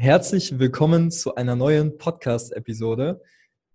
Herzlich 0.00 0.58
willkommen 0.58 1.10
zu 1.10 1.34
einer 1.34 1.56
neuen 1.56 1.98
Podcast-Episode 1.98 3.20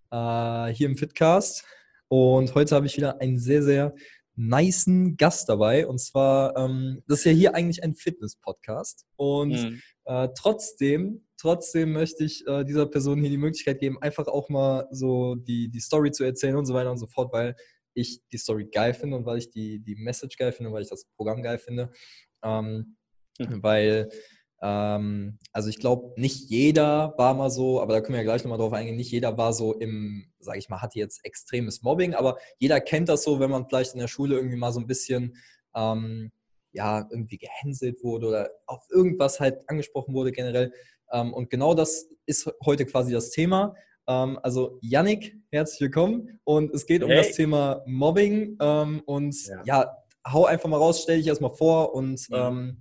äh, 0.10 0.67
hier 0.69 0.87
im 0.87 0.98
Fitcast. 0.98 1.63
Und 2.07 2.55
heute 2.55 2.73
habe 2.73 2.87
ich 2.87 2.98
wieder 2.98 3.21
einen 3.21 3.37
sehr, 3.37 3.61
sehr 3.61 3.94
niceen 4.35 5.17
Gast 5.17 5.49
dabei. 5.49 5.85
Und 5.85 5.99
zwar, 5.99 6.57
ähm, 6.57 7.03
das 7.07 7.19
ist 7.19 7.25
ja 7.25 7.31
hier 7.31 7.53
eigentlich 7.53 7.83
ein 7.83 7.93
Fitness-Podcast. 7.93 9.05
Und 9.17 9.51
mhm. 9.51 9.81
äh, 10.05 10.29
trotzdem, 10.35 11.27
trotzdem 11.38 11.91
möchte 11.91 12.23
ich 12.23 12.44
äh, 12.48 12.64
dieser 12.64 12.88
Person 12.88 13.21
hier 13.21 13.30
die 13.30 13.38
Möglichkeit 13.38 13.80
geben, 13.80 14.02
einfach 14.02 14.26
auch 14.26 14.50
mal 14.50 14.88
so 14.89 15.36
die, 15.36 15.70
die 15.70 15.80
Story 15.80 16.10
zu 16.10 16.23
erzählen 16.23 16.55
und 16.55 16.66
so 16.66 16.73
weiter 16.73 16.89
und 16.89 16.98
so 16.98 17.05
fort, 17.05 17.32
weil 17.34 17.55
ich 17.94 18.20
die 18.34 18.39
Story 18.39 18.66
geil 18.66 18.96
finde 18.96 19.18
und 19.18 19.28
weil 19.28 19.38
ich 19.38 19.52
die, 19.52 19.78
die 19.78 19.96
Message 19.96 20.38
geil 20.38 20.54
finde 20.54 20.70
und 20.70 20.73
weil 20.73 20.82
ich 20.82 20.89
das 20.89 21.05
Programm 21.18 21.44
geil 21.44 21.60
finde. 21.60 21.92
Ähm, 22.44 22.98
mhm. 23.38 23.62
Weil 23.62 24.10
also 24.61 25.69
ich 25.69 25.79
glaube, 25.79 26.19
nicht 26.19 26.49
jeder 26.49 27.13
war 27.17 27.33
mal 27.33 27.49
so, 27.49 27.81
aber 27.81 27.93
da 27.93 28.01
können 28.01 28.13
wir 28.13 28.19
ja 28.19 28.23
gleich 28.23 28.43
nochmal 28.43 28.57
drauf 28.57 28.73
eingehen, 28.73 28.96
nicht 28.96 29.11
jeder 29.11 29.37
war 29.37 29.54
so 29.54 29.73
im, 29.73 30.27
sage 30.39 30.59
ich 30.59 30.69
mal, 30.69 30.82
hatte 30.82 30.97
jetzt 30.97 31.23
extremes 31.25 31.83
Mobbing, 31.83 32.13
aber 32.13 32.38
jeder 32.58 32.80
kennt 32.80 33.10
das 33.10 33.23
so, 33.23 33.40
wenn 33.40 33.52
man 33.52 33.68
vielleicht 33.68 33.94
in 33.94 33.99
der 33.99 34.08
Schule 34.08 34.36
irgendwie 34.36 34.58
mal 34.58 34.72
so 34.72 34.80
ein 34.80 34.88
bisschen, 34.88 35.36
ähm, 35.76 36.32
ja, 36.72 37.08
irgendwie 37.10 37.38
gehänselt 37.38 38.04
wurde 38.04 38.27
oder 38.27 38.49
auf 38.66 38.86
irgendwas 38.90 39.40
halt 39.40 39.70
angesprochen 39.70 40.13
wurde 40.13 40.32
generell. 40.32 40.74
Ähm, 41.12 41.34
und 41.34 41.49
genau 41.49 41.74
das 41.74 42.10
ist 42.26 42.49
heute 42.66 42.85
quasi 42.85 43.13
das 43.13 43.30
Thema. 43.30 43.76
Ähm, 44.08 44.40
also 44.41 44.80
Yannick, 44.82 45.35
herzlich 45.52 45.82
willkommen 45.82 46.40
und 46.44 46.74
es 46.74 46.85
geht 46.85 47.04
um 47.04 47.10
hey. 47.10 47.18
das 47.18 47.35
Thema 47.35 47.82
Mobbing 47.85 48.58
ähm, 48.60 49.02
und 49.05 49.35
ja. 49.48 49.62
ja. 49.66 49.98
hau 50.27 50.46
einfach 50.46 50.70
mal 50.70 50.77
raus, 50.77 51.02
stell 51.04 51.18
dich 51.18 51.27
erstmal 51.27 51.54
vor 51.54 51.94
und 51.94 52.30
mhm 52.30 52.35
ähm, 52.35 52.77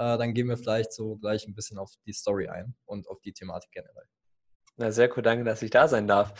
äh, 0.00 0.16
dann 0.16 0.32
gehen 0.32 0.48
wir 0.48 0.56
vielleicht 0.56 0.94
so 0.94 1.16
gleich 1.16 1.46
ein 1.46 1.54
bisschen 1.54 1.76
auf 1.76 1.92
die 2.06 2.14
Story 2.14 2.48
ein 2.48 2.74
und 2.86 3.06
auf 3.08 3.20
die 3.20 3.32
Thematik 3.32 3.70
generell. 3.70 4.04
Na, 4.76 4.90
sehr 4.90 5.14
cool, 5.14 5.22
danke, 5.22 5.44
dass 5.44 5.60
ich 5.60 5.70
da 5.70 5.88
sein 5.88 6.08
darf. 6.08 6.32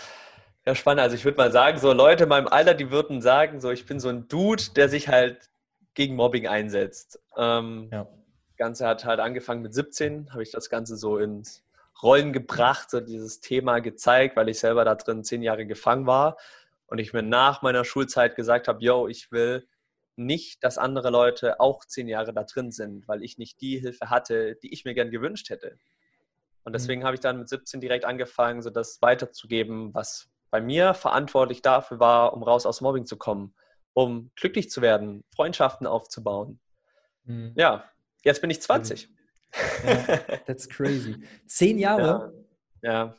Ja, 0.65 0.75
spannend. 0.75 1.03
Also 1.03 1.15
ich 1.15 1.25
würde 1.27 1.37
mal 1.37 1.53
sagen, 1.53 1.79
so 1.79 1.93
Leute 1.93 2.23
in 2.23 2.31
meinem 2.31 2.49
Alter, 2.49 2.73
die 2.73 2.91
würden 2.91 3.21
sagen, 3.21 3.61
so 3.61 3.71
ich 3.71 3.85
bin 3.85 4.01
so 4.01 4.09
ein 4.09 4.29
Dude, 4.29 4.63
der 4.77 4.89
sich 4.89 5.09
halt 5.09 5.51
gegen 5.93 6.17
Mobbing 6.17 6.47
einsetzt. 6.47 7.21
Ähm, 7.37 7.91
ja. 7.93 8.05
Das 8.05 8.57
Ganze 8.57 8.87
hat 8.87 9.05
halt 9.05 9.21
angefangen 9.21 9.63
mit 9.63 9.75
17, 9.75 10.33
habe 10.33 10.43
ich 10.43 10.51
das 10.51 10.71
Ganze 10.71 10.97
so 10.97 11.19
ins 11.19 11.63
Rollen 12.03 12.33
gebracht, 12.33 12.91
so 12.91 13.01
dieses 13.01 13.41
Thema 13.41 13.81
gezeigt, 13.81 14.37
weil 14.37 14.49
ich 14.49 14.59
selber 14.59 14.87
da 14.87 14.95
drin 14.95 15.23
zehn 15.23 15.43
Jahre 15.43 15.67
gefangen 15.67 16.07
war 16.07 16.39
und 16.87 16.99
ich 16.99 17.13
mir 17.13 17.23
nach 17.23 17.61
meiner 17.61 17.85
Schulzeit 17.85 18.37
gesagt 18.37 18.69
habe, 18.69 18.83
yo, 18.83 19.07
ich 19.07 19.31
will 19.33 19.67
nicht, 20.17 20.63
dass 20.65 20.79
andere 20.79 21.11
Leute 21.11 21.61
auch 21.61 21.85
zehn 21.85 22.09
Jahre 22.09 22.33
da 22.33 22.45
drin 22.45 22.73
sind, 22.73 23.09
weil 23.09 23.23
ich 23.23 23.39
nicht 23.39 23.61
die 23.61 23.79
Hilfe 23.79 24.11
hatte, 24.11 24.57
die 24.57 24.73
ich 24.73 24.85
mir 24.85 24.95
gern 24.95 25.11
gewünscht 25.11 25.51
hätte. 25.51 25.79
Und 26.65 26.73
mhm. 26.73 26.75
deswegen 26.75 27.03
mhm. 27.03 27.07
habe 27.07 27.15
ich 27.15 27.21
dann 27.21 27.39
mit 27.39 27.49
17 27.49 27.81
direkt 27.81 28.05
angefangen, 28.05 28.63
so 28.63 28.71
das 28.71 29.01
weiterzugeben, 29.01 29.95
was 29.95 30.29
bei 30.51 30.61
mir 30.61 30.95
verantwortlich 30.95 31.63
dafür 31.63 32.01
war, 32.01 32.35
um 32.35 32.43
raus 32.43 32.67
aus 32.67 32.81
Mobbing 32.81 33.07
zu 33.07 33.17
kommen, 33.17 33.55
um 33.93 34.31
glücklich 34.37 34.71
zu 34.71 34.83
werden, 34.83 35.25
Freundschaften 35.35 35.87
aufzubauen. 35.87 36.61
Mhm. 37.25 37.53
Ja, 37.57 37.85
jetzt 38.25 38.41
bin 38.41 38.51
ich 38.51 38.61
20. 38.61 39.09
Ja, 39.85 40.17
that's 40.47 40.69
crazy. 40.69 41.25
Zehn 41.47 41.79
Jahre? 41.79 42.33
Ja, 42.83 42.93
ja 42.93 43.17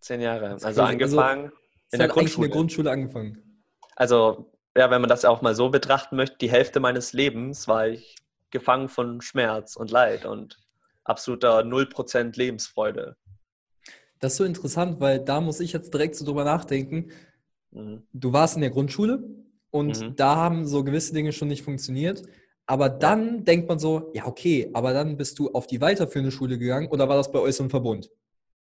zehn 0.00 0.20
Jahre. 0.20 0.52
Also, 0.52 0.66
also 0.66 0.82
angefangen 0.82 1.44
also, 1.44 1.56
in 1.92 1.98
der 1.98 2.08
Grundschule. 2.08 2.46
in 2.46 2.50
der 2.50 2.56
Grundschule 2.56 2.90
angefangen. 2.90 3.62
Also 3.96 4.52
ja, 4.76 4.90
wenn 4.90 5.00
man 5.00 5.10
das 5.10 5.24
auch 5.24 5.42
mal 5.42 5.54
so 5.54 5.70
betrachten 5.70 6.16
möchte, 6.16 6.38
die 6.38 6.50
Hälfte 6.50 6.80
meines 6.80 7.12
Lebens 7.12 7.68
war 7.68 7.88
ich 7.88 8.16
gefangen 8.50 8.88
von 8.88 9.20
Schmerz 9.20 9.76
und 9.76 9.90
Leid 9.90 10.24
und 10.24 10.58
absoluter 11.04 11.60
0% 11.60 12.36
Lebensfreude. 12.36 13.16
Das 14.20 14.32
ist 14.32 14.38
so 14.38 14.44
interessant, 14.44 15.00
weil 15.00 15.18
da 15.20 15.40
muss 15.40 15.60
ich 15.60 15.72
jetzt 15.72 15.92
direkt 15.94 16.14
so 16.14 16.24
drüber 16.24 16.44
nachdenken. 16.44 17.10
Mhm. 17.70 18.02
Du 18.12 18.32
warst 18.32 18.54
in 18.54 18.60
der 18.60 18.70
Grundschule 18.70 19.22
und 19.70 20.00
mhm. 20.00 20.16
da 20.16 20.36
haben 20.36 20.66
so 20.66 20.84
gewisse 20.84 21.14
Dinge 21.14 21.32
schon 21.32 21.48
nicht 21.48 21.62
funktioniert. 21.62 22.22
Aber 22.66 22.88
dann 22.88 23.44
denkt 23.44 23.68
man 23.68 23.80
so, 23.80 24.12
ja, 24.14 24.26
okay, 24.26 24.70
aber 24.74 24.92
dann 24.92 25.16
bist 25.16 25.38
du 25.38 25.50
auf 25.50 25.66
die 25.66 25.80
weiterführende 25.80 26.30
Schule 26.30 26.58
gegangen 26.58 26.88
oder 26.88 27.08
war 27.08 27.16
das 27.16 27.32
bei 27.32 27.40
euch 27.40 27.56
so 27.56 27.64
ein 27.64 27.70
Verbund? 27.70 28.10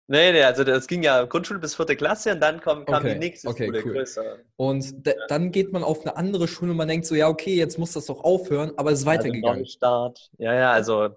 Nee, 0.07 0.33
nee, 0.33 0.43
also 0.43 0.65
das 0.65 0.87
ging 0.87 1.03
ja 1.03 1.25
Grundschule 1.25 1.59
bis 1.59 1.75
vierte 1.75 1.97
Klasse 1.97 2.33
und 2.33 2.41
dann 2.41 2.61
kam, 2.61 2.85
kam 2.85 3.03
okay, 3.03 3.15
die 3.15 3.19
nächste 3.19 3.49
okay, 3.49 3.67
Schule 3.67 3.83
cool. 3.85 3.93
größer. 3.93 4.37
Und 4.57 5.07
ja. 5.07 5.15
dann 5.29 5.51
geht 5.51 5.73
man 5.73 5.83
auf 5.83 6.03
eine 6.03 6.17
andere 6.17 6.47
Schule 6.47 6.73
und 6.73 6.77
man 6.77 6.89
denkt 6.89 7.07
so, 7.07 7.15
ja, 7.15 7.29
okay, 7.29 7.55
jetzt 7.55 7.79
muss 7.79 7.93
das 7.93 8.07
doch 8.07 8.23
aufhören, 8.23 8.73
aber 8.77 8.91
es 8.91 9.01
ist 9.01 9.07
also 9.07 9.19
weitergegangen. 9.19 9.61
Also 9.61 9.73
Start. 9.73 10.31
Ja, 10.37 10.55
ja, 10.55 10.73
also 10.73 11.11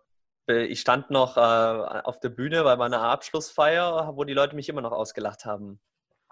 ich 0.49 0.79
stand 0.79 1.11
noch 1.11 1.35
äh, 1.35 1.39
auf 1.39 2.21
der 2.21 2.29
Bühne 2.29 2.63
bei 2.63 2.77
meiner 2.77 3.01
Abschlussfeier, 3.01 4.13
wo 4.15 4.23
die 4.23 4.33
Leute 4.33 4.55
mich 4.55 4.69
immer 4.69 4.81
noch 4.81 4.93
ausgelacht 4.93 5.43
haben 5.43 5.79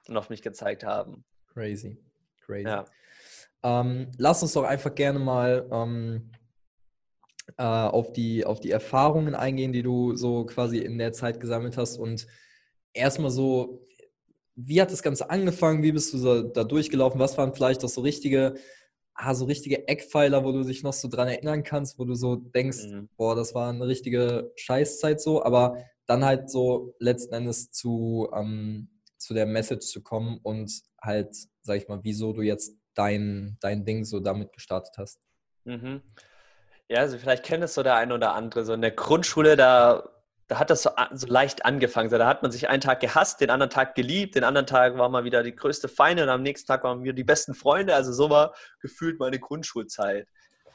und 0.08 0.16
auf 0.16 0.30
mich 0.30 0.42
gezeigt 0.42 0.86
haben. 0.86 1.26
Crazy, 1.54 1.98
crazy. 2.40 2.68
Ja. 2.68 2.86
Ähm, 3.64 4.12
lass 4.18 4.42
uns 4.42 4.54
doch 4.54 4.64
einfach 4.64 4.96
gerne 4.96 5.20
mal 5.20 5.68
ähm, 5.70 6.32
äh, 7.58 7.64
auf, 7.64 8.14
die, 8.14 8.46
auf 8.46 8.62
die 8.62 8.72
Erfahrungen 8.72 9.36
eingehen, 9.36 9.74
die 9.74 9.84
du 9.84 10.16
so 10.16 10.46
quasi 10.46 10.78
in 10.78 10.98
der 10.98 11.12
Zeit 11.12 11.42
gesammelt 11.42 11.76
hast 11.76 11.98
und 11.98 12.28
erstmal 12.96 13.32
so, 13.32 13.82
wie 14.56 14.82
hat 14.82 14.92
das 14.92 15.04
Ganze 15.04 15.30
angefangen? 15.30 15.84
Wie 15.84 15.92
bist 15.92 16.14
du 16.14 16.18
so 16.18 16.42
da 16.42 16.64
durchgelaufen? 16.64 17.20
Was 17.20 17.38
waren 17.38 17.54
vielleicht 17.54 17.84
auch 17.84 17.90
so 17.90 18.02
richtige, 18.02 18.56
ah, 19.14 19.36
so 19.36 19.46
richtige 19.46 19.88
Eckpfeiler, 19.88 20.44
wo 20.44 20.52
du 20.52 20.64
dich 20.64 20.84
noch 20.84 20.94
so 20.94 21.08
dran 21.08 21.28
erinnern 21.28 21.64
kannst, 21.64 22.00
wo 22.00 22.06
du 22.06 22.16
so 22.16 22.36
denkst, 22.36 22.86
mhm. 22.86 23.10
boah, 23.18 23.36
das 23.36 23.54
war 23.54 23.70
eine 23.70 23.86
richtige 23.88 24.52
Scheißzeit 24.56 25.20
so, 25.22 25.44
aber 25.44 25.78
dann 26.08 26.24
halt 26.24 26.50
so 26.50 26.96
letzten 27.00 27.34
Endes 27.34 27.72
zu, 27.72 28.30
ähm, 28.34 28.90
zu 29.18 29.34
der 29.34 29.46
Message 29.46 29.88
zu 29.88 30.02
kommen 30.02 30.40
und 30.42 30.72
halt, 31.02 31.36
sag 31.62 31.78
ich 31.78 31.88
mal, 31.88 32.00
wieso 32.04 32.32
du 32.32 32.42
jetzt 32.42 32.78
dein, 32.94 33.58
dein 33.60 33.86
Ding 33.86 34.06
so 34.06 34.20
damit 34.20 34.54
gestartet 34.54 34.96
hast. 34.98 35.20
Mhm. 35.66 36.02
Ja, 36.88 37.00
also 37.00 37.18
vielleicht 37.18 37.44
kennt 37.44 37.64
es 37.64 37.74
so 37.74 37.84
der 37.84 37.96
eine 37.96 38.14
oder 38.14 38.34
andere. 38.34 38.64
So 38.64 38.74
in 38.74 38.82
der 38.82 38.92
Grundschule, 38.92 39.56
da 39.56 40.08
da 40.48 40.60
hat 40.60 40.70
das 40.70 40.84
so, 40.84 40.92
so, 41.14 41.28
leicht 41.28 41.66
angefangen. 41.66 42.10
da 42.10 42.28
hat 42.28 42.44
man 42.44 42.52
sich 42.52 42.70
einen 42.70 42.82
Tag 42.82 43.00
gehasst, 43.00 43.42
den 43.42 43.50
anderen 43.50 43.72
Tag 43.72 43.96
geliebt, 43.96 44.36
den 44.36 44.44
anderen 44.44 44.68
Tag 44.68 44.98
war 44.98 45.10
man 45.10 45.24
wieder 45.24 45.42
die 45.42 45.56
größte 45.56 45.88
Feinde 45.88 46.24
und 46.24 46.30
am 46.30 46.44
nächsten 46.44 46.68
Tag 46.68 46.84
waren 46.84 47.04
wir 47.04 47.14
die 47.14 47.24
besten 47.24 47.56
Freunde. 47.56 47.96
Also 47.96 48.14
so 48.14 48.30
war 48.30 48.54
gefühlt 48.80 49.20
meine 49.20 49.40
Grundschulzeit. 49.40 50.28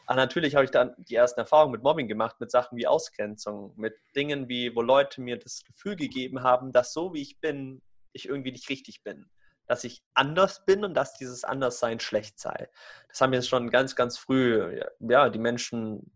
Aber 0.06 0.16
natürlich 0.16 0.56
habe 0.56 0.64
ich 0.64 0.72
dann 0.72 0.94
die 0.98 1.14
ersten 1.14 1.38
Erfahrungen 1.38 1.70
mit 1.70 1.84
Mobbing 1.84 2.08
gemacht, 2.08 2.41
mit 2.41 2.50
Sachen 2.50 2.76
wie 2.76 2.88
Ausgrenzung, 2.88 3.72
mit 3.76 3.94
Dingen 4.16 4.48
wie, 4.48 4.75
wo 4.75 4.82
Leute 4.82 5.20
mir 5.20 5.38
das 5.38 5.62
Gefühl 5.64 5.94
gegeben 5.94 6.42
haben, 6.42 6.72
dass 6.72 6.92
so 6.92 7.14
wie 7.14 7.22
ich 7.22 7.38
bin, 7.38 7.81
ich 8.12 8.28
irgendwie 8.28 8.50
nicht 8.50 8.69
richtig 8.70 9.04
bin. 9.04 9.31
Dass 9.69 9.84
ich 9.84 10.02
anders 10.14 10.64
bin 10.64 10.84
und 10.84 10.94
dass 10.94 11.14
dieses 11.14 11.44
Anderssein 11.44 12.00
schlecht 12.00 12.41
sei. 12.41 12.69
Das 13.08 13.20
haben 13.20 13.32
jetzt 13.32 13.48
schon 13.48 13.70
ganz, 13.70 13.94
ganz 13.94 14.19
früh, 14.19 14.82
ja, 14.98 15.28
die 15.28 15.38
Menschen 15.38 16.10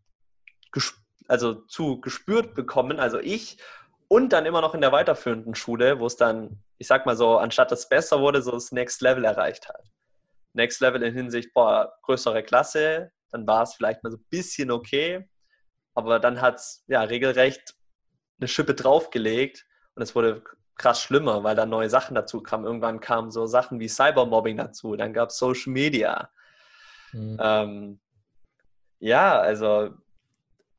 gespürt 0.72 1.03
also 1.28 1.54
zu 1.54 2.00
gespürt 2.00 2.54
bekommen, 2.54 3.00
also 3.00 3.18
ich, 3.18 3.58
und 4.08 4.32
dann 4.32 4.46
immer 4.46 4.60
noch 4.60 4.74
in 4.74 4.80
der 4.80 4.92
weiterführenden 4.92 5.54
Schule, 5.54 5.98
wo 5.98 6.06
es 6.06 6.16
dann, 6.16 6.62
ich 6.78 6.86
sag 6.86 7.06
mal 7.06 7.16
so, 7.16 7.38
anstatt 7.38 7.72
dass 7.72 7.80
es 7.80 7.88
besser 7.88 8.20
wurde, 8.20 8.42
so 8.42 8.52
das 8.52 8.72
Next 8.72 9.00
Level 9.00 9.24
erreicht 9.24 9.68
hat. 9.68 9.90
Next 10.52 10.80
Level 10.80 11.02
in 11.02 11.14
Hinsicht, 11.14 11.52
boah, 11.54 11.92
größere 12.02 12.42
Klasse, 12.42 13.10
dann 13.30 13.46
war 13.46 13.62
es 13.62 13.74
vielleicht 13.74 14.02
mal 14.04 14.10
so 14.10 14.18
ein 14.18 14.26
bisschen 14.30 14.70
okay, 14.70 15.28
aber 15.94 16.20
dann 16.20 16.40
hat 16.40 16.56
es 16.56 16.84
ja 16.86 17.02
regelrecht 17.02 17.74
eine 18.38 18.48
Schippe 18.48 18.74
draufgelegt 18.74 19.66
und 19.94 20.02
es 20.02 20.14
wurde 20.14 20.42
krass 20.76 21.00
schlimmer, 21.00 21.44
weil 21.44 21.56
da 21.56 21.66
neue 21.66 21.88
Sachen 21.88 22.14
dazu 22.14 22.42
kamen. 22.42 22.64
Irgendwann 22.64 23.00
kamen 23.00 23.30
so 23.30 23.46
Sachen 23.46 23.78
wie 23.80 23.88
Cybermobbing 23.88 24.56
dazu, 24.56 24.96
dann 24.96 25.12
gab 25.12 25.30
es 25.30 25.38
Social 25.38 25.72
Media. 25.72 26.30
Mhm. 27.12 27.38
Ähm, 27.40 28.00
ja, 28.98 29.38
also 29.38 29.94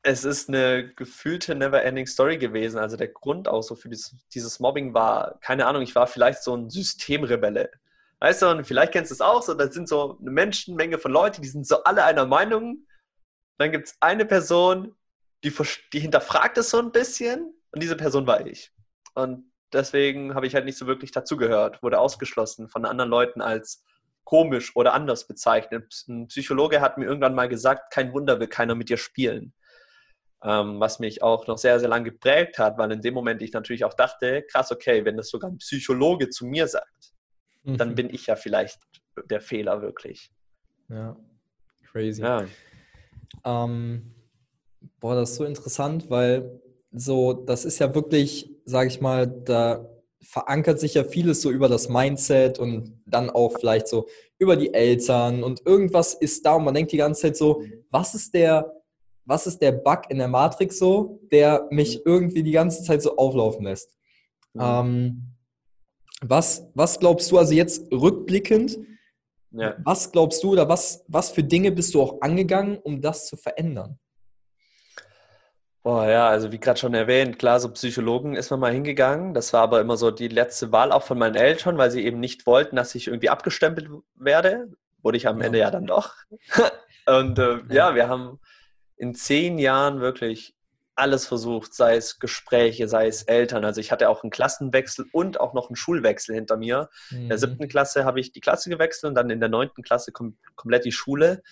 es 0.06 0.24
ist 0.24 0.50
eine 0.50 0.94
gefühlte 0.94 1.56
Never-Ending 1.56 2.06
Story 2.06 2.38
gewesen. 2.38 2.78
Also 2.78 2.96
der 2.96 3.08
Grund 3.08 3.48
auch 3.48 3.64
so 3.64 3.74
für 3.74 3.90
dieses, 3.90 4.16
dieses, 4.36 4.60
Mobbing 4.60 4.94
war, 4.94 5.40
keine 5.42 5.66
Ahnung, 5.66 5.82
ich 5.82 5.96
war 5.96 6.06
vielleicht 6.06 6.44
so 6.44 6.56
ein 6.56 6.70
Systemrebelle. 6.70 7.72
Weißt 8.20 8.44
du, 8.44 8.50
und 8.50 8.68
vielleicht 8.68 8.92
kennst 8.92 9.10
du 9.10 9.16
es 9.16 9.22
auch, 9.22 9.42
so, 9.42 9.56
da 9.56 9.70
sind 9.72 9.90
so 9.90 10.20
eine 10.22 10.30
Menschenmenge 10.30 11.00
von 11.00 11.12
Leuten, 11.12 11.42
die 11.42 11.48
sind 11.48 11.66
so 11.66 11.84
alle 11.86 12.04
einer 12.04 12.28
Meinung. 12.28 12.86
Dann 13.58 13.72
gibt 13.72 13.88
es 13.88 13.98
eine 14.00 14.26
Person, 14.26 14.96
die, 15.44 15.52
die 15.92 16.00
hinterfragt 16.00 16.60
es 16.60 16.70
so 16.70 16.78
ein 16.78 16.92
bisschen 16.92 17.56
und 17.72 17.82
diese 17.82 17.98
Person 17.98 18.28
war 18.28 18.46
ich. 18.46 18.72
Und 19.16 19.52
deswegen 19.74 20.36
habe 20.36 20.46
ich 20.46 20.54
halt 20.54 20.66
nicht 20.66 20.78
so 20.78 20.86
wirklich 20.86 21.14
dazugehört, 21.14 21.82
wurde 21.82 22.00
ausgeschlossen 22.00 22.70
von 22.70 22.86
anderen 22.86 23.10
Leuten 23.10 23.42
als 23.42 23.84
komisch 24.24 24.76
oder 24.76 24.94
anders 24.94 25.26
bezeichnet. 25.26 26.06
Ein 26.08 26.28
Psychologe 26.28 26.80
hat 26.80 27.00
mir 27.00 27.06
irgendwann 27.06 27.34
mal 27.34 27.50
gesagt, 27.50 27.92
kein 27.92 28.14
Wunder 28.14 28.40
will 28.40 28.48
keiner 28.48 28.76
mit 28.76 28.90
dir 28.90 28.98
spielen 28.98 29.56
ähm, 30.46 30.80
was 30.80 31.00
mich 31.00 31.24
auch 31.24 31.48
noch 31.48 31.58
sehr, 31.58 31.80
sehr 31.80 31.90
lange 31.90 32.12
geprägt 32.12 32.60
hat, 32.60 32.78
weil 32.78 32.92
in 32.92 33.02
dem 33.02 33.16
Moment 33.16 33.42
ich 33.42 33.52
natürlich 33.52 33.84
auch 33.84 33.96
dachte, 33.96 34.44
krass, 34.44 34.72
okay, 34.72 35.04
wenn 35.04 35.18
das 35.18 35.30
sogar 35.30 35.50
ein 35.50 35.58
Psychologe 35.58 36.30
zu 36.30 36.46
mir 36.46 36.68
sagt, 36.68 37.14
mhm. 37.64 37.78
dann 37.78 37.96
bin 37.96 38.14
ich 38.14 38.28
ja 38.28 38.36
vielleicht 38.36 38.80
der 39.30 39.42
Fehler 39.42 39.82
wirklich. 39.82 40.32
Ja, 40.90 41.18
crazy. 41.92 42.22
Ja. 42.22 42.46
Ähm, 43.44 44.14
boah, 45.00 45.16
das 45.16 45.32
ist 45.32 45.38
so 45.38 45.46
interessant, 45.46 46.10
weil 46.12 46.62
so, 46.92 47.34
das 47.34 47.66
ist 47.66 47.80
ja 47.80 47.96
wirklich, 47.96 48.52
sage 48.66 48.88
ich 48.88 49.02
mal, 49.02 49.26
da 49.26 49.90
verankert 50.22 50.80
sich 50.80 50.94
ja 50.94 51.04
vieles 51.04 51.42
so 51.42 51.50
über 51.50 51.70
das 51.70 51.90
Mindset 51.90 52.60
und 52.60 53.02
dann 53.06 53.30
auch 53.30 53.58
vielleicht 53.60 53.88
so 53.88 54.08
über 54.38 54.56
die 54.56 54.74
Eltern 54.74 55.44
und 55.44 55.66
irgendwas 55.66 56.14
ist 56.14 56.46
da 56.46 56.56
und 56.56 56.66
man 56.66 56.74
denkt 56.74 56.92
die 56.92 56.98
ganze 56.98 57.22
Zeit 57.22 57.38
so, 57.38 57.64
was 57.90 58.16
ist 58.16 58.34
der, 58.34 58.75
was 59.26 59.48
ist 59.48 59.60
der 59.60 59.72
Bug 59.72 60.04
in 60.10 60.18
der 60.18 60.28
Matrix 60.28 60.80
so, 60.80 61.20
der 61.32 61.68
mich 61.72 62.06
irgendwie 62.06 62.44
die 62.44 62.52
ganze 62.52 62.84
Zeit 62.84 63.02
so 63.02 63.18
auflaufen 63.18 63.66
lässt? 63.66 63.90
Mhm. 64.54 64.62
Ähm, 64.62 65.36
was, 66.22 66.68
was 66.74 67.00
glaubst 67.00 67.32
du, 67.32 67.38
also 67.38 67.54
jetzt 67.54 67.92
rückblickend, 67.92 68.78
ja. 69.52 69.76
was 69.84 70.12
glaubst 70.12 70.44
du 70.44 70.52
oder 70.52 70.70
was, 70.70 71.04
was 71.08 71.32
für 71.32 71.44
Dinge 71.44 71.72
bist 71.72 71.94
du 71.94 72.02
auch 72.02 72.22
angegangen, 72.22 72.78
um 72.78 73.02
das 73.02 73.28
zu 73.28 73.38
verändern? 73.38 74.00
Boah, 75.84 76.08
ja, 76.08 76.28
also 76.28 76.52
wie 76.52 76.60
gerade 76.60 76.80
schon 76.80 76.96
erwähnt, 76.96 77.38
klar, 77.38 77.60
so 77.60 77.70
Psychologen 77.70 78.36
ist 78.36 78.50
man 78.50 78.60
mal 78.60 78.74
hingegangen. 78.74 79.36
Das 79.36 79.54
war 79.54 79.62
aber 79.62 79.82
immer 79.82 79.98
so 79.98 80.10
die 80.10 80.30
letzte 80.30 80.72
Wahl 80.72 80.92
auch 80.92 81.04
von 81.04 81.20
meinen 81.20 81.36
Eltern, 81.36 81.78
weil 81.78 81.92
sie 81.92 82.04
eben 82.04 82.20
nicht 82.20 82.48
wollten, 82.48 82.76
dass 82.76 82.96
ich 82.96 83.06
irgendwie 83.06 83.30
abgestempelt 83.30 83.90
werde. 84.16 84.72
Wurde 85.04 85.18
ich 85.18 85.28
am 85.28 85.40
ja. 85.40 85.46
Ende 85.46 85.60
ja 85.60 85.70
dann 85.70 85.86
doch. 85.86 86.16
Und 87.06 87.38
äh, 87.38 87.58
ja. 87.70 87.90
ja, 87.90 87.96
wir 87.96 88.10
haben 88.10 88.40
in 88.98 89.16
zehn 89.16 89.58
Jahren 89.58 90.00
wirklich 90.00 90.56
alles 90.96 91.28
versucht, 91.28 91.74
sei 91.74 91.98
es 91.98 92.20
Gespräche, 92.20 92.88
sei 92.88 93.08
es 93.08 93.24
Eltern. 93.24 93.66
Also 93.66 93.82
ich 93.82 93.92
hatte 93.92 94.10
auch 94.10 94.24
einen 94.24 94.32
Klassenwechsel 94.32 95.06
und 95.12 95.40
auch 95.40 95.54
noch 95.54 95.70
einen 95.70 95.76
Schulwechsel 95.76 96.34
hinter 96.34 96.56
mir. 96.56 96.90
Mhm. 97.10 97.18
In 97.18 97.28
der 97.28 97.38
mhm. 97.38 97.42
siebten 97.42 97.68
Klasse 97.68 98.06
habe 98.06 98.20
ich 98.20 98.32
die 98.32 98.40
Klasse 98.40 98.70
gewechselt 98.70 99.10
und 99.10 99.16
dann 99.16 99.30
in 99.30 99.42
der 99.42 99.50
neunten 99.50 99.84
Klasse 99.84 100.14
kom 100.14 100.38
komplett 100.56 100.86
die 100.86 100.94
Schule. 100.94 101.44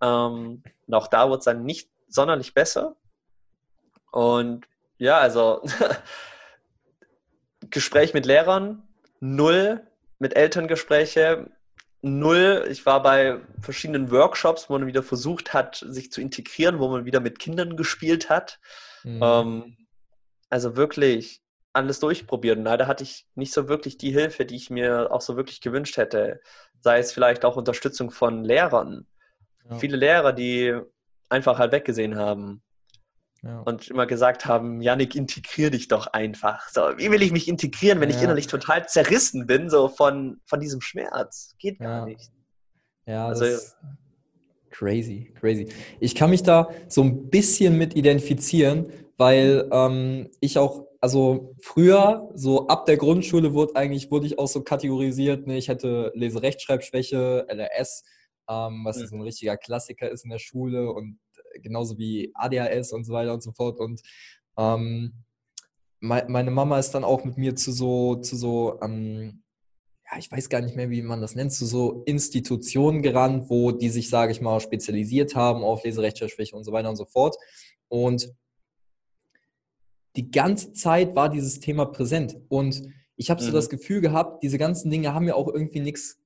Ähm, 0.00 0.62
und 0.86 0.94
auch 0.94 1.08
da 1.08 1.28
wurde 1.28 1.38
es 1.40 1.44
dann 1.44 1.64
nicht 1.64 1.90
sonderlich 2.08 2.54
besser. 2.54 2.96
Und 4.10 4.66
ja, 4.96 5.18
also 5.18 5.62
Gespräch 7.70 8.14
mit 8.14 8.24
Lehrern, 8.24 8.82
null, 9.20 9.86
mit 10.18 10.36
Elterngespräche, 10.36 11.50
null. 12.02 12.66
Ich 12.70 12.86
war 12.86 13.02
bei 13.02 13.40
verschiedenen 13.60 14.10
Workshops, 14.10 14.68
wo 14.68 14.74
man 14.74 14.86
wieder 14.86 15.02
versucht 15.02 15.54
hat, 15.54 15.84
sich 15.88 16.12
zu 16.12 16.20
integrieren, 16.20 16.78
wo 16.78 16.88
man 16.88 17.04
wieder 17.04 17.20
mit 17.20 17.38
Kindern 17.38 17.76
gespielt 17.76 18.30
hat. 18.30 18.58
Mhm. 19.04 19.20
Ähm, 19.22 19.76
also 20.48 20.76
wirklich 20.76 21.42
alles 21.72 22.00
durchprobiert. 22.00 22.58
Und 22.58 22.64
leider 22.64 22.86
hatte 22.86 23.04
ich 23.04 23.26
nicht 23.34 23.52
so 23.52 23.68
wirklich 23.68 23.98
die 23.98 24.12
Hilfe, 24.12 24.44
die 24.46 24.56
ich 24.56 24.70
mir 24.70 25.12
auch 25.12 25.20
so 25.20 25.36
wirklich 25.36 25.60
gewünscht 25.60 25.96
hätte. 25.96 26.40
Sei 26.80 26.98
es 26.98 27.12
vielleicht 27.12 27.44
auch 27.44 27.56
Unterstützung 27.56 28.10
von 28.10 28.44
Lehrern. 28.44 29.06
Ja. 29.68 29.76
Viele 29.78 29.96
Lehrer, 29.96 30.32
die 30.32 30.78
einfach 31.28 31.58
halt 31.58 31.72
weggesehen 31.72 32.16
haben. 32.16 32.62
Ja. 33.46 33.60
Und 33.60 33.88
immer 33.88 34.06
gesagt 34.06 34.46
haben, 34.46 34.80
Janik, 34.80 35.14
integrier 35.14 35.70
dich 35.70 35.86
doch 35.86 36.08
einfach. 36.08 36.68
So, 36.68 36.80
wie 36.96 37.10
will 37.10 37.22
ich 37.22 37.30
mich 37.30 37.46
integrieren, 37.46 38.00
wenn 38.00 38.10
ja. 38.10 38.16
ich 38.16 38.22
innerlich 38.22 38.48
total 38.48 38.88
zerrissen 38.88 39.46
bin, 39.46 39.70
so 39.70 39.88
von, 39.88 40.40
von 40.46 40.58
diesem 40.58 40.80
Schmerz? 40.80 41.54
Geht 41.58 41.78
gar 41.78 42.00
ja. 42.00 42.04
nicht. 42.06 42.30
Ja, 43.06 43.28
also, 43.28 43.44
crazy, 44.70 45.32
crazy. 45.38 45.68
Ich 46.00 46.16
kann 46.16 46.30
mich 46.30 46.42
da 46.42 46.70
so 46.88 47.02
ein 47.02 47.30
bisschen 47.30 47.78
mit 47.78 47.94
identifizieren, 47.94 48.86
weil 49.16 49.68
ähm, 49.70 50.28
ich 50.40 50.58
auch, 50.58 50.88
also 51.00 51.54
früher, 51.60 52.28
so 52.34 52.66
ab 52.66 52.84
der 52.86 52.96
Grundschule 52.96 53.54
wurde 53.54 53.76
eigentlich, 53.76 54.10
wurde 54.10 54.26
ich 54.26 54.40
auch 54.40 54.48
so 54.48 54.62
kategorisiert, 54.62 55.46
ne, 55.46 55.56
ich 55.56 55.68
hätte 55.68 56.10
Leserechtschreibschwäche, 56.14 57.46
LRS, 57.48 58.02
ähm, 58.48 58.82
was 58.84 58.98
mhm. 58.98 59.06
so 59.06 59.16
ein 59.16 59.22
richtiger 59.22 59.56
Klassiker 59.56 60.10
ist 60.10 60.24
in 60.24 60.30
der 60.30 60.40
Schule 60.40 60.90
und 60.90 61.20
genauso 61.62 61.98
wie 61.98 62.32
ADHS 62.34 62.92
und 62.92 63.04
so 63.04 63.12
weiter 63.12 63.34
und 63.34 63.42
so 63.42 63.52
fort. 63.52 63.78
Und 63.80 64.00
ähm, 64.56 65.12
meine 66.00 66.50
Mama 66.50 66.78
ist 66.78 66.92
dann 66.92 67.04
auch 67.04 67.24
mit 67.24 67.36
mir 67.36 67.56
zu 67.56 67.72
so, 67.72 68.16
zu 68.16 68.36
so, 68.36 68.78
ähm, 68.82 69.42
ja, 70.10 70.18
ich 70.18 70.30
weiß 70.30 70.48
gar 70.48 70.60
nicht 70.60 70.76
mehr, 70.76 70.90
wie 70.90 71.02
man 71.02 71.20
das 71.20 71.34
nennt, 71.34 71.52
zu 71.52 71.66
so 71.66 72.02
Institutionen 72.04 73.02
gerannt, 73.02 73.50
wo 73.50 73.72
die 73.72 73.88
sich, 73.88 74.08
sage 74.08 74.32
ich 74.32 74.40
mal, 74.40 74.60
spezialisiert 74.60 75.34
haben 75.34 75.64
auf 75.64 75.84
Leserechtschreibschwäche 75.84 76.54
und 76.54 76.64
so 76.64 76.72
weiter 76.72 76.90
und 76.90 76.96
so 76.96 77.06
fort. 77.06 77.36
Und 77.88 78.32
die 80.14 80.30
ganze 80.30 80.72
Zeit 80.72 81.14
war 81.16 81.28
dieses 81.28 81.60
Thema 81.60 81.86
präsent. 81.86 82.36
Und 82.48 82.82
ich 83.16 83.30
habe 83.30 83.42
so 83.42 83.48
mhm. 83.48 83.54
das 83.54 83.68
Gefühl 83.68 84.00
gehabt, 84.00 84.42
diese 84.42 84.58
ganzen 84.58 84.90
Dinge 84.90 85.12
haben 85.12 85.24
mir 85.24 85.36
auch 85.36 85.48
irgendwie 85.48 85.80
nichts, 85.80 86.18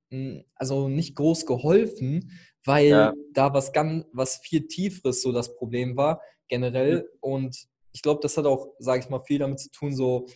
also 0.54 0.88
nicht 0.88 1.14
groß 1.14 1.46
geholfen, 1.46 2.32
weil 2.64 2.88
ja. 2.88 3.14
da 3.32 3.54
was 3.54 3.72
ganz, 3.72 4.04
was 4.12 4.36
viel 4.38 4.66
tieferes 4.66 5.22
so 5.22 5.32
das 5.32 5.56
Problem 5.56 5.96
war, 5.96 6.20
generell. 6.48 7.08
Und 7.20 7.56
ich 7.92 8.02
glaube, 8.02 8.20
das 8.22 8.36
hat 8.36 8.46
auch, 8.46 8.74
sage 8.78 9.00
ich 9.00 9.08
mal, 9.08 9.20
viel 9.20 9.38
damit 9.38 9.60
zu 9.60 9.70
tun, 9.70 9.94
so, 9.94 10.26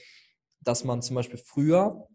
dass 0.61 0.85
man 0.85 1.03
zum 1.03 1.17
Beispiel 1.17 1.39
früher 1.39 2.09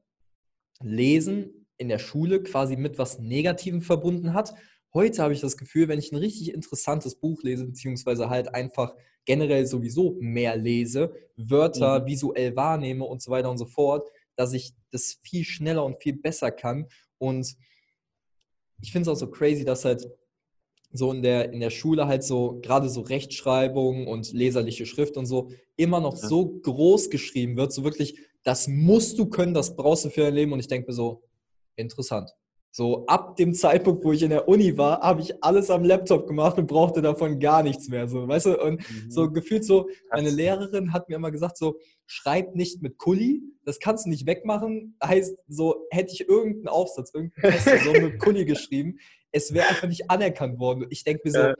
Lesen 0.82 1.68
in 1.78 1.90
der 1.90 2.00
Schule 2.00 2.42
quasi 2.44 2.76
mit 2.76 2.98
was 2.98 3.20
Negativem 3.20 3.82
verbunden 3.82 4.34
hat. 4.34 4.54
Heute 4.94 5.22
habe 5.22 5.34
ich 5.34 5.42
das 5.42 5.58
Gefühl, 5.58 5.88
wenn 5.88 6.00
ich 6.00 6.12
ein 6.12 6.18
richtig 6.18 6.54
interessantes 6.54 7.16
Buch 7.16 7.44
lese, 7.44 7.66
beziehungsweise 7.66 8.30
halt 8.30 8.54
einfach 8.54 8.96
generell 9.26 9.66
sowieso 9.68 10.18
mehr 10.20 10.58
lese, 10.58 11.14
Wörter 11.38 12.02
mhm. 12.02 12.06
visuell 12.08 12.56
wahrnehme 12.56 13.06
und 13.06 13.22
so 13.22 13.32
weiter 13.32 13.52
und 13.52 13.58
so 13.58 13.66
fort, 13.66 14.10
dass 14.36 14.54
ich 14.54 14.74
das 14.92 15.20
viel 15.22 15.44
schneller 15.44 15.86
und 15.86 16.02
viel 16.02 16.14
besser 16.14 16.52
kann. 16.52 16.88
Und 17.19 17.56
ich 18.81 18.92
finde 18.92 19.10
es 19.10 19.16
auch 19.16 19.19
so 19.19 19.30
crazy, 19.30 19.63
dass 19.63 19.86
halt 19.86 20.07
so 20.92 21.12
in 21.12 21.21
der, 21.21 21.54
in 21.54 21.60
der 21.60 21.69
Schule 21.69 22.07
halt 22.07 22.24
so, 22.24 22.60
gerade 22.62 22.89
so 22.89 23.01
Rechtschreibung 23.01 24.07
und 24.07 24.33
leserliche 24.33 24.86
Schrift 24.86 25.18
und 25.18 25.27
so, 25.27 25.51
immer 25.75 26.00
noch 26.00 26.19
ja. 26.19 26.27
so 26.27 26.48
groß 26.48 27.10
geschrieben 27.10 27.57
wird, 27.57 27.71
so 27.71 27.83
wirklich, 27.83 28.18
das 28.44 28.68
musst 28.68 29.19
du 29.19 29.27
können, 29.27 29.54
das 29.54 29.75
brauchst 29.75 30.06
du 30.06 30.10
für 30.10 30.21
dein 30.21 30.33
Leben. 30.33 30.54
Und 30.54 30.60
ich 30.60 30.68
denke 30.68 30.88
mir 30.88 30.95
so, 30.95 31.24
interessant. 31.75 32.31
So 32.71 33.06
ab 33.07 33.36
dem 33.36 33.54
Zeitpunkt, 33.54 34.04
wo 34.04 34.12
ich 34.12 34.21
in 34.21 34.30
der 34.30 34.48
Uni 34.48 34.77
war, 34.77 35.01
habe 35.01 35.21
ich 35.21 35.44
alles 35.44 35.71
am 35.71 35.83
Laptop 35.83 36.27
gemacht 36.27 36.57
und 36.60 36.68
brauchte 36.68 37.01
davon 37.01 37.39
gar 37.39 37.63
nichts 37.63 37.89
mehr. 37.89 38.07
So, 38.07 38.27
weißt 38.27 38.45
du, 38.45 38.62
und 38.62 38.80
mhm. 38.80 39.10
so 39.10 39.31
gefühlt 39.31 39.66
so, 39.66 39.89
meine 40.12 40.30
Lehrerin 40.30 40.94
hat 40.94 41.10
mir 41.10 41.16
immer 41.16 41.31
gesagt, 41.31 41.57
so, 41.57 41.80
schreib 42.06 42.56
nicht 42.56 42.81
mit 42.83 42.98
Kuli, 42.98 43.42
das 43.66 43.80
kannst 43.80 44.06
du 44.06 44.10
nicht 44.10 44.27
wegmachen. 44.27 44.95
Heißt, 45.04 45.36
so 45.48 45.88
hätte 45.89 46.13
ich 46.13 46.30
irgendeinen 46.30 46.68
Aufsatz, 46.68 47.12
irgendeinen 47.13 47.54
Test 47.54 47.83
so 47.86 47.92
mit 47.92 48.19
Kuli 48.19 48.45
geschrieben, 48.45 49.00
es 49.31 49.54
wäre 49.54 49.68
einfach 49.68 49.88
nicht 49.88 50.10
anerkannt 50.10 50.60
worden. 50.60 50.86
Ich 50.89 51.04
denke 51.04 51.22
mir 51.25 51.31
so, 51.31 51.54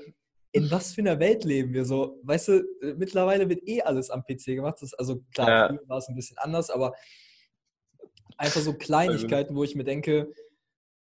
in 0.52 0.72
was 0.72 0.94
für 0.94 1.02
einer 1.02 1.20
Welt 1.20 1.44
leben 1.44 1.74
wir 1.74 1.86
so? 1.86 2.20
Weißt 2.24 2.48
du, 2.48 2.64
mittlerweile 2.98 3.50
wird 3.50 3.68
eh 3.68 3.82
alles 3.82 4.10
am 4.10 4.24
PC 4.24 4.46
gemacht. 4.46 4.78
Das, 4.82 4.94
also 4.94 5.22
klar, 5.34 5.50
ja. 5.50 5.68
früher 5.68 5.88
war 5.88 5.98
es 5.98 6.08
ein 6.08 6.16
bisschen 6.16 6.38
anders, 6.40 6.70
aber 6.70 6.94
einfach 8.38 8.62
so 8.62 8.74
Kleinigkeiten, 8.74 9.56
wo 9.56 9.64
ich 9.64 9.76
mir 9.76 9.84
denke, 9.84 10.34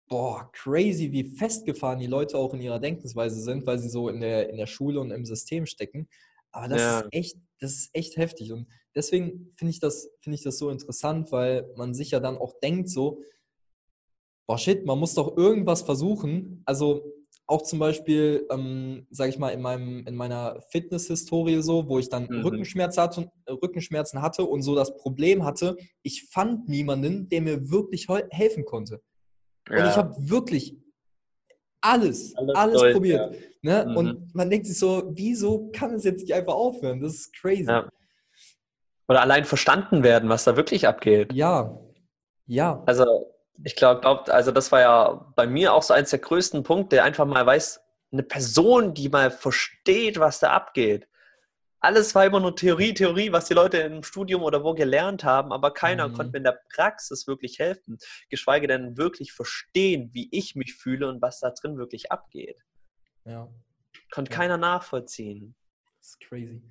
boah, 0.09 0.49
crazy, 0.51 1.11
wie 1.11 1.23
festgefahren 1.23 1.99
die 1.99 2.07
Leute 2.07 2.37
auch 2.37 2.53
in 2.53 2.61
ihrer 2.61 2.79
Denkensweise 2.79 3.39
sind, 3.41 3.65
weil 3.65 3.79
sie 3.79 3.89
so 3.89 4.09
in 4.09 4.19
der, 4.19 4.49
in 4.49 4.57
der 4.57 4.65
Schule 4.65 4.99
und 4.99 5.11
im 5.11 5.23
System 5.23 5.65
stecken. 5.67 6.09
Aber 6.51 6.67
das 6.67 6.81
ja. 6.81 6.99
ist 6.99 7.07
echt, 7.11 7.37
das 7.59 7.73
ist 7.73 7.89
echt 7.93 8.17
heftig. 8.17 8.51
Und 8.51 8.67
deswegen 8.95 9.53
finde 9.55 9.71
ich, 9.71 9.79
das, 9.79 10.09
find 10.21 10.35
ich 10.35 10.43
das 10.43 10.57
so 10.57 10.71
interessant, 10.71 11.31
weil 11.31 11.71
man 11.77 11.93
sich 11.93 12.11
ja 12.11 12.19
dann 12.19 12.37
auch 12.37 12.53
denkt, 12.59 12.89
so, 12.89 13.21
boah, 14.47 14.57
shit, 14.57 14.83
man 14.85 14.97
muss 14.97 15.13
doch 15.13 15.37
irgendwas 15.37 15.83
versuchen. 15.83 16.63
Also 16.65 17.05
auch 17.45 17.61
zum 17.61 17.77
Beispiel, 17.77 18.47
ähm, 18.49 19.05
sage 19.11 19.29
ich 19.29 19.37
mal, 19.37 19.49
in, 19.49 19.61
meinem, 19.61 20.07
in 20.07 20.15
meiner 20.15 20.59
Fitness-Historie 20.71 21.61
so, 21.61 21.87
wo 21.87 21.99
ich 21.99 22.09
dann 22.09 22.27
mhm. 22.29 22.41
Rückenschmerzen, 22.41 23.03
hatte, 23.03 23.31
Rückenschmerzen 23.47 24.23
hatte 24.23 24.43
und 24.43 24.63
so 24.63 24.73
das 24.73 24.97
Problem 24.97 25.45
hatte, 25.45 25.77
ich 26.01 26.29
fand 26.31 26.67
niemanden, 26.67 27.29
der 27.29 27.41
mir 27.41 27.69
wirklich 27.69 28.07
helfen 28.31 28.65
konnte. 28.65 29.01
Ja. 29.69 29.83
Und 29.83 29.89
ich 29.89 29.97
habe 29.97 30.15
wirklich 30.17 30.77
alles, 31.81 32.35
alles, 32.35 32.55
alles 32.55 32.81
durch, 32.81 32.93
probiert. 32.93 33.35
Ja. 33.61 33.83
Ne? 33.83 33.91
Mhm. 33.91 33.97
Und 33.97 34.35
man 34.35 34.49
denkt 34.49 34.67
sich 34.67 34.77
so, 34.77 35.11
wieso 35.13 35.69
kann 35.71 35.93
es 35.93 36.03
jetzt 36.03 36.21
nicht 36.21 36.33
einfach 36.33 36.53
aufhören? 36.53 37.01
Das 37.01 37.13
ist 37.13 37.33
crazy. 37.33 37.67
Ja. 37.67 37.89
Oder 39.07 39.21
allein 39.21 39.45
verstanden 39.45 40.03
werden, 40.03 40.29
was 40.29 40.43
da 40.43 40.55
wirklich 40.55 40.87
abgeht. 40.87 41.33
Ja, 41.33 41.79
ja. 42.45 42.83
Also 42.85 43.33
ich 43.63 43.75
glaube, 43.75 44.01
glaub, 44.01 44.29
also 44.29 44.51
das 44.51 44.71
war 44.71 44.81
ja 44.81 45.31
bei 45.35 45.47
mir 45.47 45.73
auch 45.73 45.83
so 45.83 45.93
eins 45.93 46.11
der 46.11 46.19
größten 46.19 46.63
Punkte, 46.63 47.03
einfach 47.03 47.25
mal 47.25 47.45
weiß, 47.45 47.81
eine 48.11 48.23
Person, 48.23 48.93
die 48.93 49.09
mal 49.09 49.31
versteht, 49.31 50.19
was 50.19 50.39
da 50.39 50.51
abgeht 50.51 51.07
alles 51.79 52.13
war 52.13 52.25
immer 52.25 52.39
nur 52.39 52.55
Theorie, 52.55 52.93
Theorie, 52.93 53.31
was 53.31 53.45
die 53.45 53.53
Leute 53.53 53.77
im 53.77 54.03
Studium 54.03 54.43
oder 54.43 54.63
wo 54.63 54.73
gelernt 54.73 55.23
haben, 55.23 55.53
aber 55.53 55.71
keiner 55.73 56.09
mhm. 56.09 56.13
konnte 56.13 56.31
mir 56.31 56.37
in 56.39 56.43
der 56.43 56.59
Praxis 56.73 57.27
wirklich 57.27 57.59
helfen, 57.59 57.97
geschweige 58.29 58.67
denn 58.67 58.97
wirklich 58.97 59.31
verstehen, 59.31 60.09
wie 60.13 60.27
ich 60.31 60.55
mich 60.55 60.75
fühle 60.75 61.07
und 61.07 61.21
was 61.21 61.39
da 61.39 61.51
drin 61.51 61.77
wirklich 61.77 62.11
abgeht. 62.11 62.61
Ja. 63.25 63.49
Konnte 64.11 64.31
ja. 64.31 64.37
keiner 64.37 64.57
nachvollziehen. 64.57 65.55
Das 65.97 66.09
ist 66.09 66.19
crazy. 66.19 66.61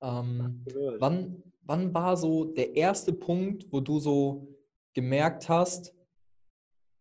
Ähm, 0.00 0.64
wann, 0.98 1.42
wann 1.62 1.94
war 1.94 2.16
so 2.16 2.44
der 2.44 2.76
erste 2.76 3.12
Punkt, 3.12 3.66
wo 3.70 3.80
du 3.80 3.98
so 3.98 4.56
gemerkt 4.94 5.48
hast, 5.48 5.94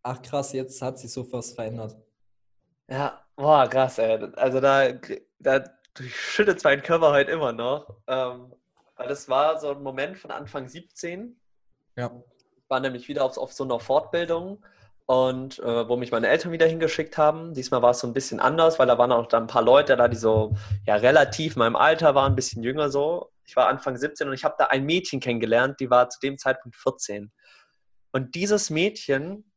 ach 0.04 0.22
krass, 0.22 0.54
jetzt 0.54 0.82
hat 0.82 1.00
sich 1.00 1.12
so 1.12 1.32
was 1.32 1.54
verändert? 1.54 1.96
Ja, 2.90 3.26
boah, 3.36 3.68
krass, 3.68 3.98
ey. 3.98 4.24
Also 4.36 4.60
da, 4.60 4.94
da 5.40 5.64
durchschüttet 5.98 6.63
meinen 6.63 6.82
Körper 6.82 7.12
heute 7.12 7.32
immer 7.32 7.54
noch. 7.54 7.98
Ähm, 8.08 8.54
Weil 8.96 9.08
das 9.08 9.30
war 9.30 9.60
so 9.60 9.72
ein 9.72 9.82
Moment 9.82 10.18
von 10.18 10.32
Anfang 10.32 10.68
17. 10.68 11.39
Ja. 11.96 12.12
Ich 12.58 12.70
war 12.70 12.80
nämlich 12.80 13.08
wieder 13.08 13.24
auf, 13.24 13.38
auf 13.38 13.54
so 13.54 13.63
einer 13.63 13.80
Fortbildung 13.80 14.63
und 15.08 15.60
äh, 15.60 15.88
wo 15.88 15.96
mich 15.96 16.12
meine 16.12 16.27
Eltern 16.27 16.51
wieder 16.51 16.66
hingeschickt 16.66 17.18
haben. 17.18 17.54
Diesmal 17.54 17.82
war 17.82 17.92
es 17.92 18.00
so 18.00 18.08
ein 18.08 18.13
bisschen 18.13 18.39
anders, 18.39 18.77
weil 18.77 18.88
da 18.88 18.98
waren 18.98 19.12
auch 19.12 19.27
dann 19.27 19.44
ein 19.44 19.48
paar 19.48 19.62
Leute 19.62 19.96
da, 19.96 20.08
die 20.08 20.18
so 20.18 20.56
ja 20.86 20.96
relativ 20.96 21.56
meinem 21.56 21.77
Alter 21.77 22.13
waren, 22.13 22.34
ein 22.34 22.36
bisschen 22.36 22.62
jünger 22.62 22.89
so. 22.89 23.32
Ich 23.46 23.56
war 23.56 23.70
Anfang 23.70 23.96
17 23.96 24.27
und 24.27 24.34
ich 24.34 24.44
habe 24.44 24.56
da 24.58 24.66
ein 24.66 24.86
Mädchen 24.86 25.22
kennengelernt, 25.22 25.80
die 25.80 25.89
war 25.89 26.10
zu 26.10 26.20
dem 26.20 26.38
Zeitpunkt 26.38 26.75
14. 26.75 27.32
Und 28.12 28.36
dieses 28.36 28.70
Mädchen, 28.70 29.50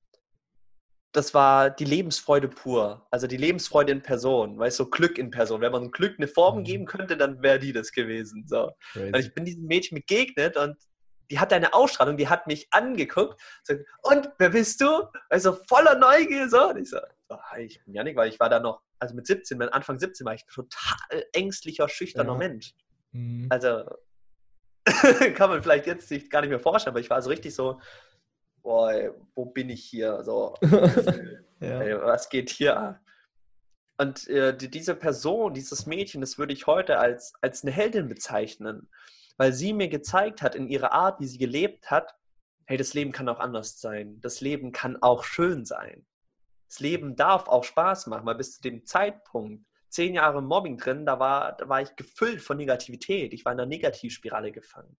das 1.12 1.34
war 1.34 1.70
die 1.70 1.84
Lebensfreude 1.84 2.48
pur. 2.48 3.06
Also 3.10 3.26
die 3.26 3.36
Lebensfreude 3.36 3.92
in 3.92 4.02
Person, 4.02 4.58
weißt 4.58 4.78
du, 4.78 4.84
so 4.84 4.90
Glück 4.90 5.18
in 5.18 5.30
Person. 5.30 5.60
Wenn 5.60 5.72
man 5.72 5.90
Glück 5.90 6.14
eine 6.18 6.28
Form 6.28 6.58
Mhm. 6.58 6.64
geben 6.64 6.86
könnte, 6.86 7.16
dann 7.16 7.42
wäre 7.42 7.58
die 7.58 7.72
das 7.72 7.90
gewesen. 7.92 8.44
So. 8.46 8.70
Crazy. 8.92 9.06
Und 9.12 9.18
ich 9.18 9.34
bin 9.34 9.44
diesem 9.44 9.64
Mädchen 9.64 9.96
begegnet 9.96 10.56
und 10.56 10.76
die 11.30 11.38
hatte 11.38 11.54
eine 11.54 11.74
Ausstrahlung, 11.74 12.16
die 12.16 12.28
hat 12.28 12.46
mich 12.46 12.66
angeguckt. 12.72 13.40
Sagt, 13.62 13.84
und 14.02 14.30
wer 14.38 14.50
bist 14.50 14.80
du? 14.80 15.04
Also 15.28 15.52
voller 15.68 15.96
Neugier. 15.96 16.48
So. 16.48 16.68
Und 16.70 16.78
ich 16.78 16.90
so, 16.90 16.98
hi, 17.30 17.62
ich 17.62 17.82
bin 17.84 17.94
Janik, 17.94 18.16
weil 18.16 18.28
ich 18.28 18.38
war 18.40 18.48
da 18.48 18.58
noch, 18.60 18.82
also 18.98 19.14
mit 19.14 19.26
17, 19.26 19.56
mit 19.58 19.72
Anfang 19.72 19.98
17 19.98 20.24
war 20.26 20.34
ich 20.34 20.44
total 20.46 21.24
ängstlicher, 21.32 21.88
schüchterner 21.88 22.32
Ja. 22.32 22.38
Mensch. 22.38 22.72
Mhm. 23.12 23.46
Also 23.50 23.84
kann 25.34 25.50
man 25.50 25.62
vielleicht 25.62 25.86
jetzt 25.86 26.08
sich 26.08 26.30
gar 26.30 26.40
nicht 26.40 26.50
mehr 26.50 26.60
vorstellen, 26.60 26.92
aber 26.92 27.00
ich 27.00 27.10
war 27.10 27.20
so 27.22 27.30
richtig 27.30 27.54
so, 27.54 27.80
boah, 28.62 28.92
ey, 28.92 29.10
wo 29.34 29.46
bin 29.46 29.70
ich 29.70 29.84
hier? 29.84 30.22
So, 30.24 30.54
ja. 31.60 31.80
ey, 31.80 32.00
was 32.00 32.28
geht 32.28 32.50
hier 32.50 32.76
ab? 32.76 33.00
Und 33.98 34.28
äh, 34.28 34.56
die, 34.56 34.70
diese 34.70 34.94
Person, 34.94 35.52
dieses 35.52 35.84
Mädchen, 35.84 36.22
das 36.22 36.38
würde 36.38 36.54
ich 36.54 36.66
heute 36.66 36.98
als, 36.98 37.34
als 37.42 37.62
eine 37.62 37.70
Heldin 37.70 38.08
bezeichnen, 38.08 38.88
weil 39.36 39.52
sie 39.52 39.74
mir 39.74 39.88
gezeigt 39.88 40.40
hat 40.40 40.54
in 40.54 40.68
ihrer 40.68 40.92
Art, 40.92 41.20
wie 41.20 41.26
sie 41.26 41.36
gelebt 41.36 41.90
hat, 41.90 42.14
hey, 42.66 42.78
das 42.78 42.94
Leben 42.94 43.12
kann 43.12 43.28
auch 43.28 43.40
anders 43.40 43.80
sein. 43.80 44.20
Das 44.20 44.40
Leben 44.40 44.72
kann 44.72 44.96
auch 45.02 45.24
schön 45.24 45.64
sein. 45.64 46.06
Das 46.68 46.80
Leben 46.80 47.16
darf 47.16 47.48
auch 47.48 47.64
Spaß 47.64 48.06
machen, 48.06 48.24
weil 48.24 48.36
bis 48.36 48.54
zu 48.54 48.62
dem 48.62 48.86
Zeitpunkt, 48.86 49.66
zehn 49.88 50.14
Jahre 50.14 50.40
Mobbing 50.40 50.78
drin, 50.78 51.04
da 51.04 51.18
war, 51.18 51.56
da 51.56 51.68
war 51.68 51.82
ich 51.82 51.96
gefüllt 51.96 52.40
von 52.40 52.56
Negativität. 52.56 53.34
Ich 53.34 53.44
war 53.44 53.52
in 53.52 53.58
einer 53.58 53.68
Negativspirale 53.68 54.52
gefangen. 54.52 54.96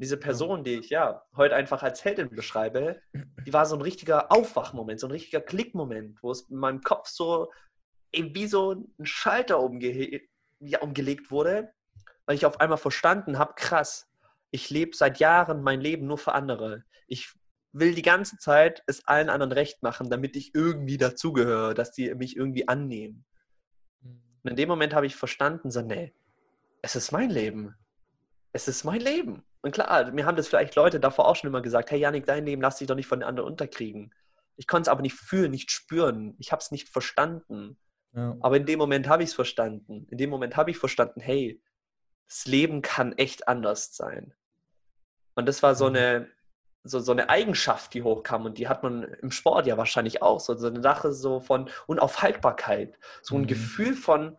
Diese 0.00 0.16
Person, 0.16 0.64
die 0.64 0.78
ich 0.78 0.88
ja 0.88 1.22
heute 1.36 1.54
einfach 1.54 1.82
als 1.82 2.02
Heldin 2.04 2.30
beschreibe, 2.30 3.02
die 3.46 3.52
war 3.52 3.66
so 3.66 3.76
ein 3.76 3.82
richtiger 3.82 4.32
Aufwachmoment, 4.32 4.98
so 4.98 5.06
ein 5.06 5.10
richtiger 5.10 5.42
Klickmoment, 5.42 6.22
wo 6.22 6.30
es 6.30 6.48
in 6.48 6.56
meinem 6.56 6.80
Kopf 6.80 7.08
so 7.08 7.50
eben 8.12 8.34
wie 8.34 8.46
so 8.46 8.72
ein 8.72 9.04
Schalter 9.04 9.60
umge 9.60 10.22
ja, 10.60 10.80
umgelegt 10.80 11.30
wurde, 11.30 11.72
weil 12.24 12.36
ich 12.36 12.46
auf 12.46 12.60
einmal 12.60 12.78
verstanden 12.78 13.38
habe, 13.38 13.54
krass, 13.56 14.08
ich 14.50 14.70
lebe 14.70 14.96
seit 14.96 15.18
Jahren 15.18 15.62
mein 15.62 15.80
Leben 15.80 16.06
nur 16.06 16.18
für 16.18 16.32
andere. 16.32 16.84
Ich 17.06 17.34
will 17.72 17.94
die 17.94 18.02
ganze 18.02 18.36
Zeit 18.38 18.82
es 18.86 19.06
allen 19.06 19.28
anderen 19.28 19.52
recht 19.52 19.82
machen, 19.82 20.10
damit 20.10 20.34
ich 20.34 20.54
irgendwie 20.54 20.96
dazugehöre, 20.96 21.74
dass 21.74 21.92
die 21.92 22.14
mich 22.14 22.36
irgendwie 22.36 22.68
annehmen. 22.68 23.24
Und 24.02 24.50
in 24.50 24.56
dem 24.56 24.68
Moment 24.68 24.94
habe 24.94 25.06
ich 25.06 25.14
verstanden, 25.14 25.70
so, 25.70 25.82
nee, 25.82 26.14
es 26.82 26.96
ist 26.96 27.12
mein 27.12 27.30
Leben. 27.30 27.74
Es 28.52 28.68
ist 28.68 28.84
mein 28.84 29.00
Leben. 29.00 29.42
Und 29.62 29.72
klar, 29.72 30.10
mir 30.12 30.26
haben 30.26 30.36
das 30.36 30.48
vielleicht 30.48 30.74
Leute 30.74 30.98
davor 31.00 31.28
auch 31.28 31.36
schon 31.36 31.48
immer 31.48 31.60
gesagt, 31.62 31.90
hey 31.90 32.00
Janik, 32.00 32.26
dein 32.26 32.44
Leben 32.46 32.62
lass 32.62 32.78
dich 32.78 32.88
doch 32.88 32.96
nicht 32.96 33.06
von 33.06 33.20
den 33.20 33.28
anderen 33.28 33.50
unterkriegen. 33.50 34.12
Ich 34.56 34.66
konnte 34.66 34.82
es 34.82 34.88
aber 34.88 35.02
nicht 35.02 35.14
fühlen, 35.14 35.50
nicht 35.50 35.70
spüren. 35.70 36.34
Ich 36.38 36.52
habe 36.52 36.60
es 36.60 36.70
nicht 36.70 36.88
verstanden. 36.88 37.78
Ja. 38.12 38.36
Aber 38.40 38.56
in 38.56 38.66
dem 38.66 38.78
Moment 38.78 39.08
habe 39.08 39.22
ich 39.22 39.30
es 39.30 39.34
verstanden. 39.34 40.06
In 40.10 40.18
dem 40.18 40.30
Moment 40.30 40.56
habe 40.56 40.70
ich 40.70 40.78
verstanden, 40.78 41.20
hey, 41.20 41.62
das 42.28 42.46
Leben 42.46 42.82
kann 42.82 43.12
echt 43.16 43.48
anders 43.48 43.94
sein. 43.94 44.34
Und 45.34 45.46
das 45.46 45.62
war 45.62 45.74
so 45.74 45.88
Mhm. 45.88 45.96
eine, 45.96 46.28
so, 46.82 46.98
so 46.98 47.12
eine 47.12 47.28
Eigenschaft, 47.28 47.94
die 47.94 48.02
hochkam. 48.02 48.46
Und 48.46 48.58
die 48.58 48.68
hat 48.68 48.82
man 48.82 49.04
im 49.04 49.30
Sport 49.30 49.66
ja 49.66 49.76
wahrscheinlich 49.76 50.22
auch. 50.22 50.40
So, 50.40 50.56
so 50.56 50.66
eine 50.66 50.82
Sache 50.82 51.12
so 51.12 51.40
von 51.40 51.70
Unaufhaltbarkeit. 51.86 52.98
So 53.22 53.36
ein 53.36 53.42
Mhm. 53.42 53.46
Gefühl 53.46 53.94
von, 53.94 54.36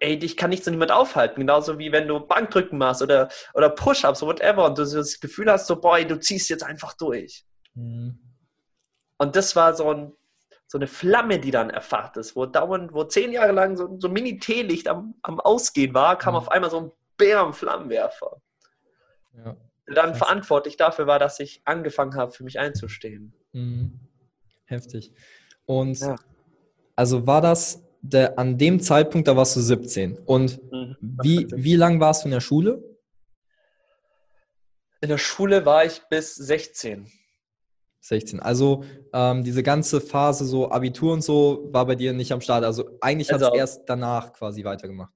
ey, 0.00 0.18
dich 0.18 0.36
kann 0.36 0.50
nichts 0.50 0.66
und 0.66 0.72
niemand 0.72 0.90
aufhalten. 0.92 1.40
Genauso 1.40 1.78
wie 1.78 1.92
wenn 1.92 2.08
du 2.08 2.18
Bankdrücken 2.20 2.78
machst 2.78 3.02
oder, 3.02 3.28
oder 3.54 3.70
Push-Ups 3.70 4.22
oder 4.22 4.32
whatever. 4.32 4.64
Und 4.66 4.78
du 4.78 4.84
das 4.84 5.20
Gefühl 5.20 5.50
hast, 5.50 5.66
so, 5.66 5.80
boy, 5.80 6.06
du 6.06 6.18
ziehst 6.18 6.48
jetzt 6.50 6.64
einfach 6.64 6.94
durch. 6.94 7.44
Mhm. 7.74 8.18
Und 9.18 9.36
das 9.36 9.54
war 9.54 9.74
so, 9.74 9.90
ein, 9.92 10.12
so 10.66 10.78
eine 10.78 10.86
Flamme, 10.86 11.38
die 11.38 11.50
dann 11.50 11.68
erfacht 11.70 12.16
ist, 12.16 12.34
wo 12.34 12.46
dauernd, 12.46 12.92
wo 12.94 13.04
zehn 13.04 13.32
Jahre 13.32 13.52
lang 13.52 13.76
so, 13.76 13.98
so 13.98 14.08
ein 14.08 14.12
Mini-Teelicht 14.14 14.88
am, 14.88 15.14
am 15.22 15.38
Ausgehen 15.38 15.92
war, 15.94 16.16
kam 16.18 16.32
Mhm. 16.34 16.38
auf 16.38 16.50
einmal 16.50 16.70
so 16.70 16.80
ein 16.80 16.92
Bären-Flammenwerfer, 17.18 18.40
Ja. 19.36 19.56
der 19.86 19.94
dann 19.94 20.10
Krass. 20.10 20.18
verantwortlich 20.18 20.76
dafür 20.78 21.06
war, 21.06 21.18
dass 21.18 21.38
ich 21.40 21.60
angefangen 21.66 22.14
habe, 22.16 22.32
für 22.32 22.44
mich 22.44 22.58
einzustehen. 22.58 23.34
Mhm. 23.52 24.00
Heftig. 24.64 25.12
Und 25.66 25.98
Ja. 25.98 26.16
also 26.96 27.26
war 27.26 27.42
das 27.42 27.82
der, 28.02 28.38
an 28.38 28.56
dem 28.58 28.80
Zeitpunkt, 28.80 29.28
da 29.28 29.36
warst 29.36 29.56
du 29.56 29.60
17. 29.60 30.18
Und 30.18 30.60
Mhm. 30.72 30.96
wie, 31.00 31.46
wie 31.52 31.76
lang 31.76 32.00
warst 32.00 32.22
du 32.24 32.28
in 32.28 32.32
der 32.32 32.40
Schule? 32.40 32.82
In 35.00 35.08
der 35.08 35.18
Schule 35.18 35.64
war 35.64 35.84
ich 35.84 36.02
bis 36.10 36.34
16. 36.34 37.10
16. 38.02 38.40
Also 38.40 38.84
ähm, 39.12 39.44
diese 39.44 39.62
ganze 39.62 40.00
Phase, 40.00 40.44
so 40.46 40.70
Abitur 40.70 41.12
und 41.12 41.22
so, 41.22 41.68
war 41.72 41.86
bei 41.86 41.94
dir 41.94 42.12
nicht 42.12 42.32
am 42.32 42.40
Start. 42.40 42.64
Also 42.64 42.88
eigentlich 43.00 43.30
hat 43.30 43.40
es 43.40 43.46
Also- 43.46 43.56
erst 43.56 43.82
danach 43.86 44.32
quasi 44.32 44.64
weitergemacht. 44.64 45.12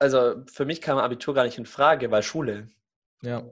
Also 0.00 0.36
für 0.46 0.64
mich 0.64 0.80
kam 0.80 0.98
Abitur 0.98 1.34
gar 1.34 1.44
nicht 1.44 1.58
in 1.58 1.66
Frage, 1.66 2.10
weil 2.12 2.22
Schule. 2.22 2.68
Ja. 3.22 3.44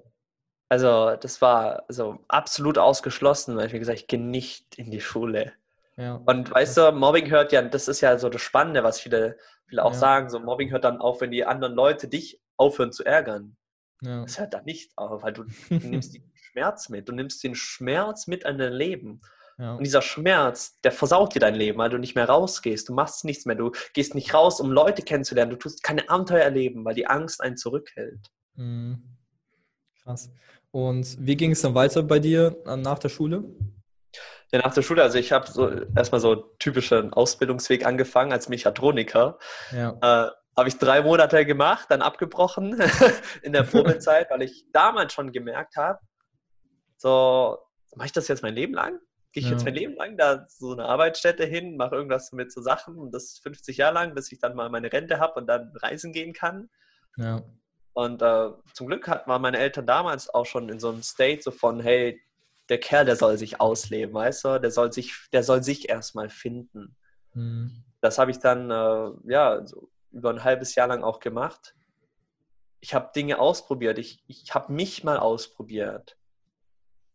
Also 0.69 1.16
das 1.21 1.40
war 1.43 1.85
also 1.88 2.19
absolut 2.28 2.78
ausgeschlossen, 2.78 3.57
weil 3.57 3.66
ich 3.66 3.73
mir 3.73 3.81
gesagt, 3.81 3.99
ich 4.00 4.07
gehe 4.07 4.21
nicht 4.21 4.76
in 4.78 4.90
die 4.93 5.00
Schule. 5.00 5.52
Ja. 5.97 6.15
Und 6.26 6.50
weißt 6.50 6.76
du, 6.76 6.93
Mobbing 6.93 7.31
hört 7.31 7.53
ja, 7.53 7.62
das 7.62 7.88
ist 7.88 8.00
ja 8.00 8.19
so 8.19 8.29
das 8.29 8.43
Spannende, 8.43 8.83
was 8.85 9.00
viele, 9.00 9.37
viele 9.67 9.85
auch 9.85 9.93
Ja. 9.93 9.99
sagen. 9.99 10.29
So 10.31 10.38
Mobbing 10.41 10.71
hört 10.71 10.85
dann 10.85 11.00
auf, 11.00 11.21
wenn 11.21 11.31
die 11.31 11.45
anderen 11.45 11.75
Leute 11.75 12.09
dich 12.09 12.41
aufhören 12.57 12.93
zu 12.93 13.05
ärgern. 13.05 13.57
ja. 14.03 14.23
Das 14.23 14.38
hört 14.38 14.55
dann 14.55 14.65
nicht 14.65 14.93
auf, 14.97 15.23
weil 15.23 15.33
du, 15.33 15.45
du 15.71 15.75
nimmst 15.88 16.15
den 16.15 16.31
Schmerz 16.35 16.88
mit. 16.88 17.09
Du 17.09 17.12
nimmst 17.12 17.43
den 17.45 17.55
Schmerz 17.55 18.26
mit 18.26 18.45
in 18.45 18.59
dein 18.59 18.73
Leben. 18.73 19.21
ja. 19.59 19.75
Und 19.75 19.85
dieser 19.85 20.03
Schmerz, 20.03 20.79
der 20.83 20.93
versaut 20.93 21.35
dir 21.35 21.41
dein 21.41 21.55
Leben, 21.55 21.79
weil 21.79 21.91
du 21.91 21.99
nicht 21.99 22.15
mehr 22.15 22.29
rausgehst. 22.29 22.88
Du 22.88 22.95
machst 22.95 23.25
nichts 23.25 23.47
mehr. 23.47 23.57
Du 23.57 23.73
gehst 23.95 24.15
nicht 24.15 24.33
raus, 24.35 24.61
um 24.61 24.71
Leute 24.71 25.03
kennenzulernen. 25.03 25.50
Du 25.50 25.57
tust 25.57 25.83
keine 25.83 26.09
Abenteuer 26.11 26.43
erleben, 26.43 26.85
weil 26.85 26.95
die 26.95 27.07
Angst 27.07 27.41
einen 27.43 27.57
zurückhält. 27.57 28.21
Mhm. 28.55 29.03
Krass. 30.03 30.31
Und 30.71 31.17
wie 31.26 31.37
ging 31.37 31.53
es 31.53 31.62
dann 31.62 31.75
weiter 31.75 32.03
bei 32.03 32.19
dir 32.19 32.57
äh, 32.67 32.76
nach 32.76 32.99
der 32.99 33.09
Schule? 33.09 33.45
Ja, 34.53 34.61
nach 34.61 34.75
der 34.75 34.83
Schule, 34.83 35.03
also 35.03 35.19
ich 35.19 35.33
habe 35.33 35.47
so 35.50 35.69
erstmal 35.97 36.21
so 36.21 36.33
einen 36.33 36.43
typischen 36.59 37.12
Ausbildungsweg 37.12 37.85
angefangen 37.85 38.33
als 38.33 38.49
Mechatroniker. 38.49 39.38
Ja. 39.73 39.91
Äh, 40.00 40.31
habe 40.57 40.69
ich 40.69 40.79
drei 40.79 41.03
Monate 41.03 41.45
gemacht, 41.45 41.87
dann 41.91 42.00
abgebrochen 42.00 42.81
in 43.43 43.53
der 43.53 43.62
Probezeit, 44.05 44.31
weil 44.31 44.43
ich 44.43 44.65
damals 44.73 45.12
schon 45.12 45.33
gemerkt 45.33 45.76
habe, 45.76 45.99
so, 46.97 47.59
mache 47.95 48.07
ich 48.07 48.12
das 48.12 48.29
jetzt 48.29 48.43
mein 48.43 48.55
Leben 48.55 48.73
lang? 48.73 48.99
Gehe 49.33 49.43
ich 49.43 49.47
Ja. 49.47 49.53
jetzt 49.53 49.65
mein 49.65 49.75
Leben 49.75 49.95
lang 49.97 50.17
da 50.17 50.47
so 50.49 50.73
eine 50.73 50.87
Arbeitsstätte 50.87 51.45
hin, 51.45 51.76
mache 51.76 51.95
irgendwas 51.97 52.33
mit 52.33 52.50
so 52.53 52.62
Sachen 52.62 52.97
und 52.97 53.12
das 53.12 53.38
50 53.43 53.76
Jahre 53.76 53.95
lang, 53.95 54.15
bis 54.15 54.33
ich 54.33 54.38
dann 54.38 54.55
mal 54.55 54.71
meine 54.71 54.91
Rente 54.93 55.19
habe 55.19 55.35
und 55.41 55.47
dann 55.47 55.73
reisen 55.83 56.12
gehen 56.12 56.33
kann. 56.33 56.71
Ja. 57.19 57.43
Und 57.93 58.23
äh, 58.23 58.49
zum 58.73 58.87
Glück 58.87 59.09
hat, 59.09 59.26
waren 59.26 59.43
meine 59.43 59.59
Eltern 59.59 59.87
damals 59.87 60.33
auch 60.33 60.47
schon 60.47 60.69
in 60.69 60.79
so 60.79 60.91
einem 60.91 61.03
State 61.03 61.43
so 61.43 61.50
von, 61.50 61.81
hey, 61.81 62.21
der 62.68 62.78
Kerl, 62.78 63.04
der 63.04 63.16
soll 63.16 63.38
sich 63.38 63.61
ausleben, 63.61 64.14
weißt 64.14 64.44
du? 64.44 64.61
Der 64.61 64.70
soll 64.70 64.92
sich, 64.92 65.14
der 65.32 65.42
soll 65.42 65.62
sich 65.62 65.88
erstmal 65.88 66.28
finden 66.30 66.96
Mhm. 67.35 67.85
das 68.00 68.18
habe 68.18 68.30
ich 68.30 68.38
dann 68.38 68.70
äh, 68.70 69.11
ja 69.30 69.66
so 69.66 69.90
über 70.11 70.30
ein 70.30 70.42
halbes 70.42 70.75
Jahr 70.75 70.87
lang 70.88 71.04
auch 71.04 71.20
gemacht. 71.20 71.75
Ich 72.80 72.94
habe 72.94 73.11
Dinge 73.14 73.38
ausprobiert. 73.38 73.99
Ich, 73.99 74.25
ich 74.26 74.54
habe 74.54 74.73
mich 74.73 75.04
mal 75.04 75.18
ausprobiert. 75.18 76.16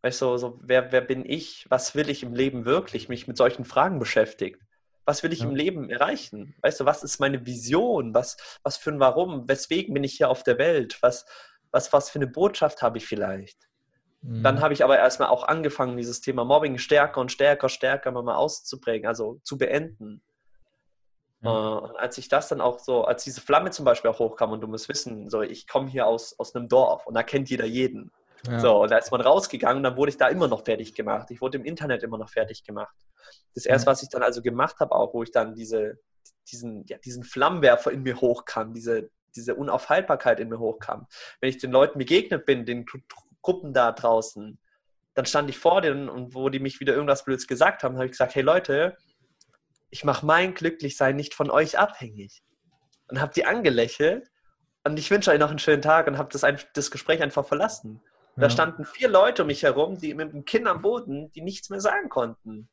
Weißt 0.04 0.22
du, 0.22 0.38
so, 0.38 0.60
wer, 0.62 0.92
wer 0.92 1.02
bin 1.02 1.26
ich? 1.26 1.66
Was 1.70 1.96
will 1.96 2.10
ich 2.10 2.22
im 2.22 2.36
Leben 2.36 2.66
wirklich? 2.66 3.10
Mich 3.10 3.28
mit 3.28 3.36
solchen 3.38 3.66
Fragen 3.66 3.98
beschäftigt. 3.98 4.62
Was 5.06 5.24
will 5.24 5.34
ich 5.34 5.40
Ja. 5.40 5.48
im 5.48 5.56
Leben 5.56 5.90
erreichen? 5.90 6.54
Weißt 6.62 6.80
du, 6.80 6.86
was 6.86 7.02
ist 7.04 7.20
meine 7.20 7.44
Vision? 7.46 8.14
Was, 8.14 8.38
was 8.62 8.78
für 8.78 8.92
ein 8.92 9.00
Warum? 9.00 9.48
Weswegen 9.50 9.94
bin 9.96 10.04
ich 10.04 10.14
hier 10.18 10.30
auf 10.30 10.44
der 10.44 10.60
Welt? 10.60 11.00
Was, 11.02 11.26
was, 11.72 11.92
was 11.94 12.12
für 12.12 12.20
eine 12.20 12.28
Botschaft 12.28 12.84
habe 12.84 13.00
ich 13.00 13.08
vielleicht? 13.08 13.71
Mhm. 14.22 14.44
Dann 14.44 14.62
habe 14.62 14.74
ich 14.74 14.84
aber 14.84 14.98
erstmal 14.98 15.30
auch 15.30 15.44
angefangen, 15.44 15.98
dieses 15.98 16.22
Thema 16.22 16.46
Mobbing 16.46 16.78
stärker 16.78 17.22
und 17.22 17.32
stärker, 17.32 17.70
stärker 17.70 18.12
mal 18.12 18.36
auszuprägen, 18.36 19.08
also 19.08 19.40
zu 19.44 19.58
beenden. 19.58 20.22
Äh, 21.44 21.48
Und 21.48 21.98
als 21.98 22.18
ich 22.18 22.28
das 22.30 22.48
dann 22.48 22.62
auch 22.62 22.80
so, 22.80 23.06
als 23.06 23.24
diese 23.24 23.42
Flamme 23.42 23.72
zum 23.72 23.86
Beispiel 23.86 24.12
auch 24.12 24.20
hochkam 24.20 24.52
und 24.52 24.62
du 24.62 24.68
musst 24.68 24.90
wissen, 24.90 25.30
so 25.30 25.42
ich 25.42 25.68
komme 25.68 25.90
hier 25.90 26.06
aus, 26.06 26.38
aus 26.40 26.56
einem 26.56 26.68
Dorf 26.68 27.08
und 27.08 27.16
da 27.16 27.24
kennt 27.24 27.50
jeder 27.50 27.66
jeden. 27.66 28.12
Ja. 28.48 28.60
So, 28.60 28.82
und 28.82 28.92
da 28.92 28.98
ist 28.98 29.12
man 29.12 29.22
rausgegangen, 29.22 29.84
dann 29.84 29.98
wurde 29.98 30.10
ich 30.10 30.18
da 30.18 30.28
immer 30.28 30.48
noch 30.48 30.66
fertig 30.66 30.96
gemacht. 30.96 31.30
Ich 31.30 31.42
wurde 31.42 31.60
im 31.60 31.66
Internet 31.66 32.02
immer 32.02 32.18
noch 32.18 32.30
fertig 32.30 32.64
gemacht. 32.64 32.96
Das 33.54 33.66
erste, 33.68 33.88
was 33.88 34.02
ich 34.02 34.10
dann 34.10 34.24
also 34.24 34.42
gemacht 34.42 34.80
habe, 34.80 34.96
auch, 34.96 35.14
wo 35.14 35.22
ich 35.22 35.32
dann 35.32 35.54
diese, 35.54 36.00
diesen, 36.48 36.86
ja, 36.88 36.98
diesen 36.98 37.24
Flammenwerfer 37.24 37.92
in 37.92 38.02
mir 38.02 38.20
hochkam, 38.20 38.74
diese, 38.74 39.12
diese 39.36 39.54
Unaufhaltbarkeit 39.56 40.40
in 40.40 40.50
mir 40.50 40.58
hochkam. 40.58 41.08
Wenn 41.40 41.50
ich 41.50 41.60
den 41.60 41.72
Leuten 41.72 42.00
begegnet 42.00 42.48
bin, 42.48 42.66
den 42.66 42.86
Gruppen 43.42 43.74
da 43.74 43.92
draußen, 43.92 44.60
dann 45.14 45.26
stand 45.26 45.50
ich 45.50 45.58
vor 45.58 45.82
denen 45.82 46.10
und 46.10 46.36
wo 46.36 46.50
die 46.50 46.60
mich 46.60 46.80
wieder 46.80 46.94
irgendwas 46.94 47.26
Blöds 47.26 47.48
gesagt 47.48 47.84
haben, 47.84 47.96
habe 47.96 48.06
ich 48.06 48.12
gesagt, 48.12 48.36
hey 48.36 48.44
Leute, 48.44 48.98
ich 49.90 50.06
mache 50.06 50.26
mein 50.26 50.54
Glücklichsein 50.54 51.16
nicht 51.16 51.34
von 51.34 51.52
euch 51.52 51.78
abhängig. 51.78 52.44
Und 53.08 53.20
habe 53.20 53.34
die 53.34 53.46
angelächelt 53.46 54.32
und 54.86 54.98
ich 54.98 55.12
wünsche 55.12 55.32
euch 55.32 55.40
noch 55.40 55.50
einen 55.50 55.60
schönen 55.60 55.82
Tag 55.82 56.08
und 56.08 56.18
habe 56.18 56.30
das, 56.32 56.46
das 56.74 56.92
Gespräch 56.92 57.22
einfach 57.22 57.46
verlassen. 57.46 58.02
Ja. 58.38 58.44
Da 58.44 58.50
standen 58.50 58.86
vier 58.86 59.10
Leute 59.10 59.42
um 59.42 59.48
mich 59.48 59.64
herum, 59.64 59.98
die 59.98 60.14
mit 60.14 60.32
dem 60.32 60.46
Kinn 60.46 60.66
am 60.68 60.82
Boden, 60.82 61.32
die 61.34 61.42
nichts 61.42 61.70
mehr 61.70 61.82
sagen 61.82 62.08
konnten. 62.08 62.70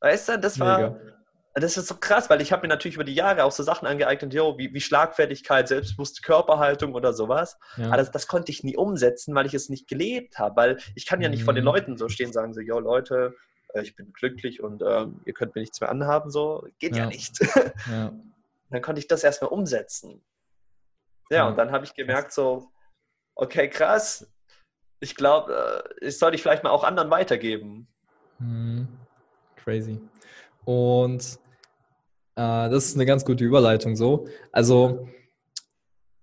Weißt 0.00 0.28
du, 0.28 0.38
das 0.38 0.58
war, 0.60 0.90
Mega. 0.92 1.19
Das 1.54 1.76
ist 1.76 1.88
so 1.88 1.96
krass, 1.96 2.30
weil 2.30 2.40
ich 2.40 2.52
habe 2.52 2.62
mir 2.62 2.68
natürlich 2.68 2.94
über 2.94 3.04
die 3.04 3.14
Jahre 3.14 3.44
auch 3.44 3.50
so 3.50 3.62
Sachen 3.62 3.86
angeeignet, 3.86 4.32
yo, 4.32 4.56
wie, 4.56 4.72
wie 4.72 4.80
Schlagfertigkeit, 4.80 5.66
selbstbewusste 5.66 6.22
Körperhaltung 6.22 6.94
oder 6.94 7.12
sowas. 7.12 7.58
Ja. 7.76 7.88
Aber 7.88 7.96
das, 7.96 8.12
das, 8.12 8.28
konnte 8.28 8.52
ich 8.52 8.62
nie 8.62 8.76
umsetzen, 8.76 9.34
weil 9.34 9.46
ich 9.46 9.54
es 9.54 9.68
nicht 9.68 9.88
gelebt 9.88 10.38
habe. 10.38 10.54
Weil 10.56 10.78
ich 10.94 11.06
kann 11.06 11.20
ja 11.20 11.28
nicht 11.28 11.40
mhm. 11.40 11.44
vor 11.46 11.54
den. 11.54 11.64
Leuten 11.64 11.96
so 11.96 12.08
stehen 12.08 12.28
und 12.28 12.32
sagen 12.32 12.54
so, 12.54 12.60
yo 12.60 12.78
Leute, 12.78 13.34
äh, 13.74 13.82
ich 13.82 13.96
bin 13.96 14.12
glücklich 14.12 14.62
und 14.62 14.82
ähm, 14.86 15.20
ihr 15.24 15.34
könnt 15.34 15.54
mir 15.54 15.60
nichts 15.60 15.80
mehr 15.80 15.90
anhaben, 15.90 16.30
so. 16.30 16.66
Geht 16.78 16.96
ja, 16.96 17.04
ja 17.04 17.06
nicht. 17.06 17.38
Ja. 17.90 18.12
Dann 18.70 18.82
konnte 18.82 19.00
ich 19.00 19.08
das 19.08 19.24
erstmal 19.24 19.50
umsetzen. 19.50 20.22
Ja, 21.28 21.48
und 21.48 21.56
dann 21.58 21.72
habe 21.72 21.84
ich 21.84 21.94
gemerkt 21.94 22.32
so, 22.32 22.70
okay, 23.34 23.68
krass, 23.68 24.32
ich 25.00 25.16
glaube, 25.16 25.84
äh, 26.00 26.06
ich 26.06 26.18
sollte 26.18 26.36
ich 26.36 26.42
vielleicht 26.42 26.62
mal 26.62 26.70
auch 26.70 26.84
anderen 26.84 27.10
weitergeben. 27.10 27.88
Mhm. 28.38 28.86
Crazy. 29.56 30.00
Und 30.64 31.39
äh, 32.36 32.70
das 32.70 32.86
ist 32.86 32.94
eine 32.94 33.06
ganz 33.06 33.24
gute 33.24 33.44
Überleitung 33.44 33.96
so. 33.96 34.26
Also, 34.52 35.08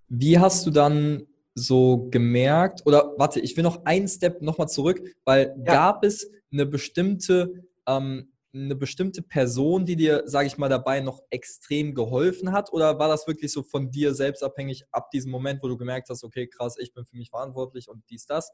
wie 0.08 0.38
hast 0.38 0.66
du 0.66 0.70
dann 0.70 1.26
so 1.54 2.08
gemerkt, 2.10 2.86
oder 2.86 3.14
warte, 3.18 3.40
ich 3.40 3.56
will 3.56 3.64
noch 3.64 3.84
einen 3.84 4.08
Step 4.08 4.40
nochmal 4.42 4.68
zurück, 4.68 5.02
weil 5.24 5.54
ja. 5.58 5.72
gab 5.72 6.04
es 6.04 6.30
eine 6.52 6.66
bestimmte, 6.66 7.64
ähm, 7.86 8.32
eine 8.54 8.76
bestimmte 8.76 9.22
Person, 9.22 9.84
die 9.84 9.96
dir, 9.96 10.22
sage 10.26 10.46
ich 10.46 10.56
mal, 10.56 10.68
dabei 10.68 11.00
noch 11.00 11.22
extrem 11.30 11.94
geholfen 11.94 12.52
hat? 12.52 12.72
Oder 12.72 12.98
war 12.98 13.08
das 13.08 13.26
wirklich 13.26 13.52
so 13.52 13.62
von 13.62 13.90
dir 13.90 14.14
selbst 14.14 14.42
abhängig 14.42 14.84
ab 14.90 15.10
diesem 15.10 15.30
Moment, 15.30 15.62
wo 15.62 15.68
du 15.68 15.76
gemerkt 15.76 16.08
hast, 16.08 16.24
okay, 16.24 16.46
krass, 16.46 16.76
ich 16.78 16.94
bin 16.94 17.04
für 17.04 17.16
mich 17.16 17.30
verantwortlich 17.30 17.88
und 17.88 18.02
dies, 18.08 18.24
das? 18.24 18.50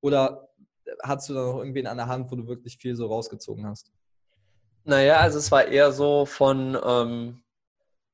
Oder 0.00 0.48
hattest 1.02 1.30
du 1.30 1.34
da 1.34 1.46
noch 1.46 1.58
irgendwen 1.58 1.86
an 1.86 1.96
der 1.96 2.06
Hand, 2.06 2.30
wo 2.30 2.36
du 2.36 2.46
wirklich 2.46 2.76
viel 2.78 2.94
so 2.94 3.06
rausgezogen 3.06 3.66
hast? 3.66 3.90
Naja, 4.84 5.18
also 5.18 5.38
es 5.38 5.50
war 5.50 5.66
eher 5.66 5.92
so 5.92 6.26
von, 6.26 6.78
ähm, 6.84 7.42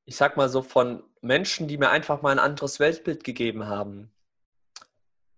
ich 0.05 0.15
sag 0.15 0.37
mal 0.37 0.49
so, 0.49 0.61
von 0.61 1.03
Menschen, 1.21 1.67
die 1.67 1.77
mir 1.77 1.89
einfach 1.89 2.21
mal 2.21 2.31
ein 2.31 2.39
anderes 2.39 2.79
Weltbild 2.79 3.23
gegeben 3.23 3.67
haben. 3.67 4.11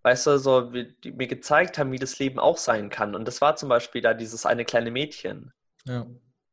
Weißt 0.04 0.28
du, 0.28 0.38
so, 0.40 0.62
die 0.72 1.12
mir 1.12 1.28
gezeigt 1.28 1.78
haben, 1.78 1.92
wie 1.92 2.00
das 2.00 2.18
Leben 2.20 2.40
auch 2.40 2.58
sein 2.58 2.90
kann. 2.90 3.16
Und 3.16 3.26
das 3.28 3.40
war 3.40 3.56
zum 3.56 3.70
Beispiel 3.70 4.02
da 4.02 4.14
dieses 4.14 4.46
eine 4.46 4.66
kleine 4.66 4.92
Mädchen, 4.92 5.54
ja. 5.86 6.08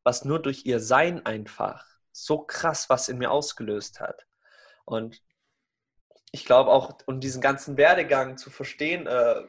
was 0.05 0.25
nur 0.25 0.41
durch 0.41 0.67
ihr 0.67 0.81
Sein 0.81 1.25
einfach 1.25 1.85
so 2.13 2.39
krass 2.41 2.91
was 2.91 3.09
in 3.09 3.19
mir 3.19 3.31
ausgelöst 3.31 4.01
hat. 4.01 4.27
Und 4.85 5.23
ich 6.31 6.45
glaube 6.45 6.71
auch, 6.71 6.99
um 7.07 7.21
diesen 7.21 7.41
ganzen 7.41 7.77
Werdegang 7.77 8.37
zu 8.37 8.51
verstehen, 8.51 9.07
äh, 9.07 9.43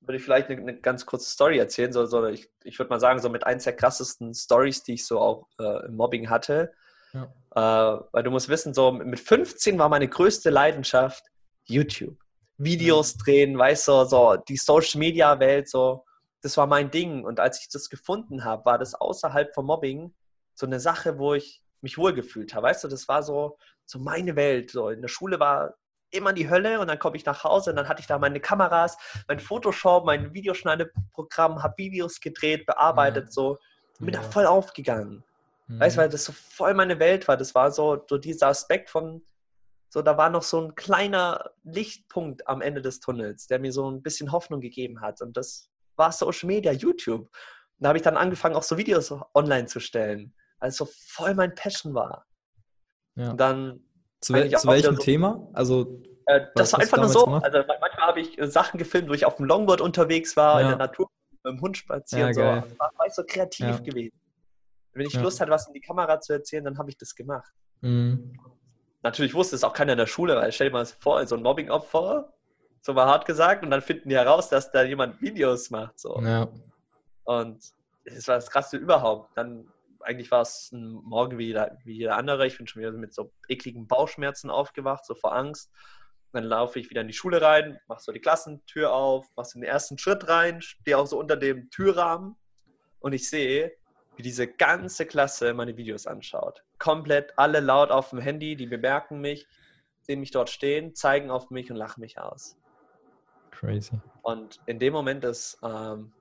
würde 0.00 0.18
ich 0.18 0.22
vielleicht 0.22 0.48
eine, 0.48 0.60
eine, 0.60 0.80
ganz 0.80 1.06
kurze 1.06 1.30
Story 1.30 1.58
erzählen. 1.58 1.92
So, 1.92 2.06
so 2.06 2.24
ich, 2.26 2.50
ich 2.64 2.78
würde 2.78 2.90
mal 2.90 3.00
sagen, 3.00 3.20
so 3.20 3.28
mit 3.28 3.44
eins 3.44 3.64
der 3.64 3.74
krassesten 3.74 4.34
Stories, 4.34 4.82
die 4.82 4.94
ich 4.94 5.06
so 5.06 5.20
auch 5.20 5.48
äh, 5.58 5.86
im 5.86 5.96
Mobbing 5.96 6.30
hatte. 6.30 6.72
Ja. 7.12 7.32
Äh, 7.54 8.00
weil 8.12 8.22
du 8.22 8.30
musst 8.30 8.48
wissen, 8.48 8.74
so 8.74 8.92
mit 8.92 9.20
15 9.20 9.78
war 9.78 9.88
meine 9.88 10.08
größte 10.08 10.50
Leidenschaft 10.50 11.24
YouTube. 11.64 12.16
Videos 12.58 13.12
ja. 13.14 13.24
drehen, 13.24 13.58
weißt 13.58 13.88
du, 13.88 14.04
so 14.04 14.36
die 14.36 14.56
Social 14.56 14.98
Media 14.98 15.38
Welt, 15.40 15.68
so, 15.68 16.04
das 16.42 16.56
war 16.56 16.66
mein 16.66 16.90
Ding. 16.90 17.24
Und 17.24 17.40
als 17.40 17.60
ich 17.60 17.68
das 17.68 17.90
gefunden 17.90 18.44
habe, 18.44 18.64
war 18.64 18.78
das 18.78 18.94
außerhalb 18.94 19.52
vom 19.54 19.66
Mobbing 19.66 20.14
so 20.54 20.66
eine 20.66 20.80
Sache, 20.80 21.18
wo 21.18 21.34
ich 21.34 21.62
mich 21.82 21.98
wohlgefühlt 21.98 22.54
habe. 22.54 22.68
Weißt 22.68 22.84
du, 22.84 22.88
das 22.88 23.08
war 23.08 23.22
so, 23.22 23.58
so 23.84 23.98
meine 23.98 24.36
Welt. 24.36 24.70
So 24.70 24.88
in 24.88 25.02
der 25.02 25.08
Schule 25.08 25.38
war 25.38 25.74
immer 26.16 26.32
die 26.32 26.48
Hölle 26.48 26.80
und 26.80 26.88
dann 26.88 26.98
komme 26.98 27.16
ich 27.16 27.24
nach 27.24 27.44
Hause 27.44 27.70
und 27.70 27.76
dann 27.76 27.88
hatte 27.88 28.00
ich 28.00 28.06
da 28.06 28.18
meine 28.18 28.40
Kameras, 28.40 28.96
mein 29.28 29.40
Photoshop, 29.40 30.04
mein 30.04 30.32
Videoschneideprogramm, 30.34 31.62
habe 31.62 31.74
Videos 31.78 32.20
gedreht, 32.20 32.66
bearbeitet, 32.66 33.26
ja. 33.26 33.30
so. 33.30 33.58
Bin 33.98 34.14
ja. 34.14 34.20
da 34.20 34.30
voll 34.30 34.46
aufgegangen. 34.46 35.24
Mhm. 35.68 35.80
Weißt 35.80 35.96
du, 35.96 36.00
weil 36.00 36.08
das 36.08 36.24
so 36.24 36.32
voll 36.32 36.74
meine 36.74 36.98
Welt 36.98 37.26
war. 37.28 37.36
Das 37.36 37.54
war 37.54 37.70
so, 37.70 38.04
so 38.08 38.18
dieser 38.18 38.48
Aspekt 38.48 38.90
von, 38.90 39.22
so, 39.88 40.02
da 40.02 40.16
war 40.16 40.30
noch 40.30 40.42
so 40.42 40.60
ein 40.60 40.74
kleiner 40.74 41.50
Lichtpunkt 41.64 42.46
am 42.46 42.60
Ende 42.60 42.82
des 42.82 43.00
Tunnels, 43.00 43.46
der 43.46 43.58
mir 43.58 43.72
so 43.72 43.90
ein 43.90 44.02
bisschen 44.02 44.32
Hoffnung 44.32 44.60
gegeben 44.60 45.00
hat. 45.00 45.22
Und 45.22 45.36
das 45.36 45.70
war 45.96 46.12
Social 46.12 46.46
Media, 46.46 46.72
YouTube. 46.72 47.22
Und 47.22 47.30
da 47.78 47.88
habe 47.88 47.98
ich 47.98 48.04
dann 48.04 48.16
angefangen, 48.16 48.56
auch 48.56 48.62
so 48.62 48.76
Videos 48.76 49.14
online 49.34 49.66
zu 49.66 49.80
stellen, 49.80 50.34
weil 50.58 50.70
es 50.70 50.76
so 50.76 50.88
voll 51.06 51.34
mein 51.34 51.54
Passion 51.54 51.94
war. 51.94 52.26
Ja. 53.14 53.30
Und 53.30 53.38
dann 53.38 53.85
zu, 54.26 54.32
wel 54.34 54.50
zu 54.50 54.68
welchem 54.68 54.96
so, 54.96 55.02
Thema? 55.02 55.48
Also, 55.52 56.02
äh, 56.26 56.46
das 56.54 56.72
war 56.72 56.80
einfach 56.80 56.98
nur 56.98 57.08
so. 57.08 57.24
Gemacht? 57.24 57.44
Also 57.44 57.58
manchmal 57.58 58.08
habe 58.08 58.20
ich 58.20 58.38
äh, 58.38 58.48
Sachen 58.48 58.78
gefilmt, 58.78 59.08
wo 59.08 59.12
ich 59.14 59.24
auf 59.24 59.36
dem 59.36 59.46
Longboard 59.46 59.80
unterwegs 59.80 60.36
war, 60.36 60.60
ja. 60.60 60.62
in 60.62 60.68
der 60.70 60.86
Natur 60.86 61.08
mit 61.30 61.52
dem 61.52 61.60
Hund 61.60 61.76
spazieren. 61.76 62.28
Ja, 62.28 62.34
so. 62.34 62.40
War, 62.78 62.92
war 62.96 63.06
ich 63.06 63.14
so 63.14 63.22
kreativ 63.24 63.66
ja. 63.66 63.78
gewesen. 63.78 64.18
Wenn 64.92 65.06
ich 65.06 65.14
Lust 65.14 65.40
hatte, 65.40 65.50
was 65.50 65.66
in 65.66 65.74
die 65.74 65.80
Kamera 65.80 66.20
zu 66.20 66.32
erzählen, 66.32 66.64
dann 66.64 66.78
habe 66.78 66.88
ich 66.88 66.96
das 66.96 67.14
gemacht. 67.14 67.52
Mhm. 67.82 68.32
Natürlich 69.02 69.34
wusste 69.34 69.54
es 69.54 69.62
auch 69.62 69.74
keiner 69.74 69.92
in 69.92 69.98
der 69.98 70.06
Schule, 70.06 70.36
weil 70.36 70.50
stell 70.52 70.68
dir 70.68 70.72
mal 70.72 70.86
vor, 70.86 71.24
so 71.26 71.36
ein 71.36 71.42
Mobbing-Opfer, 71.42 72.32
so 72.80 72.92
mal 72.94 73.06
hart 73.06 73.26
gesagt, 73.26 73.62
und 73.62 73.70
dann 73.70 73.82
finden 73.82 74.08
die 74.08 74.16
heraus, 74.16 74.48
dass 74.48 74.72
da 74.72 74.82
jemand 74.82 75.20
Videos 75.20 75.70
macht. 75.70 76.00
So. 76.00 76.18
Ja. 76.22 76.48
Und 77.24 77.62
das 78.04 78.26
war 78.26 78.36
das 78.36 78.50
Krasse 78.50 78.78
überhaupt. 78.78 79.36
Dann 79.36 79.68
eigentlich 80.06 80.30
war 80.30 80.42
es 80.42 80.70
ein 80.72 80.92
Morgen 80.92 81.36
wie 81.38 81.46
jeder, 81.46 81.76
wie 81.84 81.94
jeder 81.94 82.16
andere. 82.16 82.46
Ich 82.46 82.56
bin 82.56 82.66
schon 82.66 82.80
wieder 82.80 82.92
mit 82.92 83.12
so 83.12 83.32
ekligen 83.48 83.86
Bauchschmerzen 83.86 84.50
aufgewacht, 84.50 85.04
so 85.04 85.14
vor 85.14 85.34
Angst. 85.34 85.72
Dann 86.32 86.44
laufe 86.44 86.78
ich 86.78 86.90
wieder 86.90 87.00
in 87.00 87.08
die 87.08 87.14
Schule 87.14 87.42
rein, 87.42 87.78
mache 87.88 88.02
so 88.02 88.12
die 88.12 88.20
Klassentür 88.20 88.92
auf, 88.92 89.26
mache 89.36 89.46
so 89.46 89.58
den 89.58 89.64
ersten 89.64 89.98
Schritt 89.98 90.28
rein, 90.28 90.60
stehe 90.60 90.98
auch 90.98 91.06
so 91.06 91.18
unter 91.18 91.36
dem 91.36 91.70
Türrahmen 91.70 92.36
und 93.00 93.12
ich 93.12 93.28
sehe, 93.28 93.72
wie 94.16 94.22
diese 94.22 94.46
ganze 94.46 95.06
Klasse 95.06 95.54
meine 95.54 95.76
Videos 95.76 96.06
anschaut. 96.06 96.62
Komplett 96.78 97.32
alle 97.36 97.60
laut 97.60 97.90
auf 97.90 98.10
dem 98.10 98.18
Handy, 98.18 98.56
die 98.56 98.66
bemerken 98.66 99.20
mich, 99.20 99.46
sehen 100.02 100.20
mich 100.20 100.30
dort 100.30 100.50
stehen, 100.50 100.94
zeigen 100.94 101.30
auf 101.30 101.50
mich 101.50 101.70
und 101.70 101.76
lachen 101.76 102.00
mich 102.00 102.18
aus. 102.18 102.56
Crazy. 103.50 103.98
Und 104.22 104.60
in 104.66 104.78
dem 104.78 104.92
Moment 104.92 105.24
ist 105.24 105.58
ähm, 105.62 106.12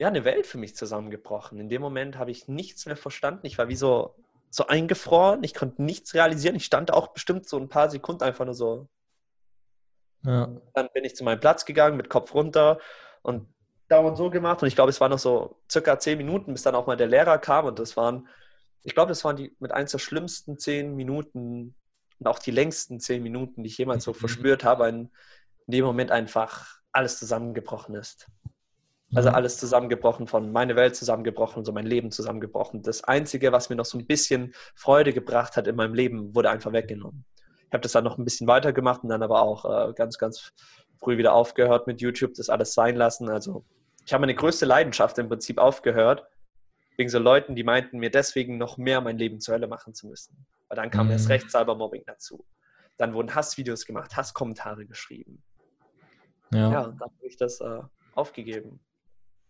ja, 0.00 0.08
eine 0.08 0.24
Welt 0.24 0.46
für 0.46 0.56
mich 0.56 0.74
zusammengebrochen. 0.74 1.60
In 1.60 1.68
dem 1.68 1.82
Moment 1.82 2.16
habe 2.16 2.30
ich 2.30 2.48
nichts 2.48 2.86
mehr 2.86 2.96
verstanden. 2.96 3.44
Ich 3.44 3.58
war 3.58 3.68
wie 3.68 3.76
so, 3.76 4.14
so 4.48 4.66
eingefroren. 4.66 5.44
Ich 5.44 5.52
konnte 5.52 5.82
nichts 5.82 6.14
realisieren. 6.14 6.56
Ich 6.56 6.64
stand 6.64 6.90
auch 6.90 7.08
bestimmt 7.08 7.46
so 7.46 7.58
ein 7.58 7.68
paar 7.68 7.90
Sekunden 7.90 8.24
einfach 8.24 8.46
nur 8.46 8.54
so. 8.54 8.88
Ja. 10.24 10.48
Dann 10.72 10.88
bin 10.94 11.04
ich 11.04 11.16
zu 11.16 11.22
meinem 11.22 11.38
Platz 11.38 11.66
gegangen 11.66 11.98
mit 11.98 12.08
Kopf 12.08 12.32
runter 12.32 12.78
und 13.20 13.46
dauernd 13.88 14.16
so 14.16 14.30
gemacht. 14.30 14.62
Und 14.62 14.68
ich 14.68 14.74
glaube, 14.74 14.88
es 14.88 15.02
waren 15.02 15.10
noch 15.10 15.18
so 15.18 15.60
circa 15.70 15.98
zehn 15.98 16.16
Minuten, 16.16 16.54
bis 16.54 16.62
dann 16.62 16.74
auch 16.74 16.86
mal 16.86 16.96
der 16.96 17.06
Lehrer 17.06 17.36
kam. 17.36 17.66
Und 17.66 17.78
das 17.78 17.94
waren, 17.98 18.26
ich 18.82 18.94
glaube, 18.94 19.10
das 19.10 19.22
waren 19.22 19.36
die 19.36 19.54
mit 19.58 19.72
eins 19.72 19.90
der 19.90 19.98
schlimmsten 19.98 20.58
zehn 20.58 20.96
Minuten 20.96 21.74
und 22.18 22.26
auch 22.26 22.38
die 22.38 22.52
längsten 22.52 23.00
zehn 23.00 23.22
Minuten, 23.22 23.64
die 23.64 23.68
ich 23.68 23.76
jemals 23.76 24.04
so 24.04 24.12
mhm. 24.12 24.16
verspürt 24.16 24.64
habe, 24.64 24.88
in 24.88 25.10
dem 25.66 25.84
Moment 25.84 26.10
einfach 26.10 26.80
alles 26.90 27.18
zusammengebrochen 27.18 27.94
ist. 27.96 28.30
Also 29.14 29.28
mhm. 29.28 29.34
alles 29.34 29.58
zusammengebrochen, 29.58 30.26
von 30.26 30.52
meine 30.52 30.76
Welt 30.76 30.94
zusammengebrochen, 30.94 31.64
so 31.64 31.72
mein 31.72 31.86
Leben 31.86 32.10
zusammengebrochen. 32.12 32.82
Das 32.82 33.02
Einzige, 33.02 33.50
was 33.50 33.68
mir 33.68 33.76
noch 33.76 33.84
so 33.84 33.98
ein 33.98 34.06
bisschen 34.06 34.54
Freude 34.74 35.12
gebracht 35.12 35.56
hat 35.56 35.66
in 35.66 35.74
meinem 35.74 35.94
Leben, 35.94 36.34
wurde 36.34 36.50
einfach 36.50 36.72
weggenommen. 36.72 37.24
Ich 37.66 37.72
habe 37.72 37.82
das 37.82 37.92
dann 37.92 38.04
noch 38.04 38.18
ein 38.18 38.24
bisschen 38.24 38.46
weitergemacht 38.46 39.02
und 39.02 39.08
dann 39.08 39.22
aber 39.22 39.42
auch 39.42 39.64
äh, 39.64 39.92
ganz, 39.94 40.18
ganz 40.18 40.52
früh 40.98 41.18
wieder 41.18 41.32
aufgehört 41.32 41.86
mit 41.86 42.00
YouTube, 42.00 42.34
das 42.34 42.48
alles 42.50 42.74
sein 42.74 42.94
lassen. 42.94 43.28
Also 43.28 43.64
ich 44.04 44.12
habe 44.12 44.20
meine 44.20 44.34
größte 44.34 44.66
Leidenschaft 44.66 45.18
im 45.18 45.28
Prinzip 45.28 45.58
aufgehört, 45.58 46.26
wegen 46.96 47.08
so 47.10 47.18
Leuten, 47.18 47.54
die 47.54 47.64
meinten, 47.64 47.98
mir 47.98 48.10
deswegen 48.10 48.58
noch 48.58 48.76
mehr 48.76 49.00
mein 49.00 49.18
Leben 49.18 49.40
zur 49.40 49.54
Hölle 49.54 49.66
machen 49.66 49.94
zu 49.94 50.06
müssen. 50.06 50.46
Weil 50.68 50.76
dann 50.76 50.90
kam 50.90 51.06
mhm. 51.06 51.12
erst 51.12 51.28
recht 51.28 51.50
Cybermobbing 51.50 52.04
dazu. 52.06 52.44
Dann 52.96 53.14
wurden 53.14 53.34
Hassvideos 53.34 53.86
gemacht, 53.86 54.16
Hasskommentare 54.16 54.84
geschrieben. 54.86 55.42
Ja, 56.52 56.70
ja 56.70 56.80
und 56.82 57.00
dann 57.00 57.10
habe 57.10 57.26
ich 57.26 57.36
das 57.36 57.60
äh, 57.60 57.80
aufgegeben. 58.14 58.80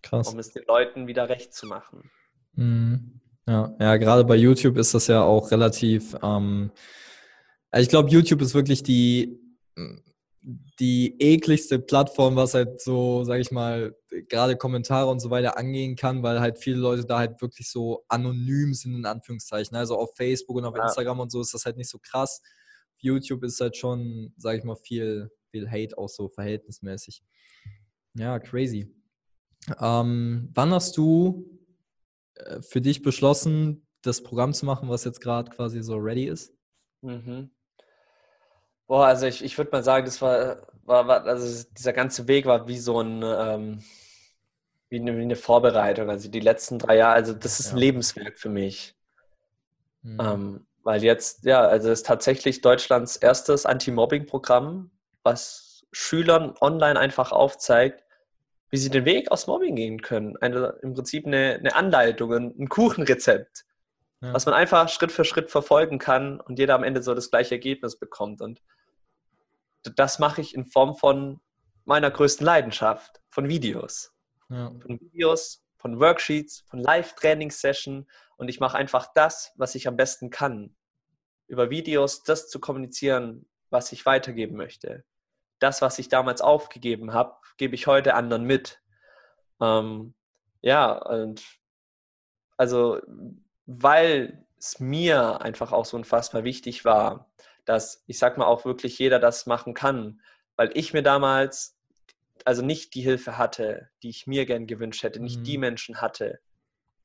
Krass. 0.02 0.32
Um 0.32 0.38
es 0.38 0.52
den 0.52 0.64
Leuten 0.66 1.06
wieder 1.06 1.28
recht 1.28 1.52
zu 1.54 1.66
machen. 1.66 2.10
Mhm. 2.54 3.20
Ja, 3.46 3.74
ja, 3.80 3.96
gerade 3.96 4.24
bei 4.24 4.36
YouTube 4.36 4.76
ist 4.76 4.94
das 4.94 5.06
ja 5.08 5.22
auch 5.22 5.50
relativ. 5.50 6.14
Ähm, 6.22 6.70
also 7.70 7.82
ich 7.82 7.88
glaube, 7.88 8.10
YouTube 8.10 8.42
ist 8.42 8.54
wirklich 8.54 8.82
die, 8.82 9.40
die 10.78 11.16
ekligste 11.20 11.78
Plattform, 11.78 12.36
was 12.36 12.54
halt 12.54 12.80
so, 12.80 13.24
sage 13.24 13.40
ich 13.40 13.50
mal, 13.50 13.94
gerade 14.28 14.56
Kommentare 14.56 15.10
und 15.10 15.20
so 15.20 15.30
weiter 15.30 15.56
angehen 15.58 15.96
kann, 15.96 16.22
weil 16.22 16.40
halt 16.40 16.58
viele 16.58 16.78
Leute 16.78 17.04
da 17.04 17.18
halt 17.18 17.40
wirklich 17.40 17.70
so 17.70 18.04
anonym 18.08 18.74
sind, 18.74 18.94
in 18.94 19.06
Anführungszeichen. 19.06 19.76
Also 19.76 19.96
auf 19.96 20.14
Facebook 20.16 20.56
und 20.56 20.64
auf 20.64 20.76
ja. 20.76 20.84
Instagram 20.84 21.20
und 21.20 21.30
so 21.30 21.40
ist 21.40 21.54
das 21.54 21.64
halt 21.64 21.76
nicht 21.76 21.90
so 21.90 21.98
krass. 21.98 22.42
YouTube 22.98 23.44
ist 23.44 23.60
halt 23.60 23.76
schon, 23.76 24.32
sage 24.36 24.58
ich 24.58 24.64
mal, 24.64 24.76
viel, 24.76 25.30
viel 25.50 25.70
Hate 25.70 25.96
auch 25.96 26.08
so 26.08 26.28
verhältnismäßig. 26.28 27.22
Ja, 28.14 28.38
crazy. 28.38 28.92
Ähm, 29.80 30.50
wann 30.54 30.72
hast 30.72 30.96
du 30.96 31.60
äh, 32.34 32.62
für 32.62 32.80
dich 32.80 33.02
beschlossen, 33.02 33.86
das 34.02 34.22
Programm 34.22 34.54
zu 34.54 34.64
machen, 34.66 34.88
was 34.88 35.04
jetzt 35.04 35.20
gerade 35.20 35.50
quasi 35.50 35.82
so 35.82 35.96
ready 35.96 36.24
ist? 36.24 36.54
Mhm. 37.02 37.50
Boah, 38.86 39.06
also 39.06 39.26
ich, 39.26 39.44
ich 39.44 39.56
würde 39.56 39.70
mal 39.70 39.84
sagen, 39.84 40.06
das 40.06 40.20
war, 40.20 40.66
war, 40.84 41.06
war, 41.06 41.24
also 41.24 41.64
dieser 41.76 41.92
ganze 41.92 42.26
Weg 42.26 42.46
war 42.46 42.66
wie 42.66 42.78
so 42.78 43.00
ein, 43.00 43.22
ähm, 43.22 43.84
wie, 44.88 45.00
eine, 45.00 45.16
wie 45.16 45.22
eine, 45.22 45.36
Vorbereitung. 45.36 46.10
Also 46.10 46.28
die 46.28 46.40
letzten 46.40 46.78
drei 46.78 46.96
Jahre, 46.96 47.14
also 47.14 47.32
das 47.32 47.60
ist 47.60 47.66
ja. 47.66 47.72
ein 47.72 47.78
Lebenswerk 47.78 48.38
für 48.38 48.48
mich. 48.48 48.96
Mhm. 50.02 50.18
Ähm, 50.20 50.66
weil 50.82 51.04
jetzt, 51.04 51.44
ja, 51.44 51.60
also 51.60 51.90
es 51.90 52.00
ist 52.00 52.06
tatsächlich 52.06 52.62
Deutschlands 52.62 53.16
erstes 53.16 53.66
Anti-Mobbing-Programm, 53.66 54.90
was 55.22 55.86
Schülern 55.92 56.54
online 56.60 56.98
einfach 56.98 57.32
aufzeigt, 57.32 58.02
wie 58.70 58.76
sie 58.76 58.90
den 58.90 59.04
Weg 59.04 59.30
aus 59.30 59.46
Mobbing 59.46 59.74
gehen 59.76 60.00
können. 60.00 60.36
Eine, 60.38 60.78
Im 60.82 60.94
Prinzip 60.94 61.26
eine, 61.26 61.56
eine 61.58 61.74
Anleitung, 61.74 62.32
ein 62.32 62.68
Kuchenrezept, 62.68 63.64
ja. 64.20 64.32
was 64.32 64.46
man 64.46 64.54
einfach 64.54 64.88
Schritt 64.88 65.12
für 65.12 65.24
Schritt 65.24 65.50
verfolgen 65.50 65.98
kann 65.98 66.40
und 66.40 66.58
jeder 66.58 66.74
am 66.76 66.84
Ende 66.84 67.02
so 67.02 67.14
das 67.14 67.30
gleiche 67.30 67.56
Ergebnis 67.56 67.98
bekommt. 67.98 68.40
Und 68.40 68.62
das 69.96 70.18
mache 70.18 70.40
ich 70.40 70.54
in 70.54 70.66
Form 70.66 70.94
von 70.94 71.40
meiner 71.84 72.10
größten 72.10 72.46
Leidenschaft, 72.46 73.20
von 73.28 73.48
Videos. 73.48 74.12
Ja. 74.48 74.72
Von 74.80 75.00
Videos, 75.00 75.64
von 75.76 75.98
Worksheets, 75.98 76.64
von 76.68 76.78
Live-Training-Session 76.80 78.08
und 78.36 78.48
ich 78.48 78.60
mache 78.60 78.76
einfach 78.76 79.08
das, 79.14 79.52
was 79.56 79.74
ich 79.74 79.88
am 79.88 79.96
besten 79.96 80.30
kann. 80.30 80.76
Über 81.48 81.70
Videos 81.70 82.22
das 82.22 82.48
zu 82.48 82.60
kommunizieren, 82.60 83.48
was 83.70 83.90
ich 83.92 84.06
weitergeben 84.06 84.56
möchte 84.56 85.04
das, 85.60 85.82
was 85.82 85.98
ich 85.98 86.08
damals 86.08 86.40
aufgegeben 86.40 87.12
habe, 87.12 87.36
gebe 87.56 87.74
ich 87.74 87.86
heute 87.86 88.14
anderen 88.14 88.44
mit. 88.44 88.80
Ähm, 89.60 90.14
ja, 90.62 90.92
und 90.92 91.42
also, 92.56 93.00
weil 93.66 94.44
es 94.58 94.80
mir 94.80 95.40
einfach 95.40 95.72
auch 95.72 95.84
so 95.84 95.96
unfassbar 95.96 96.44
wichtig 96.44 96.84
war, 96.84 97.30
dass 97.64 98.04
ich 98.06 98.18
sag 98.18 98.36
mal 98.36 98.46
auch 98.46 98.64
wirklich 98.64 98.98
jeder 98.98 99.18
das 99.18 99.46
machen 99.46 99.74
kann, 99.74 100.20
weil 100.56 100.70
ich 100.74 100.92
mir 100.92 101.02
damals 101.02 101.78
also 102.44 102.62
nicht 102.62 102.94
die 102.94 103.02
Hilfe 103.02 103.38
hatte, 103.38 103.90
die 104.02 104.10
ich 104.10 104.26
mir 104.26 104.46
gern 104.46 104.66
gewünscht 104.66 105.02
hätte, 105.02 105.20
nicht 105.20 105.40
mhm. 105.40 105.44
die 105.44 105.58
Menschen 105.58 106.00
hatte, 106.00 106.40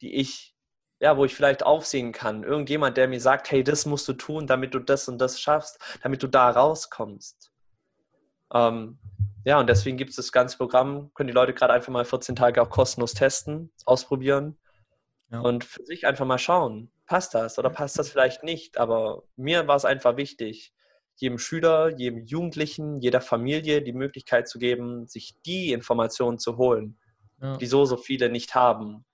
die 0.02 0.15
ich, 0.15 0.56
ja, 1.00 1.18
wo 1.18 1.26
ich 1.26 1.36
vielleicht 1.36 1.63
aufsehen 1.63 2.12
kann. 2.12 2.44
Irgendjemand, 2.44 2.98
der 2.98 3.08
mir 3.08 3.20
sagt, 3.20 3.52
hey, 3.52 3.63
das 3.63 3.86
musst 3.86 4.08
du 4.08 4.13
tun, 4.13 4.48
damit 4.48 4.74
du 4.74 4.80
das 4.80 5.08
und 5.08 5.18
das 5.20 5.39
schaffst, 5.39 5.80
damit 6.04 6.24
du 6.24 6.28
da 6.28 6.50
rauskommst. 6.50 7.52
Ähm, 8.53 8.99
ja, 9.43 9.60
und 9.60 9.67
deswegen 9.67 9.97
gibt 9.97 10.10
es 10.10 10.15
das 10.15 10.31
ganze 10.31 10.58
Programm, 10.58 11.12
können 11.13 11.27
die 11.27 11.34
Leute 11.34 11.53
gerade 11.53 11.73
einfach 11.73 11.91
mal 11.91 12.05
14 12.05 12.36
Tage 12.36 12.62
auch 12.62 12.69
kostenlos 12.69 13.13
testen, 13.13 13.71
ausprobieren 13.86 14.58
ja. 15.31 15.39
und 15.39 15.63
für 15.63 15.86
sich 15.86 16.08
einfach 16.08 16.25
mal 16.25 16.39
schauen, 16.39 16.91
passt 17.05 17.36
das 17.36 17.60
oder 17.60 17.69
passt 17.69 17.99
das 17.99 18.10
vielleicht 18.10 18.43
nicht. 18.43 18.77
Aber 18.77 19.23
mir 19.36 19.67
war 19.67 19.75
es 19.75 19.86
einfach 19.86 20.17
wichtig, 20.17 20.73
jedem 21.17 21.38
Schüler, 21.38 21.95
jedem 21.95 22.25
Jugendlichen, 22.25 22.99
jeder 22.99 23.21
Familie 23.21 23.81
die 23.81 23.93
Möglichkeit 23.93 24.47
zu 24.47 24.60
geben, 24.60 25.08
sich 25.08 25.36
die 25.45 25.71
Informationen 25.71 26.39
zu 26.39 26.58
holen, 26.58 26.97
ja. 27.41 27.58
die 27.58 27.67
so, 27.67 27.86
so 27.86 27.97
viele 27.97 28.29
nicht 28.29 28.55
haben. 28.55 29.05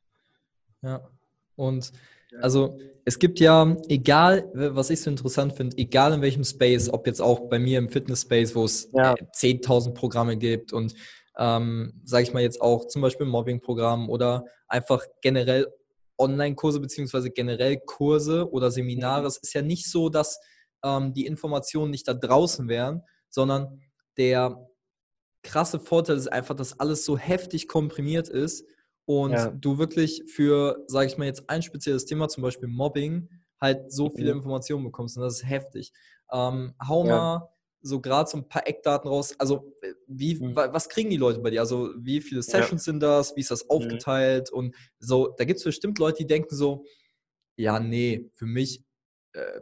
Ja, 0.81 1.07
und 1.55 1.91
also 2.39 2.77
es 3.03 3.17
gibt 3.19 3.39
ja, 3.39 3.75
egal, 3.87 4.49
was 4.53 4.89
ich 4.89 5.01
so 5.01 5.09
interessant 5.09 5.53
finde, 5.53 5.77
egal 5.77 6.13
in 6.13 6.21
welchem 6.21 6.43
Space, 6.43 6.89
ob 6.89 7.07
jetzt 7.07 7.21
auch 7.21 7.49
bei 7.49 7.57
mir 7.57 7.79
im 7.79 7.89
Fitness-Space, 7.89 8.55
wo 8.55 8.65
es 8.65 8.89
ja. 8.93 9.15
10.000 9.15 9.93
Programme 9.93 10.37
gibt 10.37 10.71
und 10.71 10.93
ähm, 11.37 11.99
sage 12.03 12.23
ich 12.23 12.33
mal 12.33 12.43
jetzt 12.43 12.61
auch 12.61 12.87
zum 12.87 13.01
Beispiel 13.01 13.25
Mobbing-Programm 13.25 14.09
oder 14.09 14.45
einfach 14.67 15.03
generell 15.21 15.67
Online-Kurse 16.17 16.79
beziehungsweise 16.79 17.31
generell 17.31 17.79
Kurse 17.79 18.51
oder 18.51 18.69
Seminare. 18.69 19.25
Es 19.27 19.37
ist 19.37 19.53
ja 19.53 19.61
nicht 19.61 19.89
so, 19.89 20.09
dass 20.09 20.39
ähm, 20.83 21.13
die 21.13 21.25
Informationen 21.25 21.89
nicht 21.89 22.07
da 22.07 22.13
draußen 22.13 22.67
wären, 22.67 23.01
sondern 23.29 23.81
der 24.17 24.67
krasse 25.41 25.79
Vorteil 25.79 26.17
ist 26.17 26.31
einfach, 26.31 26.55
dass 26.55 26.79
alles 26.79 27.05
so 27.05 27.17
heftig 27.17 27.67
komprimiert 27.67 28.29
ist 28.29 28.65
und 29.05 29.31
ja. 29.31 29.51
du 29.51 29.77
wirklich 29.77 30.23
für, 30.27 30.83
sage 30.87 31.07
ich 31.07 31.17
mal 31.17 31.25
jetzt, 31.25 31.49
ein 31.49 31.61
spezielles 31.61 32.05
Thema, 32.05 32.27
zum 32.27 32.43
Beispiel 32.43 32.69
Mobbing, 32.69 33.29
halt 33.59 33.91
so 33.91 34.09
viele 34.09 34.31
mhm. 34.31 34.39
Informationen 34.39 34.83
bekommst 34.83 35.17
und 35.17 35.23
das 35.23 35.35
ist 35.35 35.49
heftig. 35.49 35.91
Ähm, 36.31 36.73
hau 36.87 37.05
ja. 37.05 37.15
mal 37.15 37.49
so 37.83 37.99
gerade 37.99 38.29
so 38.29 38.37
ein 38.37 38.47
paar 38.47 38.67
Eckdaten 38.67 39.09
raus. 39.09 39.35
Also 39.39 39.73
wie, 40.07 40.35
mhm. 40.35 40.55
was 40.55 40.89
kriegen 40.89 41.09
die 41.09 41.17
Leute 41.17 41.39
bei 41.39 41.49
dir? 41.49 41.61
Also 41.61 41.89
wie 41.97 42.21
viele 42.21 42.43
Sessions 42.43 42.85
ja. 42.85 42.91
sind 42.91 42.99
das? 43.01 43.35
Wie 43.35 43.41
ist 43.41 43.51
das 43.51 43.63
mhm. 43.63 43.69
aufgeteilt? 43.71 44.49
Mhm. 44.51 44.57
Und 44.57 44.75
so, 44.99 45.33
da 45.37 45.45
gibt 45.45 45.57
es 45.57 45.63
bestimmt 45.63 45.97
Leute, 45.99 46.17
die 46.19 46.27
denken 46.27 46.55
so, 46.55 46.85
ja, 47.55 47.79
nee, 47.79 48.29
für 48.33 48.45
mich 48.45 48.79
äh, 48.79 48.83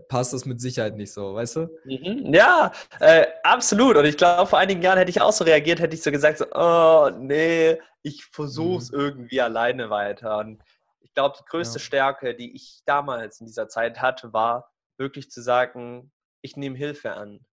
passt 0.08 0.34
das 0.34 0.46
mit 0.46 0.60
Sicherheit 0.60 0.96
nicht 0.96 1.14
so, 1.14 1.36
weißt 1.36 1.56
du? 1.58 1.80
Mhm. 1.86 2.34
Ja, 2.34 2.72
äh, 3.00 3.28
absolut. 3.44 3.98
Und 3.98 4.06
ich 4.06 4.18
glaube, 4.18 4.50
vor 4.50 4.60
einigen 4.60 4.82
Jahren 4.82 4.98
hätte 4.98 5.12
ich 5.12 5.22
auch 5.22 5.32
so 5.32 5.44
reagiert, 5.44 5.80
hätte 5.80 5.96
ich 5.96 6.02
so 6.02 6.12
gesagt, 6.12 6.40
so, 6.40 6.46
oh 6.54 7.10
nee, 7.18 7.80
ich 8.02 8.26
versuche 8.26 8.80
es 8.80 8.92
mhm. 8.92 9.00
irgendwie 9.00 9.42
alleine 9.42 9.90
weiter. 9.90 10.40
Und 10.40 10.64
ich 11.02 11.14
glaube, 11.14 11.38
die 11.40 11.46
größte 11.46 11.80
ja. 11.80 11.84
Stärke, 11.84 12.36
die 12.36 12.56
ich 12.56 12.82
damals 12.86 13.40
in 13.40 13.48
dieser 13.48 13.68
Zeit 13.68 14.02
hatte, 14.02 14.34
war 14.34 14.72
wirklich 14.98 15.30
zu 15.30 15.42
sagen, 15.42 16.12
ich 16.42 16.56
nehme 16.56 16.78
Hilfe 16.78 17.14
an. 17.14 17.46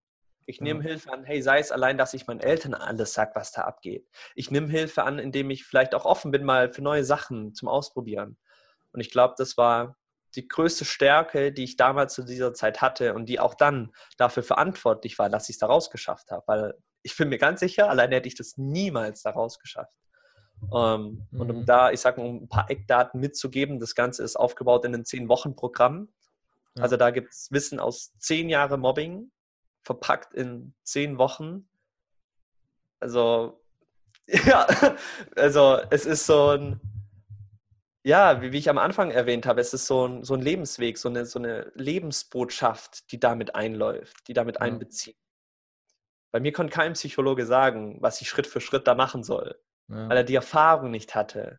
Ich 0.47 0.61
nehme 0.61 0.81
ja. 0.81 0.91
Hilfe 0.91 1.13
an, 1.13 1.25
hey, 1.25 1.43
sei 1.43 1.59
es 1.59 1.73
allein, 1.73 1.99
dass 1.99 2.15
ich 2.15 2.27
meinen 2.27 2.41
Eltern 2.41 2.75
alles 2.75 3.15
sage, 3.15 3.33
was 3.35 3.51
da 3.51 3.63
abgeht. 3.63 4.09
Ich 4.37 4.51
nehme 4.51 4.69
Hilfe 4.69 5.03
an, 5.03 5.19
indem 5.19 5.51
ich 5.51 5.65
vielleicht 5.65 5.95
auch 5.95 6.05
offen 6.05 6.31
bin 6.31 6.45
mal 6.45 6.73
für 6.73 6.83
neue 6.83 7.05
Sachen 7.05 7.53
zum 7.53 7.69
Ausprobieren. 7.69 8.39
Und 8.93 9.01
ich 9.01 9.11
glaube, 9.11 9.35
das 9.37 9.57
war 9.57 9.97
die 10.35 10.49
größte 10.49 10.85
Stärke, 10.85 11.53
die 11.53 11.65
ich 11.65 11.77
damals 11.77 12.15
zu 12.15 12.23
dieser 12.23 12.53
Zeit 12.53 12.83
hatte 12.83 13.15
und 13.15 13.27
die 13.27 13.41
auch 13.41 13.55
dann 13.55 13.93
dafür 14.17 14.43
verantwortlich 14.43 15.19
war, 15.19 15.31
dass 15.31 15.49
ich 15.49 15.57
es 15.57 15.59
da 15.61 15.67
rausgeschafft 15.67 16.31
habe. 16.31 16.43
Weil 16.47 16.75
ich 17.03 17.17
bin 17.17 17.29
mir 17.29 17.39
ganz 17.39 17.61
sicher, 17.61 17.89
alleine 17.89 18.17
hätte 18.17 18.29
ich 18.29 18.35
das 18.35 18.57
niemals 18.57 19.23
da 19.23 19.31
rausgeschafft. 19.31 19.95
Ähm, 20.75 21.27
mhm. 21.31 21.41
Und 21.41 21.51
um 21.51 21.57
mhm. 21.61 21.67
da, 21.67 21.91
ich 21.91 22.01
sage 22.01 22.21
mal, 22.21 22.29
um 22.29 22.43
ein 22.43 22.49
paar 22.49 22.71
Eckdaten 22.71 23.21
mitzugeben, 23.21 23.79
das 23.79 23.95
Ganze 23.95 24.23
ist 24.23 24.37
aufgebaut 24.37 24.85
in 24.85 24.95
einem 24.95 25.05
Zehn-Wochen-Programm. 25.05 26.09
Ja. 26.77 26.83
Also 26.83 26.97
da 26.97 27.11
gibt 27.11 27.33
es 27.33 27.51
Wissen 27.51 27.81
aus 27.81 28.13
zehn 28.19 28.49
Jahren 28.49 28.81
Mobbing, 28.81 29.31
verpackt 29.83 30.35
in 30.35 30.75
zehn 30.83 31.19
Wochen. 31.19 31.69
Also, 33.01 33.63
ja, 34.27 34.67
also 35.37 35.79
es 35.91 36.07
ist 36.07 36.27
so 36.27 36.51
ein 36.51 36.81
ja, 38.07 38.41
wie, 38.41 38.53
wie, 38.53 38.59
ich 38.59 38.71
am 38.71 38.79
Anfang 38.79 39.11
erwähnt 39.11 39.47
habe, 39.47 39.61
es 39.61 39.75
ist 39.75 39.89
so 39.89 40.07
ein, 40.07 40.23
so 40.23 40.35
ein 40.35 40.41
Lebensweg, 40.41 40.97
so 40.97 41.09
eine, 41.09 41.27
so 41.27 41.41
eine 41.41 41.73
Lebensbotschaft, 41.75 43.11
die 43.11 43.19
damit 43.19 43.57
einläuft, 43.57 44.29
die 44.29 44.33
damit 44.33 44.57
ja. 44.57 44.61
einbezieht. 44.61 45.17
Bei 46.31 46.39
mir 46.39 46.53
konnte 46.53 46.73
kein 46.73 46.93
Psychologe 46.93 47.47
sagen, 47.47 47.99
was 48.01 48.21
ich 48.21 48.29
Schritt 48.29 48.47
für 48.47 48.61
Schritt 48.61 48.87
da 48.87 48.95
machen 48.95 49.25
soll, 49.25 49.59
ja. 49.89 50.09
weil 50.09 50.19
er 50.19 50.23
die 50.23 50.37
Erfahrung 50.37 50.93
nicht 50.93 51.17
hatte. 51.17 51.59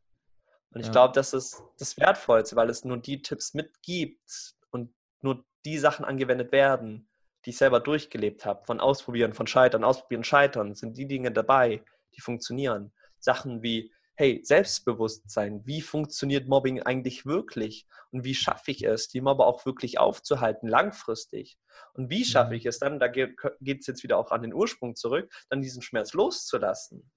Und 0.71 0.79
ich 0.79 0.87
ja. 0.87 0.93
glaube, 0.93 1.13
das 1.15 1.33
ist 1.33 1.61
das 1.79 1.97
Wertvollste, 1.97 2.55
weil 2.55 2.69
es 2.69 2.85
nur 2.85 2.97
die 2.97 3.21
Tipps 3.21 3.53
mitgibt 3.53 4.55
und 4.69 4.93
nur 5.19 5.43
die 5.65 5.77
Sachen 5.77 6.05
angewendet 6.05 6.53
werden, 6.53 7.09
die 7.43 7.49
ich 7.49 7.57
selber 7.57 7.81
durchgelebt 7.81 8.45
habe. 8.45 8.63
Von 8.65 8.79
Ausprobieren, 8.79 9.33
von 9.33 9.47
Scheitern, 9.47 9.83
Ausprobieren, 9.83 10.23
Scheitern 10.23 10.75
sind 10.75 10.97
die 10.97 11.07
Dinge 11.07 11.29
dabei, 11.29 11.83
die 12.15 12.21
funktionieren. 12.21 12.93
Sachen 13.19 13.63
wie 13.63 13.91
hey, 14.17 14.41
Selbstbewusstsein, 14.43 15.61
wie 15.65 15.81
funktioniert 15.81 16.47
Mobbing 16.47 16.81
eigentlich 16.81 17.27
wirklich 17.27 17.87
und 18.11 18.23
wie 18.23 18.33
schaffe 18.33 18.71
ich 18.71 18.83
es, 18.83 19.09
die 19.09 19.21
Mobber 19.21 19.45
auch 19.45 19.63
wirklich 19.67 19.99
aufzuhalten, 19.99 20.67
langfristig. 20.67 21.59
Und 21.93 22.09
wie 22.09 22.25
schaffe 22.25 22.55
ich 22.55 22.65
es 22.65 22.79
dann, 22.79 22.99
da 22.99 23.07
geht 23.07 23.37
es 23.61 23.85
jetzt 23.85 24.01
wieder 24.01 24.17
auch 24.17 24.31
an 24.31 24.41
den 24.41 24.55
Ursprung 24.55 24.95
zurück, 24.95 25.31
dann 25.49 25.61
diesen 25.61 25.83
Schmerz 25.83 26.13
loszulassen, 26.13 27.11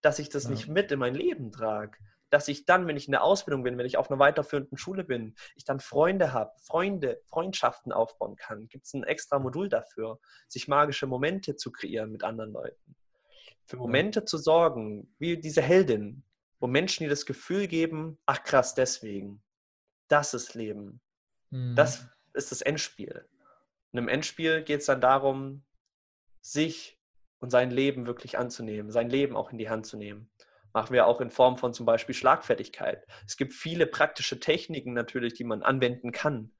dass 0.00 0.18
ich 0.18 0.30
das 0.30 0.44
ja. 0.44 0.50
nicht 0.50 0.66
mit 0.66 0.90
in 0.90 0.98
mein 0.98 1.14
Leben 1.14 1.52
trage, 1.52 1.98
dass 2.30 2.48
ich 2.48 2.64
dann, 2.64 2.86
wenn 2.86 2.96
ich 2.96 3.06
in 3.06 3.12
der 3.12 3.22
Ausbildung 3.22 3.62
bin, 3.62 3.76
wenn 3.76 3.84
ich 3.84 3.98
auf 3.98 4.10
einer 4.10 4.18
weiterführenden 4.18 4.78
Schule 4.78 5.04
bin, 5.04 5.34
ich 5.56 5.64
dann 5.64 5.78
Freunde 5.78 6.32
habe, 6.32 6.52
Freunde, 6.58 7.20
Freundschaften 7.26 7.92
aufbauen 7.92 8.36
kann. 8.36 8.66
Gibt 8.68 8.86
es 8.86 8.94
ein 8.94 9.04
extra 9.04 9.38
Modul 9.38 9.68
dafür, 9.68 10.20
sich 10.48 10.68
magische 10.68 11.06
Momente 11.06 11.56
zu 11.56 11.70
kreieren 11.70 12.12
mit 12.12 12.24
anderen 12.24 12.52
Leuten. 12.52 12.96
Für 13.66 13.76
Momente 13.76 14.24
zu 14.24 14.38
sorgen, 14.38 15.14
wie 15.18 15.36
diese 15.36 15.60
Heldin, 15.60 16.22
wo 16.58 16.66
Menschen 16.66 17.04
dir 17.04 17.10
das 17.10 17.26
Gefühl 17.26 17.66
geben, 17.66 18.18
ach 18.26 18.42
krass, 18.42 18.74
deswegen. 18.74 19.42
Das 20.08 20.34
ist 20.34 20.54
Leben. 20.54 21.00
Mhm. 21.50 21.74
Das 21.74 22.06
ist 22.34 22.52
das 22.52 22.62
Endspiel. 22.62 23.26
Und 23.92 23.98
im 23.98 24.08
Endspiel 24.08 24.62
geht 24.62 24.80
es 24.80 24.86
dann 24.86 25.00
darum, 25.00 25.64
sich 26.40 26.98
und 27.38 27.50
sein 27.50 27.70
Leben 27.70 28.06
wirklich 28.06 28.38
anzunehmen, 28.38 28.90
sein 28.90 29.10
Leben 29.10 29.36
auch 29.36 29.50
in 29.50 29.58
die 29.58 29.68
Hand 29.68 29.86
zu 29.86 29.96
nehmen. 29.96 30.30
Machen 30.72 30.92
wir 30.92 31.06
auch 31.06 31.20
in 31.20 31.30
Form 31.30 31.56
von 31.56 31.72
zum 31.72 31.86
Beispiel 31.86 32.14
Schlagfertigkeit. 32.14 33.06
Es 33.26 33.36
gibt 33.36 33.54
viele 33.54 33.86
praktische 33.86 34.40
Techniken 34.40 34.92
natürlich, 34.92 35.34
die 35.34 35.44
man 35.44 35.62
anwenden 35.62 36.12
kann. 36.12 36.52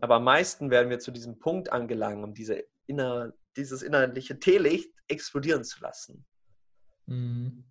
Aber 0.00 0.16
am 0.16 0.24
meisten 0.24 0.70
werden 0.70 0.90
wir 0.90 0.98
zu 0.98 1.10
diesem 1.10 1.38
Punkt 1.38 1.70
angelangen, 1.70 2.24
um 2.24 2.34
diese 2.34 2.64
inner, 2.86 3.34
dieses 3.56 3.82
innerliche 3.82 4.38
Teelicht 4.40 4.92
explodieren 5.08 5.64
zu 5.64 5.80
lassen. 5.80 6.26
Mhm. 7.06 7.64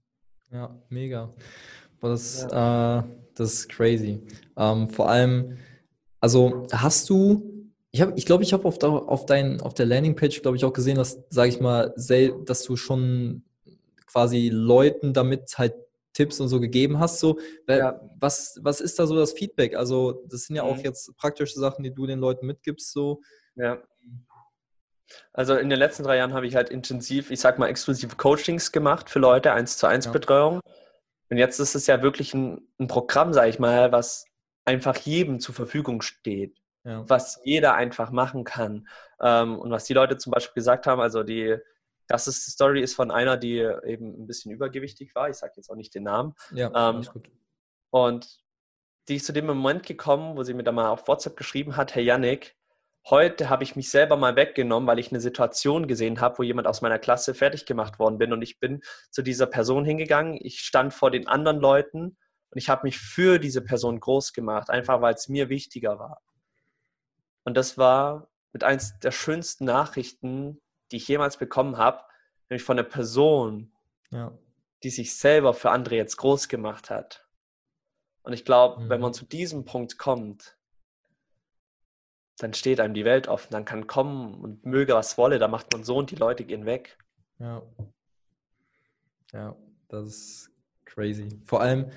Ja, 0.52 0.76
mega. 0.90 1.34
Das, 2.02 2.48
ja. 2.52 3.00
äh, 3.00 3.04
das 3.36 3.54
ist 3.54 3.70
crazy. 3.70 4.22
Ähm, 4.58 4.90
vor 4.90 5.10
allem, 5.10 5.58
also 6.20 6.68
hast 6.72 7.10
du, 7.10 7.72
ich 7.92 8.00
glaube, 8.00 8.14
ich, 8.18 8.26
glaub, 8.26 8.42
ich 8.42 8.54
habe 8.54 8.66
auf, 8.66 8.78
der, 8.78 8.90
auf, 8.90 9.26
dein, 9.26 9.62
auf 9.62 9.74
der 9.74 9.86
Landingpage, 9.86 10.42
glaube 10.42 10.58
ich, 10.58 10.66
auch 10.66 10.74
gesehen, 10.74 10.98
dass, 10.98 11.24
sage 11.30 11.50
ich 11.50 11.60
mal, 11.60 11.94
dass 12.46 12.64
du 12.64 12.76
schon 12.76 13.44
quasi 14.08 14.50
Leuten 14.50 15.14
damit 15.14 15.58
halt 15.58 15.74
Tipps 16.14 16.40
und 16.40 16.48
so 16.48 16.60
gegeben 16.60 17.00
hast. 17.00 17.20
So, 17.20 17.38
ja. 17.68 18.00
was, 18.20 18.60
was 18.62 18.82
ist 18.82 18.98
da 18.98 19.06
so 19.06 19.16
das 19.16 19.34
Feedback? 19.34 19.76
Also, 19.76 20.24
das 20.30 20.44
sind 20.44 20.56
ja 20.56 20.64
auch 20.64 20.78
mhm. 20.78 20.84
jetzt 20.84 21.16
praktische 21.18 21.60
Sachen, 21.60 21.84
die 21.84 21.94
du 21.94 22.06
den 22.06 22.20
Leuten 22.20 22.46
mitgibst. 22.46 22.92
So. 22.92 23.22
Ja. 23.56 23.82
Also 25.34 25.56
in 25.56 25.70
den 25.70 25.80
letzten 25.80 26.04
drei 26.04 26.18
Jahren 26.18 26.34
habe 26.34 26.48
ich 26.48 26.56
halt 26.56 26.70
intensiv, 26.70 27.32
ich 27.32 27.40
sag 27.40 27.60
mal, 27.60 27.68
exklusive 27.68 28.16
Coachings 28.16 28.72
gemacht 28.72 29.10
für 29.10 29.20
Leute, 29.20 29.54
eins 29.54 29.78
zu 29.78 29.88
eins 29.88 30.12
Betreuung. 30.12 30.60
Und 31.30 31.38
jetzt 31.38 31.60
ist 31.60 31.76
es 31.76 31.88
ja 31.88 32.02
wirklich 32.02 32.34
ein, 32.34 32.68
ein 32.80 32.88
Programm, 32.88 33.34
sage 33.34 33.50
ich 33.50 33.60
mal, 33.60 33.92
was 33.92 34.26
einfach 34.66 34.96
jedem 34.98 35.40
zur 35.40 35.56
Verfügung 35.56 36.02
steht, 36.02 36.58
ja. 36.84 37.04
was 37.08 37.40
jeder 37.44 37.76
einfach 37.76 38.12
machen 38.12 38.44
kann. 38.44 38.88
Ähm, 39.20 39.60
und 39.60 39.72
was 39.72 39.86
die 39.86 39.94
Leute 39.94 40.18
zum 40.18 40.32
Beispiel 40.32 40.56
gesagt 40.56 40.88
haben, 40.88 41.02
also 41.02 41.24
die 41.24 41.58
das 42.08 42.28
ist 42.28 42.46
die 42.46 42.52
Story 42.52 42.82
ist 42.82 42.96
von 42.96 43.12
einer, 43.12 43.38
die 43.38 43.58
eben 43.58 44.22
ein 44.22 44.28
bisschen 44.28 44.52
übergewichtig 44.52 45.16
war. 45.16 45.30
Ich 45.30 45.38
sage 45.38 45.54
jetzt 45.56 45.70
auch 45.70 45.76
nicht 45.76 45.96
den 45.96 46.04
Namen. 46.04 46.36
Ja, 46.52 46.72
ähm, 46.90 47.02
gut. 47.02 47.30
Und 47.90 48.40
die 49.08 49.16
ist 49.16 49.26
zu 49.26 49.34
dem 49.34 49.46
Moment 49.46 49.86
gekommen, 49.86 50.38
wo 50.38 50.44
sie 50.44 50.54
mir 50.54 50.64
da 50.64 50.72
mal 50.72 50.90
auf 50.90 51.08
WhatsApp 51.08 51.38
geschrieben 51.38 51.78
hat, 51.78 51.96
hey 51.96 52.04
Yannick, 52.04 52.56
heute 53.10 53.50
habe 53.50 53.64
ich 53.64 53.76
mich 53.76 53.90
selber 53.90 54.18
mal 54.18 54.36
weggenommen, 54.36 54.88
weil 54.88 55.00
ich 55.00 55.12
eine 55.12 55.22
Situation 55.22 55.88
gesehen 55.88 56.22
habe, 56.22 56.40
wo 56.40 56.44
jemand 56.44 56.68
aus 56.68 56.82
meiner 56.82 57.00
Klasse 57.00 57.34
fertig 57.34 57.66
gemacht 57.66 58.00
worden 58.00 58.18
bin 58.18 58.34
und 58.34 58.42
ich 58.42 58.60
bin 58.60 58.82
zu 59.12 59.22
dieser 59.22 59.46
Person 59.46 59.86
hingegangen. 59.86 60.38
Ich 60.42 60.62
stand 60.62 60.94
vor 60.94 61.12
den 61.12 61.28
anderen 61.28 61.60
Leuten 61.60 62.18
und 62.50 62.58
ich 62.58 62.70
habe 62.70 62.84
mich 62.84 62.98
für 62.98 63.40
diese 63.40 63.62
Person 63.62 64.00
groß 64.00 64.34
gemacht, 64.34 64.70
einfach 64.70 65.02
weil 65.02 65.14
es 65.14 65.28
mir 65.28 65.50
wichtiger 65.50 66.00
war. 66.00 66.22
Und 67.44 67.56
das 67.56 67.78
war 67.78 68.28
mit 68.54 68.64
eins 68.64 68.98
der 69.00 69.12
schönsten 69.12 69.66
Nachrichten, 69.66 70.62
die 70.92 70.98
ich 70.98 71.08
jemals 71.08 71.38
bekommen 71.38 71.78
habe, 71.78 72.04
nämlich 72.50 72.64
von 72.64 72.80
einer 72.80 72.88
Person, 72.88 73.74
ja. 74.10 74.32
die 74.84 74.90
sich 74.90 75.16
selber 75.16 75.54
für 75.54 75.72
andere 75.72 75.96
jetzt 75.96 76.18
groß 76.18 76.48
gemacht 76.48 76.90
hat. 76.90 77.28
Und 78.24 78.34
ich 78.34 78.46
glaube, 78.46 78.82
mhm. 78.82 78.90
wenn 78.90 79.02
man 79.02 79.14
zu 79.14 79.26
diesem 79.26 79.66
Punkt 79.66 79.98
kommt, 80.00 80.55
dann 82.38 82.54
steht 82.54 82.80
einem 82.80 82.94
die 82.94 83.06
Welt 83.06 83.28
offen, 83.28 83.52
dann 83.52 83.66
kann 83.66 83.88
kommen 83.88 84.36
und 84.36 84.66
möge 84.66 84.94
was 84.94 85.18
wolle, 85.18 85.40
da 85.40 85.48
macht 85.48 85.72
man 85.74 85.84
so 85.84 85.98
und 85.98 86.12
die 86.12 86.16
Leute 86.16 86.44
gehen 86.44 86.66
weg. 86.66 86.98
Ja. 87.40 87.64
Ja, 89.34 89.56
das 89.90 90.08
ist 90.08 90.52
crazy. 90.86 91.30
Vor 91.46 91.62
allem, 91.62 91.90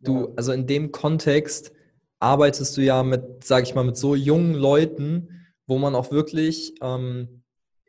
du, 0.00 0.34
also 0.36 0.52
in 0.52 0.66
dem 0.66 0.92
Kontext 0.92 1.72
arbeitest 2.18 2.76
du 2.76 2.80
ja 2.80 3.02
mit, 3.02 3.44
sag 3.44 3.64
ich 3.64 3.74
mal, 3.74 3.84
mit 3.84 3.96
so 3.96 4.14
jungen 4.14 4.54
Leuten, 4.54 5.46
wo 5.66 5.78
man 5.78 5.94
auch 5.94 6.10
wirklich 6.10 6.74
ähm, 6.80 7.44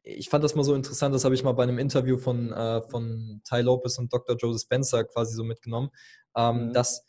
ich 0.06 0.30
fand 0.30 0.44
das 0.44 0.56
mal 0.56 0.64
so 0.64 0.76
interessant, 0.76 1.16
das 1.16 1.26
habe 1.26 1.36
ich 1.36 1.44
mal 1.44 1.54
bei 1.54 1.64
einem 1.64 1.80
Interview 1.80 2.18
von, 2.18 2.54
äh, 2.54 2.82
von 2.84 3.42
Ty 3.44 3.62
Lopez 3.62 3.98
und 3.98 4.14
Dr. 4.14 4.38
Joseph 4.38 4.62
Spencer 4.62 5.04
quasi 5.04 5.36
so 5.36 5.44
mitgenommen, 5.44 5.90
ähm, 6.36 6.68
mhm. 6.68 6.74
dass 6.74 7.04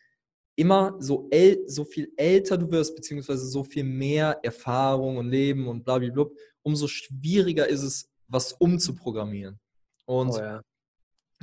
immer 0.57 0.97
so, 0.99 1.29
el 1.31 1.63
so 1.69 1.85
viel 1.85 2.13
älter 2.17 2.57
du 2.59 2.71
wirst, 2.71 2.97
beziehungsweise 2.97 3.47
so 3.47 3.63
viel 3.63 3.85
mehr 3.85 4.41
Erfahrung 4.43 5.19
und 5.19 5.29
Leben 5.29 5.69
und 5.69 5.85
blablabla, 5.85 6.27
umso 6.63 6.89
schwieriger 6.89 7.69
ist 7.69 7.83
es, 7.83 8.11
was 8.27 8.53
umzuprogrammieren. 8.55 9.61
Und 10.07 10.31
oh, 10.31 10.39
ja. 10.39 10.63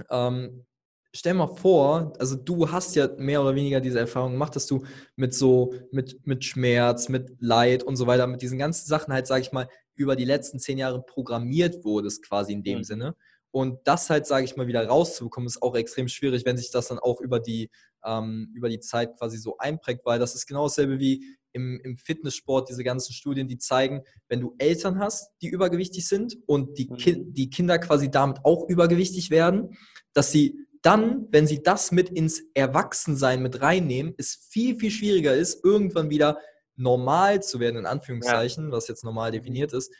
ähm, 0.09 0.65
stell 1.13 1.35
mal 1.35 1.47
vor, 1.47 2.13
also 2.19 2.35
du 2.35 2.69
hast 2.69 2.95
ja 2.95 3.07
mehr 3.17 3.41
oder 3.41 3.55
weniger 3.55 3.79
diese 3.79 3.99
Erfahrung 3.99 4.33
gemacht, 4.33 4.55
dass 4.55 4.65
du 4.65 4.83
mit 5.15 5.33
so, 5.33 5.73
mit, 5.91 6.25
mit 6.25 6.43
Schmerz, 6.43 7.07
mit 7.07 7.37
Leid 7.39 7.83
und 7.83 7.95
so 7.95 8.07
weiter, 8.07 8.25
mit 8.27 8.41
diesen 8.41 8.57
ganzen 8.57 8.87
Sachen 8.87 9.13
halt, 9.13 9.27
sage 9.27 9.41
ich 9.41 9.51
mal, 9.51 9.69
über 9.95 10.15
die 10.15 10.25
letzten 10.25 10.59
zehn 10.59 10.79
Jahre 10.79 11.03
programmiert 11.03 11.85
wurdest, 11.85 12.23
quasi 12.27 12.53
in 12.53 12.63
dem 12.63 12.79
mhm. 12.79 12.83
Sinne. 12.83 13.15
Und 13.53 13.81
das 13.83 14.09
halt, 14.09 14.25
sage 14.25 14.45
ich 14.45 14.55
mal, 14.55 14.65
wieder 14.65 14.87
rauszubekommen, 14.87 15.45
ist 15.45 15.61
auch 15.61 15.75
extrem 15.75 16.07
schwierig, 16.07 16.43
wenn 16.43 16.57
sich 16.57 16.71
das 16.71 16.87
dann 16.87 16.97
auch 16.97 17.21
über 17.21 17.39
die, 17.39 17.69
ähm, 18.03 18.51
über 18.55 18.67
die 18.67 18.79
Zeit 18.79 19.15
quasi 19.15 19.37
so 19.37 19.57
einprägt, 19.59 20.03
weil 20.05 20.17
das 20.17 20.33
ist 20.33 20.47
genau 20.47 20.63
dasselbe 20.63 20.97
wie 20.97 21.23
im, 21.51 21.79
im 21.83 21.95
Fitnesssport, 21.95 22.67
diese 22.67 22.83
ganzen 22.83 23.13
Studien, 23.13 23.47
die 23.47 23.59
zeigen, 23.59 24.01
wenn 24.27 24.41
du 24.41 24.55
Eltern 24.57 24.97
hast, 24.97 25.29
die 25.43 25.49
übergewichtig 25.49 26.07
sind 26.07 26.35
und 26.47 26.79
die, 26.79 26.87
Ki 26.87 27.13
mhm. 27.13 27.33
die 27.35 27.51
Kinder 27.51 27.77
quasi 27.77 28.09
damit 28.09 28.39
auch 28.43 28.67
übergewichtig 28.67 29.29
werden, 29.29 29.77
dass 30.13 30.31
sie 30.31 30.57
dann, 30.81 31.27
wenn 31.29 31.45
sie 31.45 31.61
das 31.61 31.91
mit 31.91 32.09
ins 32.09 32.41
Erwachsensein 32.55 33.43
mit 33.43 33.61
reinnehmen, 33.61 34.15
es 34.17 34.47
viel, 34.49 34.77
viel 34.77 34.89
schwieriger 34.89 35.35
ist, 35.35 35.63
irgendwann 35.63 36.09
wieder 36.09 36.39
normal 36.75 37.43
zu 37.43 37.59
werden, 37.59 37.77
in 37.77 37.85
Anführungszeichen, 37.85 38.65
ja. 38.65 38.71
was 38.71 38.87
jetzt 38.87 39.03
normal 39.03 39.31
definiert 39.31 39.73
ist, 39.73 39.93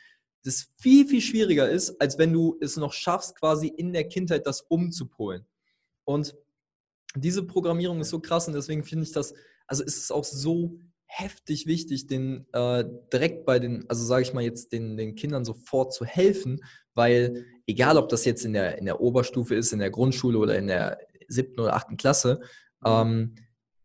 das 0.44 0.68
viel, 0.78 1.06
viel 1.06 1.20
schwieriger 1.20 1.68
ist, 1.68 2.00
als 2.00 2.18
wenn 2.18 2.32
du 2.32 2.56
es 2.60 2.76
noch 2.76 2.92
schaffst, 2.92 3.36
quasi 3.36 3.68
in 3.68 3.92
der 3.92 4.08
Kindheit 4.08 4.46
das 4.46 4.60
umzupolen. 4.60 5.46
Und 6.04 6.36
diese 7.16 7.44
Programmierung 7.44 8.00
ist 8.00 8.10
so 8.10 8.20
krass 8.20 8.46
und 8.46 8.54
deswegen 8.54 8.84
finde 8.84 9.04
ich 9.04 9.12
das, 9.12 9.34
also 9.66 9.82
ist 9.82 9.98
es 9.98 10.10
auch 10.10 10.24
so 10.24 10.78
heftig 11.06 11.66
wichtig, 11.66 12.06
den 12.08 12.46
äh, 12.52 12.84
direkt 13.12 13.46
bei 13.46 13.58
den, 13.58 13.88
also 13.88 14.04
sage 14.04 14.22
ich 14.22 14.34
mal 14.34 14.42
jetzt, 14.42 14.72
den, 14.72 14.96
den 14.96 15.14
Kindern 15.14 15.44
sofort 15.44 15.92
zu 15.92 16.04
helfen, 16.04 16.60
weil 16.94 17.46
egal, 17.66 17.96
ob 17.96 18.08
das 18.08 18.24
jetzt 18.24 18.44
in 18.44 18.52
der, 18.52 18.78
in 18.78 18.84
der 18.84 19.00
Oberstufe 19.00 19.54
ist, 19.54 19.72
in 19.72 19.78
der 19.78 19.90
Grundschule 19.90 20.38
oder 20.38 20.58
in 20.58 20.66
der 20.66 20.98
siebten 21.28 21.60
oder 21.60 21.74
achten 21.74 21.96
Klasse, 21.96 22.40
mhm. 22.80 22.86
ähm, 22.86 23.34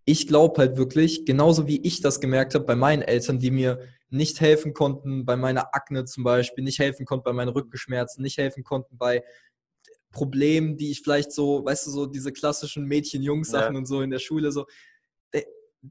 ich 0.05 0.27
glaube 0.27 0.57
halt 0.57 0.77
wirklich, 0.77 1.25
genauso 1.25 1.67
wie 1.67 1.81
ich 1.81 2.01
das 2.01 2.19
gemerkt 2.19 2.55
habe 2.55 2.65
bei 2.65 2.75
meinen 2.75 3.03
Eltern, 3.03 3.37
die 3.37 3.51
mir 3.51 3.79
nicht 4.09 4.41
helfen 4.41 4.73
konnten 4.73 5.25
bei 5.25 5.35
meiner 5.35 5.73
Akne 5.75 6.05
zum 6.05 6.23
Beispiel, 6.23 6.63
nicht 6.63 6.79
helfen 6.79 7.05
konnten 7.05 7.23
bei 7.23 7.33
meinen 7.33 7.49
Rückenschmerzen, 7.49 8.21
nicht 8.21 8.37
helfen 8.37 8.63
konnten 8.63 8.97
bei 8.97 9.23
Problemen, 10.11 10.77
die 10.77 10.91
ich 10.91 11.01
vielleicht 11.01 11.31
so, 11.31 11.63
weißt 11.63 11.87
du, 11.87 11.91
so 11.91 12.05
diese 12.05 12.31
klassischen 12.31 12.85
Mädchen-Jungs-Sachen 12.85 13.73
ja. 13.73 13.77
und 13.77 13.85
so 13.85 14.01
in 14.01 14.09
der 14.09 14.19
Schule, 14.19 14.51
so. 14.51 14.65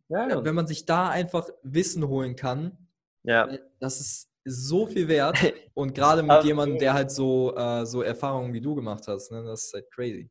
Ja, 0.08 0.44
wenn 0.44 0.54
man 0.54 0.66
sich 0.66 0.84
da 0.84 1.08
einfach 1.08 1.48
Wissen 1.62 2.06
holen 2.06 2.36
kann, 2.36 2.76
ja. 3.22 3.48
das 3.80 4.00
ist 4.00 4.28
so 4.44 4.86
viel 4.86 5.08
wert. 5.08 5.38
Und 5.74 5.94
gerade 5.94 6.22
mit 6.22 6.44
jemandem, 6.44 6.78
der 6.78 6.94
halt 6.94 7.10
so, 7.10 7.54
äh, 7.56 7.86
so 7.86 8.02
Erfahrungen 8.02 8.52
wie 8.52 8.60
du 8.60 8.74
gemacht 8.74 9.04
hast, 9.06 9.30
ne, 9.30 9.44
das 9.44 9.66
ist 9.66 9.74
halt 9.74 9.90
crazy. 9.90 10.30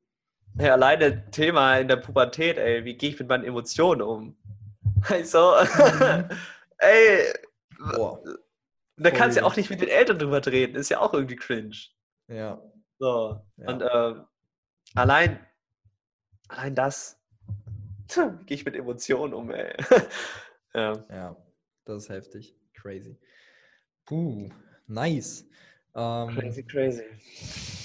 Ja, 0.59 0.73
alleine 0.73 1.29
Thema 1.29 1.77
in 1.77 1.87
der 1.87 1.97
Pubertät, 1.97 2.57
ey, 2.57 2.83
wie 2.83 2.95
gehe 2.95 3.11
ich 3.11 3.19
mit 3.19 3.29
meinen 3.29 3.43
Emotionen 3.43 4.01
um? 4.01 4.37
Also, 5.09 5.53
mhm. 5.61 6.29
ey, 6.79 7.31
Boah. 7.77 8.23
da 8.97 9.11
kannst 9.11 9.37
du 9.37 9.41
ja 9.41 9.47
auch 9.47 9.55
nicht 9.55 9.69
mit 9.69 9.81
den 9.81 9.89
Eltern 9.89 10.19
drüber 10.19 10.45
reden, 10.45 10.75
ist 10.75 10.89
ja 10.89 10.99
auch 10.99 11.13
irgendwie 11.13 11.35
cringe. 11.35 11.77
Ja. 12.27 12.61
So, 12.99 13.41
ja. 13.57 13.69
und 13.69 13.81
äh, 13.81 14.21
allein, 14.95 15.39
allein 16.47 16.75
das, 16.75 17.19
gehe 18.07 18.55
ich 18.55 18.65
mit 18.65 18.75
Emotionen 18.75 19.33
um, 19.33 19.51
ey. 19.51 19.75
ja. 20.73 20.93
ja, 21.09 21.35
das 21.85 22.03
ist 22.03 22.09
heftig, 22.09 22.55
crazy. 22.73 23.17
Puh, 24.05 24.49
nice. 24.87 25.47
Ähm, 25.93 26.29
crazy, 26.29 26.63
crazy. 26.63 27.03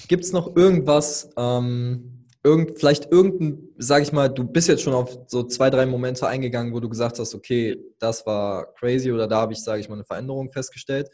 Gibt 0.09 0.25
es 0.25 0.33
noch 0.33 0.57
irgendwas, 0.57 1.31
ähm, 1.37 2.22
irgend, 2.45 2.79
vielleicht 2.79 3.11
irgendein, 3.13 3.69
sag 3.79 4.03
ich 4.03 4.13
mal, 4.13 4.29
du 4.29 4.45
bist 4.45 4.69
jetzt 4.69 4.83
schon 4.83 4.95
auf 4.95 5.17
so 5.27 5.45
zwei, 5.45 5.71
drei 5.71 5.87
Momente 5.87 6.27
eingegangen, 6.27 6.73
wo 6.73 6.81
du 6.81 6.89
gesagt 6.89 7.19
hast, 7.19 7.35
okay, 7.35 7.79
das 7.99 8.27
war 8.27 8.73
crazy 8.75 9.13
oder 9.13 9.29
da 9.29 9.43
habe 9.43 9.53
ich, 9.53 9.63
sage 9.63 9.81
ich 9.81 9.89
mal, 9.89 9.95
eine 9.95 10.05
Veränderung 10.05 10.51
festgestellt. 10.51 11.09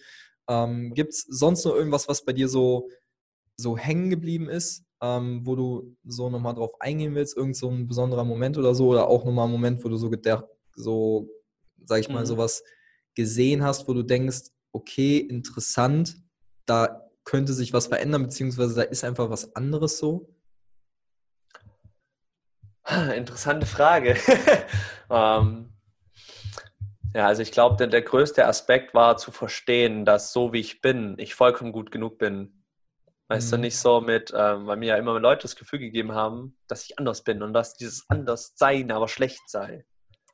Ähm, 0.48 0.94
Gibt 0.94 1.12
es 1.12 1.26
sonst 1.28 1.64
noch 1.64 1.74
irgendwas, 1.74 2.08
was 2.08 2.24
bei 2.24 2.32
dir 2.32 2.48
so, 2.48 2.88
so 3.56 3.76
hängen 3.76 4.08
geblieben 4.08 4.48
ist, 4.48 4.84
ähm, 5.02 5.42
wo 5.44 5.54
du 5.54 5.96
so 6.04 6.30
nochmal 6.30 6.54
drauf 6.54 6.80
eingehen 6.80 7.14
willst? 7.14 7.36
Irgend 7.36 7.56
so 7.56 7.68
ein 7.70 7.86
besonderer 7.86 8.24
Moment 8.24 8.56
oder 8.56 8.74
so? 8.74 8.88
Oder 8.88 9.08
auch 9.08 9.24
nochmal 9.24 9.46
ein 9.46 9.52
Moment, 9.52 9.84
wo 9.84 9.88
du 9.88 9.96
so, 9.96 10.10
so 10.74 11.28
sag 11.84 12.00
ich 12.00 12.08
mal, 12.08 12.20
mhm. 12.20 12.26
sowas 12.26 12.62
gesehen 13.14 13.62
hast, 13.62 13.86
wo 13.86 13.92
du 13.92 14.02
denkst, 14.02 14.50
okay, 14.72 15.18
interessant, 15.18 16.16
da 16.64 17.10
könnte 17.24 17.52
sich 17.52 17.72
was 17.72 17.88
verändern, 17.88 18.22
beziehungsweise 18.22 18.74
da 18.74 18.82
ist 18.82 19.04
einfach 19.04 19.28
was 19.28 19.54
anderes 19.54 19.98
so? 19.98 20.28
Interessante 23.14 23.66
Frage. 23.66 24.16
ähm, 25.11 25.72
ja, 27.14 27.27
also 27.27 27.42
ich 27.42 27.53
glaube, 27.53 27.77
der, 27.77 27.88
der 27.88 28.03
größte 28.03 28.46
Aspekt 28.46 28.94
war 28.94 29.16
zu 29.16 29.31
verstehen, 29.31 30.05
dass 30.05 30.33
so 30.33 30.53
wie 30.53 30.61
ich 30.61 30.81
bin, 30.81 31.16
ich 31.18 31.35
vollkommen 31.35 31.72
gut 31.72 31.90
genug 31.90 32.18
bin. 32.18 32.64
Weißt 33.29 33.48
mhm. 33.48 33.57
du, 33.57 33.61
nicht 33.62 33.79
so 33.79 34.01
mit, 34.01 34.33
ähm, 34.35 34.66
weil 34.66 34.79
mir 34.79 34.87
ja 34.87 34.96
immer 34.96 35.18
Leute 35.20 35.42
das 35.42 35.57
Gefühl 35.57 35.81
gegeben 35.81 36.12
haben, 36.12 36.57
dass 36.66 36.85
ich 36.85 36.98
anders 36.98 37.24
bin 37.24 37.42
und 37.42 37.53
dass 37.53 37.74
dieses 37.74 38.09
Anderssein 38.09 38.90
aber 38.90 39.09
schlecht 39.09 39.48
sei. 39.51 39.85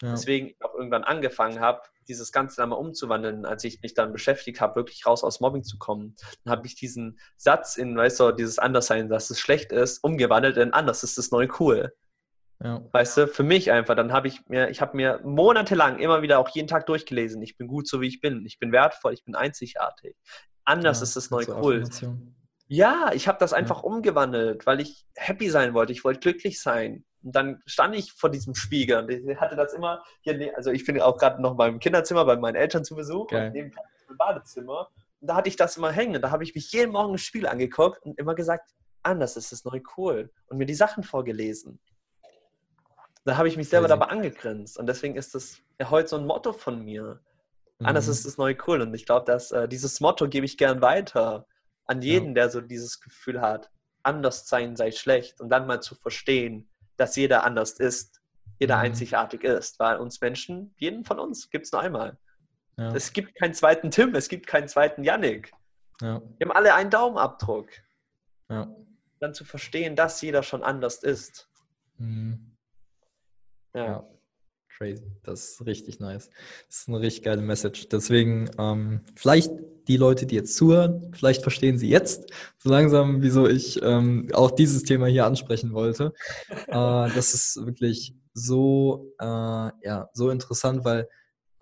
Ja. 0.00 0.12
Deswegen 0.12 0.54
auch 0.60 0.74
irgendwann 0.74 1.02
angefangen 1.04 1.60
habe, 1.60 1.82
dieses 2.08 2.30
Ganze 2.30 2.56
dann 2.56 2.68
mal 2.68 2.76
umzuwandeln, 2.76 3.46
als 3.46 3.64
ich 3.64 3.80
mich 3.80 3.94
dann 3.94 4.12
beschäftigt 4.12 4.60
habe, 4.60 4.76
wirklich 4.76 5.06
raus 5.06 5.24
aus 5.24 5.40
Mobbing 5.40 5.64
zu 5.64 5.78
kommen. 5.78 6.14
Dann 6.44 6.52
habe 6.52 6.66
ich 6.66 6.76
diesen 6.76 7.18
Satz 7.36 7.76
in, 7.76 7.96
weißt 7.96 8.20
du, 8.20 8.32
dieses 8.32 8.58
Anderssein, 8.58 9.08
dass 9.08 9.30
es 9.30 9.40
schlecht 9.40 9.72
ist, 9.72 10.04
umgewandelt 10.04 10.56
in 10.56 10.72
anders 10.72 11.02
ist 11.02 11.18
das 11.18 11.30
neu 11.30 11.48
cool. 11.58 11.94
Ja. 12.64 12.82
Weißt 12.92 13.18
du, 13.18 13.28
für 13.28 13.42
mich 13.42 13.70
einfach, 13.70 13.94
dann 13.94 14.10
habe 14.10 14.26
ich 14.26 14.40
mir, 14.48 14.70
ich 14.70 14.80
habe 14.80 14.96
mir 14.96 15.20
monatelang 15.22 15.98
immer 15.98 16.22
wieder 16.22 16.38
auch 16.38 16.48
jeden 16.48 16.66
Tag 16.66 16.86
durchgelesen, 16.86 17.42
ich 17.42 17.58
bin 17.58 17.68
gut 17.68 17.86
so 17.86 18.00
wie 18.00 18.08
ich 18.08 18.22
bin, 18.22 18.46
ich 18.46 18.58
bin 18.58 18.72
wertvoll, 18.72 19.12
ich 19.12 19.22
bin 19.22 19.34
einzigartig. 19.34 20.16
Anders 20.64 21.00
ja, 21.00 21.02
ist 21.02 21.14
das 21.14 21.30
neu 21.30 21.44
cool. 21.46 21.84
Ja, 22.66 23.10
ich 23.12 23.28
habe 23.28 23.36
das 23.38 23.52
einfach 23.52 23.78
ja. 23.78 23.82
umgewandelt, 23.82 24.64
weil 24.64 24.80
ich 24.80 25.04
happy 25.14 25.50
sein 25.50 25.74
wollte, 25.74 25.92
ich 25.92 26.04
wollte 26.04 26.20
glücklich 26.20 26.62
sein. 26.62 27.04
Und 27.22 27.36
dann 27.36 27.62
stand 27.66 27.94
ich 27.96 28.12
vor 28.12 28.30
diesem 28.30 28.54
Spiegel 28.54 28.96
und 28.96 29.10
ich 29.10 29.38
hatte 29.38 29.56
das 29.56 29.74
immer 29.74 30.02
hier, 30.22 30.38
ne, 30.38 30.54
also 30.56 30.70
ich 30.70 30.86
bin 30.86 30.98
auch 31.02 31.18
gerade 31.18 31.42
noch 31.42 31.56
beim 31.56 31.78
Kinderzimmer 31.78 32.24
bei 32.24 32.36
meinen 32.36 32.56
Eltern 32.56 32.82
zu 32.82 32.94
Besuch 32.94 33.24
okay. 33.24 33.48
und 33.48 33.52
neben 33.52 33.72
dem 34.08 34.16
Badezimmer. 34.16 34.88
Und 35.20 35.28
da 35.28 35.36
hatte 35.36 35.50
ich 35.50 35.56
das 35.56 35.76
immer 35.76 35.92
hängen. 35.92 36.22
Da 36.22 36.30
habe 36.30 36.44
ich 36.44 36.54
mich 36.54 36.72
jeden 36.72 36.92
Morgen 36.92 37.12
im 37.12 37.18
Spiegel 37.18 37.48
angeguckt 37.48 38.02
und 38.06 38.18
immer 38.18 38.34
gesagt, 38.34 38.70
anders 39.02 39.36
ist 39.36 39.52
es 39.52 39.66
neu 39.66 39.80
cool. 39.98 40.30
Und 40.46 40.56
mir 40.56 40.66
die 40.66 40.74
Sachen 40.74 41.02
vorgelesen. 41.02 41.78
Da 43.24 43.38
habe 43.38 43.48
ich 43.48 43.56
mich 43.56 43.68
selber 43.68 43.88
dabei 43.88 44.06
angegrinst. 44.06 44.78
Und 44.78 44.86
deswegen 44.86 45.16
ist 45.16 45.34
das 45.34 45.58
ja 45.80 45.90
heute 45.90 46.08
so 46.08 46.16
ein 46.16 46.26
Motto 46.26 46.52
von 46.52 46.84
mir. 46.84 47.20
Mhm. 47.78 47.86
Anders 47.86 48.06
ist 48.06 48.26
das 48.26 48.36
neue 48.36 48.56
cool. 48.66 48.82
Und 48.82 48.92
ich 48.94 49.06
glaube, 49.06 49.24
dass 49.24 49.50
äh, 49.50 49.66
dieses 49.66 50.00
Motto 50.00 50.28
gebe 50.28 50.44
ich 50.44 50.58
gern 50.58 50.82
weiter 50.82 51.46
an 51.86 52.02
jeden, 52.02 52.28
ja. 52.28 52.34
der 52.34 52.50
so 52.50 52.60
dieses 52.60 53.00
Gefühl 53.00 53.40
hat, 53.40 53.70
anders 54.02 54.46
sein 54.46 54.76
sei 54.76 54.90
schlecht. 54.90 55.40
Und 55.40 55.48
dann 55.48 55.66
mal 55.66 55.80
zu 55.80 55.94
verstehen, 55.94 56.68
dass 56.96 57.16
jeder 57.16 57.44
anders 57.44 57.72
ist, 57.72 58.20
jeder 58.58 58.76
mhm. 58.76 58.82
einzigartig 58.82 59.42
ist. 59.42 59.78
Weil 59.80 59.96
uns 59.96 60.20
Menschen, 60.20 60.74
jeden 60.76 61.04
von 61.04 61.18
uns, 61.18 61.48
gibt 61.48 61.64
es 61.64 61.72
nur 61.72 61.80
einmal. 61.80 62.18
Ja. 62.76 62.94
Es 62.94 63.12
gibt 63.12 63.34
keinen 63.36 63.54
zweiten 63.54 63.90
Tim, 63.90 64.14
es 64.14 64.28
gibt 64.28 64.46
keinen 64.46 64.68
zweiten 64.68 65.02
Yannick. 65.02 65.52
Ja. 66.02 66.20
Wir 66.38 66.48
haben 66.48 66.56
alle 66.56 66.74
einen 66.74 66.90
Daumenabdruck. 66.90 67.68
Ja. 68.50 68.68
Dann 69.20 69.32
zu 69.32 69.44
verstehen, 69.44 69.96
dass 69.96 70.20
jeder 70.20 70.42
schon 70.42 70.62
anders 70.62 71.02
ist. 71.02 71.48
Mhm. 71.96 72.53
Ja. 73.74 73.84
ja. 73.84 74.08
Crazy. 74.76 75.04
Das 75.22 75.50
ist 75.50 75.66
richtig 75.66 76.00
nice. 76.00 76.30
Das 76.66 76.78
ist 76.78 76.88
eine 76.88 77.00
richtig 77.00 77.22
geile 77.22 77.42
Message. 77.42 77.88
Deswegen, 77.88 78.50
ähm, 78.58 79.02
vielleicht 79.14 79.52
die 79.86 79.96
Leute, 79.96 80.26
die 80.26 80.34
jetzt 80.34 80.56
zuhören, 80.56 81.12
vielleicht 81.14 81.42
verstehen 81.42 81.78
sie 81.78 81.88
jetzt 81.88 82.30
so 82.58 82.70
langsam, 82.70 83.22
wieso 83.22 83.46
ich 83.46 83.80
ähm, 83.82 84.28
auch 84.32 84.50
dieses 84.50 84.82
Thema 84.82 85.06
hier 85.06 85.26
ansprechen 85.26 85.74
wollte. 85.74 86.12
äh, 86.48 86.64
das 86.72 87.34
ist 87.34 87.64
wirklich 87.64 88.14
so, 88.32 89.12
äh, 89.20 89.24
ja, 89.24 90.08
so 90.12 90.30
interessant, 90.30 90.84
weil 90.84 91.08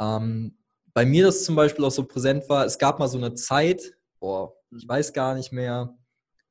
ähm, 0.00 0.56
bei 0.94 1.04
mir 1.04 1.26
das 1.26 1.44
zum 1.44 1.54
Beispiel 1.54 1.84
auch 1.84 1.90
so 1.90 2.04
präsent 2.04 2.48
war. 2.48 2.64
Es 2.64 2.78
gab 2.78 2.98
mal 2.98 3.08
so 3.08 3.18
eine 3.18 3.34
Zeit, 3.34 3.94
boah, 4.20 4.54
ich 4.70 4.88
weiß 4.88 5.12
gar 5.12 5.34
nicht 5.34 5.52
mehr, 5.52 5.94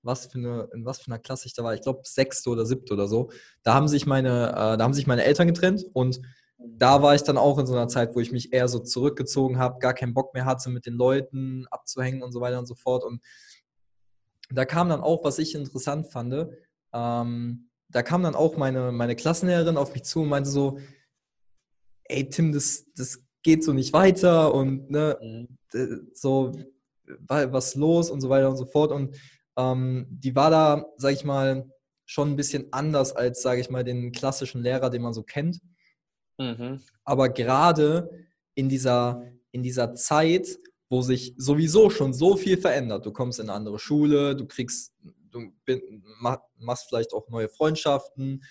was 0.04 0.28
für 0.28 0.38
eine, 0.38 0.70
in 0.74 0.86
was 0.86 1.02
für 1.02 1.08
einer 1.08 1.20
Klasse 1.20 1.48
ich 1.48 1.54
da 1.54 1.64
war. 1.64 1.74
Ich 1.74 1.82
glaube, 1.82 2.02
sechste 2.04 2.50
oder 2.50 2.66
siebte 2.66 2.94
oder 2.94 3.08
so. 3.08 3.32
Da 3.64 3.74
haben 3.74 3.88
sich 3.88 4.06
meine, 4.06 4.50
äh, 4.50 4.78
da 4.78 4.80
haben 4.80 4.94
sich 4.94 5.08
meine 5.08 5.24
Eltern 5.24 5.48
getrennt 5.48 5.86
und 5.94 6.22
da 6.58 7.02
war 7.02 7.16
ich 7.16 7.24
dann 7.24 7.38
auch 7.38 7.58
in 7.58 7.66
so 7.66 7.74
einer 7.74 7.88
Zeit, 7.88 8.16
wo 8.16 8.20
ich 8.20 8.32
mich 8.32 8.54
eher 8.54 8.68
so 8.68 8.80
zurückgezogen 8.80 9.58
habe, 9.58 9.80
gar 9.80 9.94
keinen 9.94 10.14
Bock 10.14 10.34
mehr 10.34 10.46
hatte, 10.46 10.70
mit 10.70 10.86
den 10.86 10.94
Leuten 10.94 11.66
abzuhängen 11.72 12.22
und 12.22 12.32
so 12.32 12.42
weiter 12.42 12.60
und 12.60 12.68
so 12.68 12.76
fort. 12.76 13.04
Und 13.04 13.22
da 14.50 14.66
kam 14.66 14.90
dann 14.90 15.02
auch, 15.02 15.24
was 15.24 15.40
ich 15.40 15.56
interessant 15.56 16.12
fand, 16.12 16.48
ähm, 16.94 17.70
da 17.90 18.04
kam 18.04 18.24
dann 18.24 18.36
auch 18.36 18.58
meine, 18.58 18.92
meine 18.92 19.16
Klassenlehrerin 19.16 19.78
auf 19.78 19.94
mich 19.94 20.04
zu 20.04 20.22
und 20.22 20.30
meinte 20.30 20.50
so, 20.50 20.80
ey 22.06 22.30
Tim, 22.30 22.52
das, 22.52 22.86
das 22.96 23.24
geht 23.44 23.64
so 23.64 23.74
nicht 23.74 23.94
weiter 23.94 24.54
und 24.54 24.90
ne, 24.92 25.18
mhm. 25.74 26.12
so, 26.14 26.54
was 27.28 27.76
los 27.76 28.10
und 28.10 28.22
so 28.22 28.30
weiter 28.30 28.50
und 28.50 28.58
so 28.58 28.66
fort. 28.66 28.92
Und 28.92 29.18
ähm, 29.58 30.08
die 30.10 30.36
war 30.36 30.50
da, 30.50 30.86
sag 30.98 31.14
ich 31.14 31.24
mal, 31.24 31.70
schon 32.06 32.32
ein 32.32 32.36
bisschen 32.36 32.68
anders 32.72 33.16
als, 33.16 33.42
sage 33.42 33.62
ich 33.62 33.70
mal, 33.70 33.84
den 33.84 34.12
klassischen 34.12 34.62
Lehrer, 34.62 34.90
den 34.90 35.02
man 35.02 35.14
so 35.14 35.24
kennt. 35.24 35.60
Mhm. 36.38 36.82
Aber 37.04 37.30
gerade 37.30 38.10
in 38.56 38.70
dieser, 38.70 39.24
in 39.52 39.64
dieser 39.64 39.94
Zeit, 39.96 40.60
wo 40.90 41.02
sich 41.02 41.34
sowieso 41.38 41.90
schon 41.90 42.14
so 42.14 42.36
viel 42.36 42.58
verändert, 42.58 43.06
du 43.06 43.12
kommst 43.12 43.40
in 43.40 43.50
eine 43.50 43.54
andere 43.54 43.80
Schule, 43.80 44.36
du 44.36 44.46
kriegst, 44.46 44.94
du 45.32 45.54
machst 46.58 46.88
vielleicht 46.90 47.14
auch 47.14 47.30
neue 47.30 47.48
Freundschaften, 47.48 48.44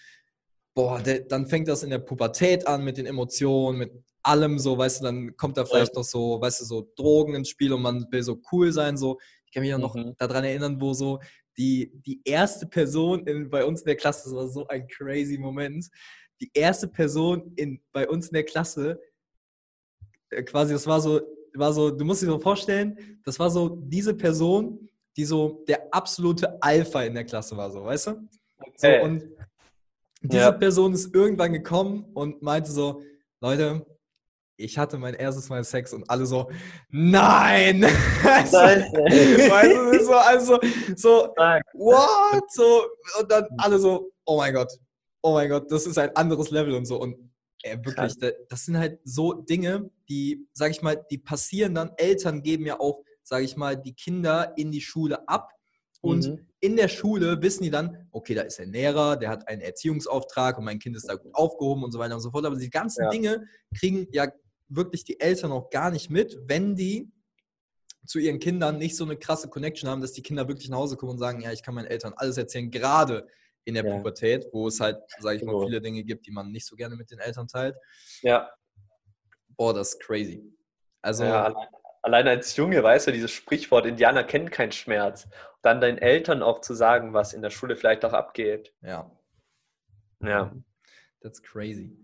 boah, 0.74 1.00
der, 1.00 1.20
dann 1.20 1.46
fängt 1.46 1.68
das 1.68 1.82
in 1.82 1.90
der 1.90 1.98
Pubertät 1.98 2.66
an 2.66 2.82
mit 2.84 2.96
den 2.96 3.06
Emotionen, 3.06 3.78
mit 3.78 3.92
allem 4.22 4.58
so, 4.58 4.78
weißt 4.78 5.00
du, 5.00 5.04
dann 5.04 5.36
kommt 5.36 5.56
da 5.56 5.64
vielleicht 5.64 5.94
ja. 5.94 6.00
noch 6.00 6.06
so, 6.06 6.40
weißt 6.40 6.62
du, 6.62 6.64
so 6.64 6.92
Drogen 6.96 7.34
ins 7.34 7.48
Spiel 7.48 7.72
und 7.72 7.82
man 7.82 8.06
will 8.10 8.22
so 8.22 8.40
cool 8.52 8.72
sein, 8.72 8.96
so. 8.96 9.18
Ich 9.50 9.54
kann 9.54 9.64
mich 9.64 9.74
auch 9.74 9.78
noch 9.78 9.96
mhm. 9.96 10.14
daran 10.16 10.44
erinnern, 10.44 10.80
wo 10.80 10.92
so 10.92 11.18
die, 11.58 11.90
die 12.06 12.20
erste 12.24 12.66
Person 12.66 13.26
in, 13.26 13.50
bei 13.50 13.64
uns 13.64 13.80
in 13.80 13.86
der 13.86 13.96
Klasse, 13.96 14.30
das 14.30 14.34
war 14.34 14.48
so 14.48 14.66
ein 14.68 14.86
crazy 14.86 15.36
Moment, 15.38 15.88
die 16.40 16.50
erste 16.54 16.86
Person 16.86 17.52
in, 17.56 17.82
bei 17.92 18.08
uns 18.08 18.28
in 18.28 18.34
der 18.34 18.44
Klasse, 18.44 19.00
äh, 20.30 20.44
quasi, 20.44 20.72
das 20.72 20.86
war 20.86 21.00
so, 21.00 21.20
war 21.54 21.72
so, 21.72 21.90
du 21.90 22.04
musst 22.04 22.22
dir 22.22 22.26
so 22.26 22.38
vorstellen, 22.38 23.20
das 23.24 23.40
war 23.40 23.50
so 23.50 23.68
diese 23.68 24.14
Person, 24.14 24.88
die 25.16 25.24
so 25.24 25.64
der 25.66 25.92
absolute 25.92 26.62
Alpha 26.62 27.02
in 27.02 27.14
der 27.14 27.24
Klasse 27.24 27.56
war, 27.56 27.72
so, 27.72 27.84
weißt 27.84 28.06
du? 28.06 28.28
So, 28.76 28.88
und 29.02 29.24
diese 30.22 30.44
ja. 30.44 30.52
Person 30.52 30.94
ist 30.94 31.12
irgendwann 31.12 31.52
gekommen 31.52 32.04
und 32.14 32.40
meinte 32.40 32.70
so, 32.70 33.02
Leute, 33.40 33.84
ich 34.61 34.79
hatte 34.79 34.99
mein 34.99 35.14
erstes 35.14 35.49
Mal 35.49 35.64
Sex 35.64 35.92
und 35.92 36.09
alle 36.09 36.27
so, 36.27 36.51
nein! 36.90 37.85
also, 38.25 38.57
weißt 38.57 40.01
du, 40.01 40.05
so, 40.05 40.14
also, 40.14 40.59
so, 40.96 41.35
what? 41.75 42.44
So, 42.53 42.85
und 43.18 43.31
dann 43.31 43.46
alle 43.59 43.79
so, 43.79 44.11
oh 44.25 44.37
mein 44.37 44.55
Gott, 44.55 44.73
oh 45.23 45.35
mein 45.35 45.49
Gott, 45.49 45.70
das 45.70 45.87
ist 45.87 45.99
ein 45.99 46.14
anderes 46.16 46.51
Level 46.51 46.75
und 46.75 46.87
so. 46.87 47.01
Und 47.01 47.16
äh, 47.62 47.77
wirklich, 47.85 48.14
das 48.49 48.64
sind 48.64 48.79
halt 48.79 49.01
so 49.05 49.33
Dinge, 49.33 49.90
die, 50.09 50.46
sag 50.53 50.70
ich 50.70 50.83
mal, 50.83 51.05
die 51.11 51.18
passieren 51.18 51.75
dann. 51.75 51.92
Eltern 51.96 52.42
geben 52.42 52.66
ja 52.66 52.81
auch, 52.81 53.03
sag 53.23 53.42
ich 53.42 53.57
mal, 53.57 53.77
die 53.77 53.94
Kinder 53.94 54.53
in 54.57 54.70
die 54.70 54.81
Schule 54.81 55.29
ab. 55.29 55.51
Und 56.03 56.27
mhm. 56.27 56.46
in 56.61 56.77
der 56.77 56.88
Schule 56.88 57.42
wissen 57.42 57.62
die 57.62 57.70
dann, 57.70 58.09
okay, 58.11 58.35
da 58.35 58.42
ist 58.42 58.59
ein 58.59 58.73
Lehrer, 58.73 59.16
der 59.18 59.29
hat 59.29 59.46
einen 59.49 59.61
Erziehungsauftrag 59.61 60.57
und 60.57 60.64
mein 60.64 60.79
Kind 60.79 60.96
ist 60.96 61.09
da 61.09 61.16
gut 61.16 61.35
aufgehoben 61.35 61.85
und 61.85 61.92
so 61.92 61.99
weiter 61.99 62.14
und 62.14 62.23
so 62.23 62.31
fort. 62.31 62.46
Aber 62.46 62.57
die 62.57 62.70
ganzen 62.70 63.05
ja. 63.05 63.11
Dinge 63.11 63.44
kriegen 63.79 64.07
ja 64.12 64.29
wirklich 64.70 65.04
die 65.04 65.20
Eltern 65.20 65.52
auch 65.52 65.70
gar 65.70 65.90
nicht 65.90 66.11
mit, 66.11 66.38
wenn 66.46 66.76
die 66.76 67.11
zu 68.06 68.18
ihren 68.18 68.38
Kindern 68.38 68.78
nicht 68.78 68.96
so 68.96 69.04
eine 69.04 69.16
krasse 69.16 69.48
Connection 69.48 69.88
haben, 69.90 70.00
dass 70.00 70.12
die 70.12 70.22
Kinder 70.22 70.48
wirklich 70.48 70.68
nach 70.70 70.78
Hause 70.78 70.96
kommen 70.96 71.12
und 71.12 71.18
sagen, 71.18 71.40
ja, 71.40 71.52
ich 71.52 71.62
kann 71.62 71.74
meinen 71.74 71.87
Eltern 71.87 72.14
alles 72.16 72.38
erzählen, 72.38 72.70
gerade 72.70 73.26
in 73.64 73.74
der 73.74 73.85
ja. 73.85 73.94
Pubertät, 73.94 74.46
wo 74.52 74.68
es 74.68 74.80
halt, 74.80 74.98
sage 75.18 75.37
ich 75.37 75.44
mal, 75.44 75.52
genau. 75.52 75.66
viele 75.66 75.80
Dinge 75.80 76.02
gibt, 76.02 76.26
die 76.26 76.30
man 76.30 76.50
nicht 76.50 76.66
so 76.66 76.76
gerne 76.76 76.96
mit 76.96 77.11
den 77.11 77.18
Eltern 77.18 77.46
teilt. 77.46 77.76
Ja. 78.22 78.50
Boah, 79.50 79.74
das 79.74 79.90
ist 79.90 80.00
crazy. 80.00 80.42
Also. 81.02 81.24
Ja, 81.24 81.54
allein, 82.02 82.26
als 82.26 82.56
Junge, 82.56 82.83
weißt 82.83 83.09
du, 83.09 83.12
dieses 83.12 83.30
Sprichwort, 83.30 83.87
Indianer 83.87 84.24
kennen 84.24 84.50
keinen 84.50 84.72
Schmerz. 84.72 85.28
dann 85.62 85.80
deinen 85.80 85.98
Eltern 85.98 86.42
auch 86.42 86.62
zu 86.62 86.72
sagen, 86.72 87.12
was 87.12 87.35
in 87.35 87.42
der 87.42 87.50
Schule 87.50 87.76
vielleicht 87.76 88.04
auch 88.04 88.14
abgeht. 88.14 88.74
Ja. 88.80 89.11
Ja. 90.22 90.54
That's 91.20 91.42
crazy. 91.42 91.96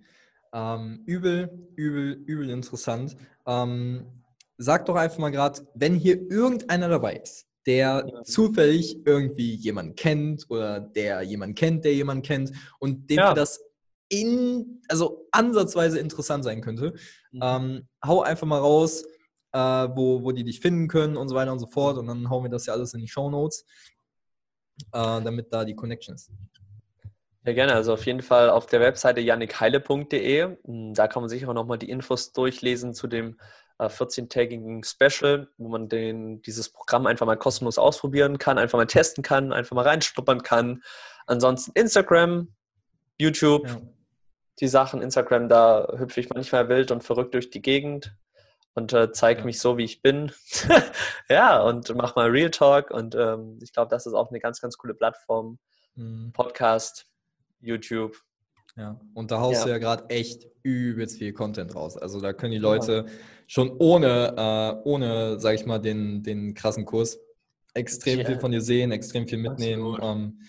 Ähm, 0.52 1.02
übel, 1.06 1.68
übel, 1.76 2.12
übel 2.26 2.50
interessant. 2.50 3.16
Ähm, 3.46 4.06
sag 4.58 4.86
doch 4.86 4.96
einfach 4.96 5.18
mal 5.18 5.30
gerade, 5.30 5.66
wenn 5.74 5.94
hier 5.94 6.30
irgendeiner 6.30 6.88
dabei 6.88 7.16
ist, 7.16 7.46
der 7.66 8.06
ja. 8.06 8.22
zufällig 8.22 9.04
irgendwie 9.04 9.54
jemanden 9.54 9.94
kennt 9.96 10.46
oder 10.48 10.80
der 10.80 11.22
jemanden 11.22 11.54
kennt, 11.54 11.84
der 11.84 11.94
jemanden 11.94 12.22
kennt 12.22 12.52
und 12.78 13.10
dem 13.10 13.18
ja. 13.18 13.34
das 13.34 13.60
in, 14.08 14.80
also 14.88 15.26
ansatzweise 15.32 15.98
interessant 15.98 16.44
sein 16.44 16.60
könnte. 16.60 16.94
Mhm. 17.32 17.40
Ähm, 17.42 17.88
hau 18.04 18.22
einfach 18.22 18.46
mal 18.46 18.60
raus, 18.60 19.04
äh, 19.52 19.58
wo, 19.58 20.22
wo 20.22 20.32
die 20.32 20.44
dich 20.44 20.60
finden 20.60 20.88
können 20.88 21.16
und 21.16 21.28
so 21.28 21.34
weiter 21.34 21.52
und 21.52 21.58
so 21.58 21.66
fort 21.66 21.98
und 21.98 22.06
dann 22.06 22.30
hauen 22.30 22.44
wir 22.44 22.50
das 22.50 22.66
ja 22.66 22.72
alles 22.72 22.94
in 22.94 23.00
die 23.00 23.08
Show 23.08 23.30
Notes, 23.30 23.64
äh, 24.92 25.22
damit 25.22 25.52
da 25.52 25.64
die 25.64 25.74
Connection 25.74 26.14
ist. 26.14 26.30
Ja, 27.46 27.52
gerne. 27.52 27.74
Also 27.74 27.92
auf 27.92 28.04
jeden 28.06 28.22
Fall 28.22 28.50
auf 28.50 28.66
der 28.66 28.80
Webseite 28.80 29.20
jannikheile.de. 29.20 30.56
Da 30.64 31.06
kann 31.06 31.22
man 31.22 31.28
sich 31.28 31.46
auch 31.46 31.54
nochmal 31.54 31.78
die 31.78 31.88
Infos 31.88 32.32
durchlesen 32.32 32.92
zu 32.92 33.06
dem 33.06 33.38
14-tägigen 33.78 34.80
äh, 34.80 34.84
Special, 34.84 35.48
wo 35.56 35.68
man 35.68 35.88
den, 35.88 36.42
dieses 36.42 36.70
Programm 36.70 37.06
einfach 37.06 37.24
mal 37.24 37.36
kostenlos 37.36 37.78
ausprobieren 37.78 38.38
kann, 38.38 38.58
einfach 38.58 38.78
mal 38.78 38.86
testen 38.86 39.22
kann, 39.22 39.52
einfach 39.52 39.76
mal 39.76 39.86
reinschnuppern 39.86 40.42
kann. 40.42 40.82
Ansonsten 41.26 41.70
Instagram, 41.74 42.48
YouTube, 43.16 43.68
ja. 43.68 43.80
die 44.58 44.68
Sachen. 44.68 45.00
Instagram, 45.00 45.48
da 45.48 45.86
hüpfe 45.98 46.18
ich 46.18 46.30
manchmal 46.30 46.68
wild 46.68 46.90
und 46.90 47.04
verrückt 47.04 47.34
durch 47.34 47.50
die 47.50 47.62
Gegend 47.62 48.16
und 48.74 48.92
äh, 48.92 49.12
zeige 49.12 49.40
ja. 49.40 49.46
mich 49.46 49.60
so, 49.60 49.78
wie 49.78 49.84
ich 49.84 50.02
bin. 50.02 50.32
ja, 51.28 51.62
und 51.62 51.94
mach 51.94 52.16
mal 52.16 52.28
Real 52.28 52.50
Talk. 52.50 52.90
Und 52.90 53.14
ähm, 53.14 53.60
ich 53.62 53.72
glaube, 53.72 53.90
das 53.90 54.06
ist 54.06 54.14
auch 54.14 54.30
eine 54.30 54.40
ganz, 54.40 54.60
ganz 54.60 54.76
coole 54.78 54.94
Plattform. 54.94 55.60
Mhm. 55.94 56.32
Podcast, 56.32 57.06
YouTube. 57.60 58.16
Ja, 58.76 59.00
und 59.14 59.30
da 59.30 59.40
haust 59.40 59.60
ja. 59.60 59.64
du 59.64 59.70
ja 59.70 59.78
gerade 59.78 60.10
echt 60.10 60.46
übelst 60.62 61.18
viel 61.18 61.32
Content 61.32 61.74
raus. 61.74 61.96
Also 61.96 62.20
da 62.20 62.32
können 62.32 62.52
die 62.52 62.58
Leute 62.58 63.06
schon 63.46 63.70
ohne, 63.78 64.34
äh, 64.36 64.88
ohne, 64.88 65.40
sag 65.40 65.54
ich 65.54 65.64
mal, 65.64 65.78
den, 65.78 66.22
den 66.22 66.52
krassen 66.54 66.84
Kurs 66.84 67.18
extrem 67.76 68.18
yeah. 68.18 68.26
viel 68.26 68.40
von 68.40 68.50
dir 68.50 68.60
sehen, 68.60 68.90
extrem 68.90 69.28
viel 69.28 69.38
mitnehmen. 69.38 69.96
Ähm, 70.00 70.40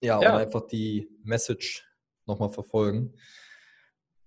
ja, 0.00 0.20
ja, 0.20 0.34
und 0.34 0.40
einfach 0.40 0.66
die 0.66 1.08
Message 1.24 1.84
nochmal 2.26 2.50
verfolgen. 2.50 3.14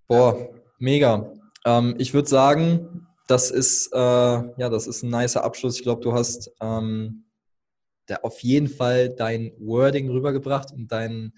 Boah, 0.07 0.49
mega. 0.79 1.33
Ähm, 1.65 1.95
ich 1.97 2.13
würde 2.13 2.29
sagen, 2.29 3.07
das 3.27 3.51
ist, 3.51 3.91
äh, 3.93 3.97
ja, 3.97 4.69
das 4.69 4.87
ist 4.87 5.03
ein 5.03 5.09
nicer 5.09 5.43
Abschluss. 5.43 5.77
Ich 5.77 5.83
glaube, 5.83 6.01
du 6.01 6.13
hast 6.13 6.51
ähm, 6.61 7.25
da 8.05 8.17
auf 8.17 8.39
jeden 8.41 8.67
Fall 8.67 9.09
dein 9.09 9.51
Wording 9.59 10.09
rübergebracht 10.09 10.71
und 10.71 10.91
dein, 10.91 11.33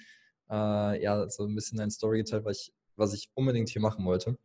äh, 0.49 1.03
ja, 1.03 1.27
so 1.29 1.45
ein 1.45 1.55
bisschen 1.55 1.77
dein 1.77 1.91
Story 1.91 2.19
geteilt, 2.19 2.45
was 2.45 2.61
ich, 2.61 2.73
was 2.95 3.13
ich 3.13 3.29
unbedingt 3.33 3.69
hier 3.69 3.81
machen 3.81 4.05
wollte. 4.05 4.37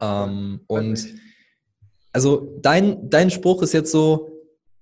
Ähm, 0.00 0.60
und 0.66 1.14
also 2.12 2.58
dein, 2.60 3.08
dein 3.08 3.30
Spruch 3.30 3.62
ist 3.62 3.72
jetzt 3.72 3.92
so, 3.92 4.30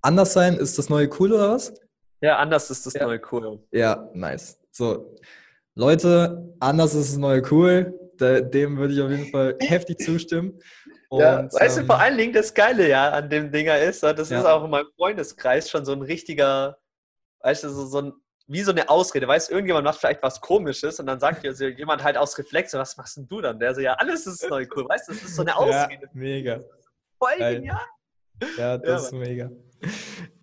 anders 0.00 0.32
sein 0.32 0.54
ist 0.54 0.78
das 0.78 0.88
neue 0.88 1.10
cool 1.18 1.32
oder 1.32 1.50
was? 1.50 1.74
Ja, 2.20 2.38
anders 2.38 2.70
ist 2.70 2.86
das 2.86 2.94
ja. 2.94 3.04
neue 3.06 3.20
cool. 3.30 3.62
Ja, 3.72 4.08
nice. 4.14 4.58
So, 4.70 5.16
Leute, 5.74 6.54
anders 6.60 6.94
ist 6.94 7.12
das 7.12 7.18
neue 7.18 7.42
cool. 7.50 7.92
Dem 8.18 8.78
würde 8.78 8.94
ich 8.94 9.00
auf 9.02 9.10
jeden 9.10 9.30
Fall 9.30 9.56
heftig 9.60 9.98
zustimmen. 9.98 10.58
Und, 11.08 11.20
ja, 11.20 11.44
weißt 11.52 11.78
ähm, 11.78 11.82
du, 11.82 11.92
vor 11.92 12.00
allen 12.00 12.16
Dingen 12.16 12.32
das 12.32 12.54
Geile 12.54 12.88
ja 12.88 13.10
an 13.10 13.28
dem 13.28 13.52
Dinger 13.52 13.78
ist, 13.78 14.02
das 14.02 14.30
ja. 14.30 14.40
ist 14.40 14.46
auch 14.46 14.64
in 14.64 14.70
meinem 14.70 14.88
Freundeskreis 14.96 15.70
schon 15.70 15.84
so 15.84 15.92
ein 15.92 16.02
richtiger, 16.02 16.78
weißt 17.40 17.64
du, 17.64 17.68
so, 17.68 17.86
so 17.86 17.98
ein, 17.98 18.12
wie 18.46 18.62
so 18.62 18.70
eine 18.70 18.88
Ausrede. 18.88 19.26
Weißt 19.26 19.48
du, 19.48 19.54
irgendjemand 19.54 19.84
macht 19.84 19.98
vielleicht 19.98 20.22
was 20.22 20.40
Komisches 20.40 21.00
und 21.00 21.06
dann 21.06 21.18
sagt 21.18 21.42
dir 21.42 21.48
also 21.50 21.66
jemand 21.66 22.02
halt 22.04 22.16
aus 22.16 22.38
Reflex, 22.38 22.72
was 22.74 22.96
machst 22.96 23.16
denn 23.16 23.28
du 23.28 23.40
dann? 23.40 23.58
Der 23.58 23.74
so, 23.74 23.80
ja, 23.80 23.94
alles 23.94 24.26
ist 24.26 24.48
neu 24.48 24.66
cool. 24.76 24.88
Weißt 24.88 25.08
du, 25.08 25.12
das 25.12 25.22
ist 25.22 25.34
so 25.34 25.42
eine 25.42 25.56
Ausrede. 25.56 26.04
Ja, 26.04 26.10
mega. 26.12 26.60
Voll 27.18 27.38
genial. 27.38 27.80
Ja, 28.58 28.78
das 28.78 28.88
ja, 28.88 28.96
ist 29.06 29.12
mega. 29.12 29.50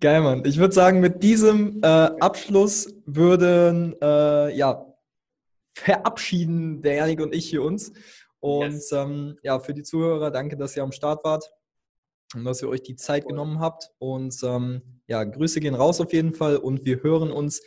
Geil, 0.00 0.20
Mann. 0.20 0.44
Ich 0.44 0.58
würde 0.58 0.74
sagen, 0.74 1.00
mit 1.00 1.22
diesem 1.22 1.80
äh, 1.82 1.86
Abschluss 1.86 2.92
würden, 3.06 3.94
äh, 4.00 4.54
ja, 4.54 4.86
verabschieden 5.74 6.82
der 6.82 6.94
Janik 6.94 7.20
und 7.20 7.34
ich 7.34 7.48
hier 7.48 7.62
uns. 7.62 7.92
Und 8.40 8.72
yes. 8.72 8.92
ähm, 8.92 9.38
ja, 9.42 9.58
für 9.58 9.74
die 9.74 9.82
Zuhörer, 9.82 10.30
danke, 10.30 10.56
dass 10.56 10.76
ihr 10.76 10.82
am 10.82 10.92
Start 10.92 11.24
wart 11.24 11.50
und 12.34 12.44
dass 12.44 12.62
ihr 12.62 12.68
euch 12.68 12.82
die 12.82 12.96
Zeit 12.96 13.26
genommen 13.26 13.60
habt. 13.60 13.90
Und 13.98 14.36
ähm, 14.44 15.00
ja, 15.06 15.24
Grüße 15.24 15.60
gehen 15.60 15.74
raus 15.74 16.00
auf 16.00 16.12
jeden 16.12 16.34
Fall 16.34 16.56
und 16.56 16.84
wir 16.84 17.02
hören 17.02 17.30
uns 17.30 17.62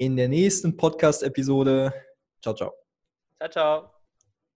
in 0.00 0.16
der 0.16 0.28
nächsten 0.28 0.76
Podcast-Episode. 0.76 1.92
Ciao, 2.40 2.54
ciao. 2.54 2.72
Ciao, 3.38 3.48
ciao. 3.50 3.99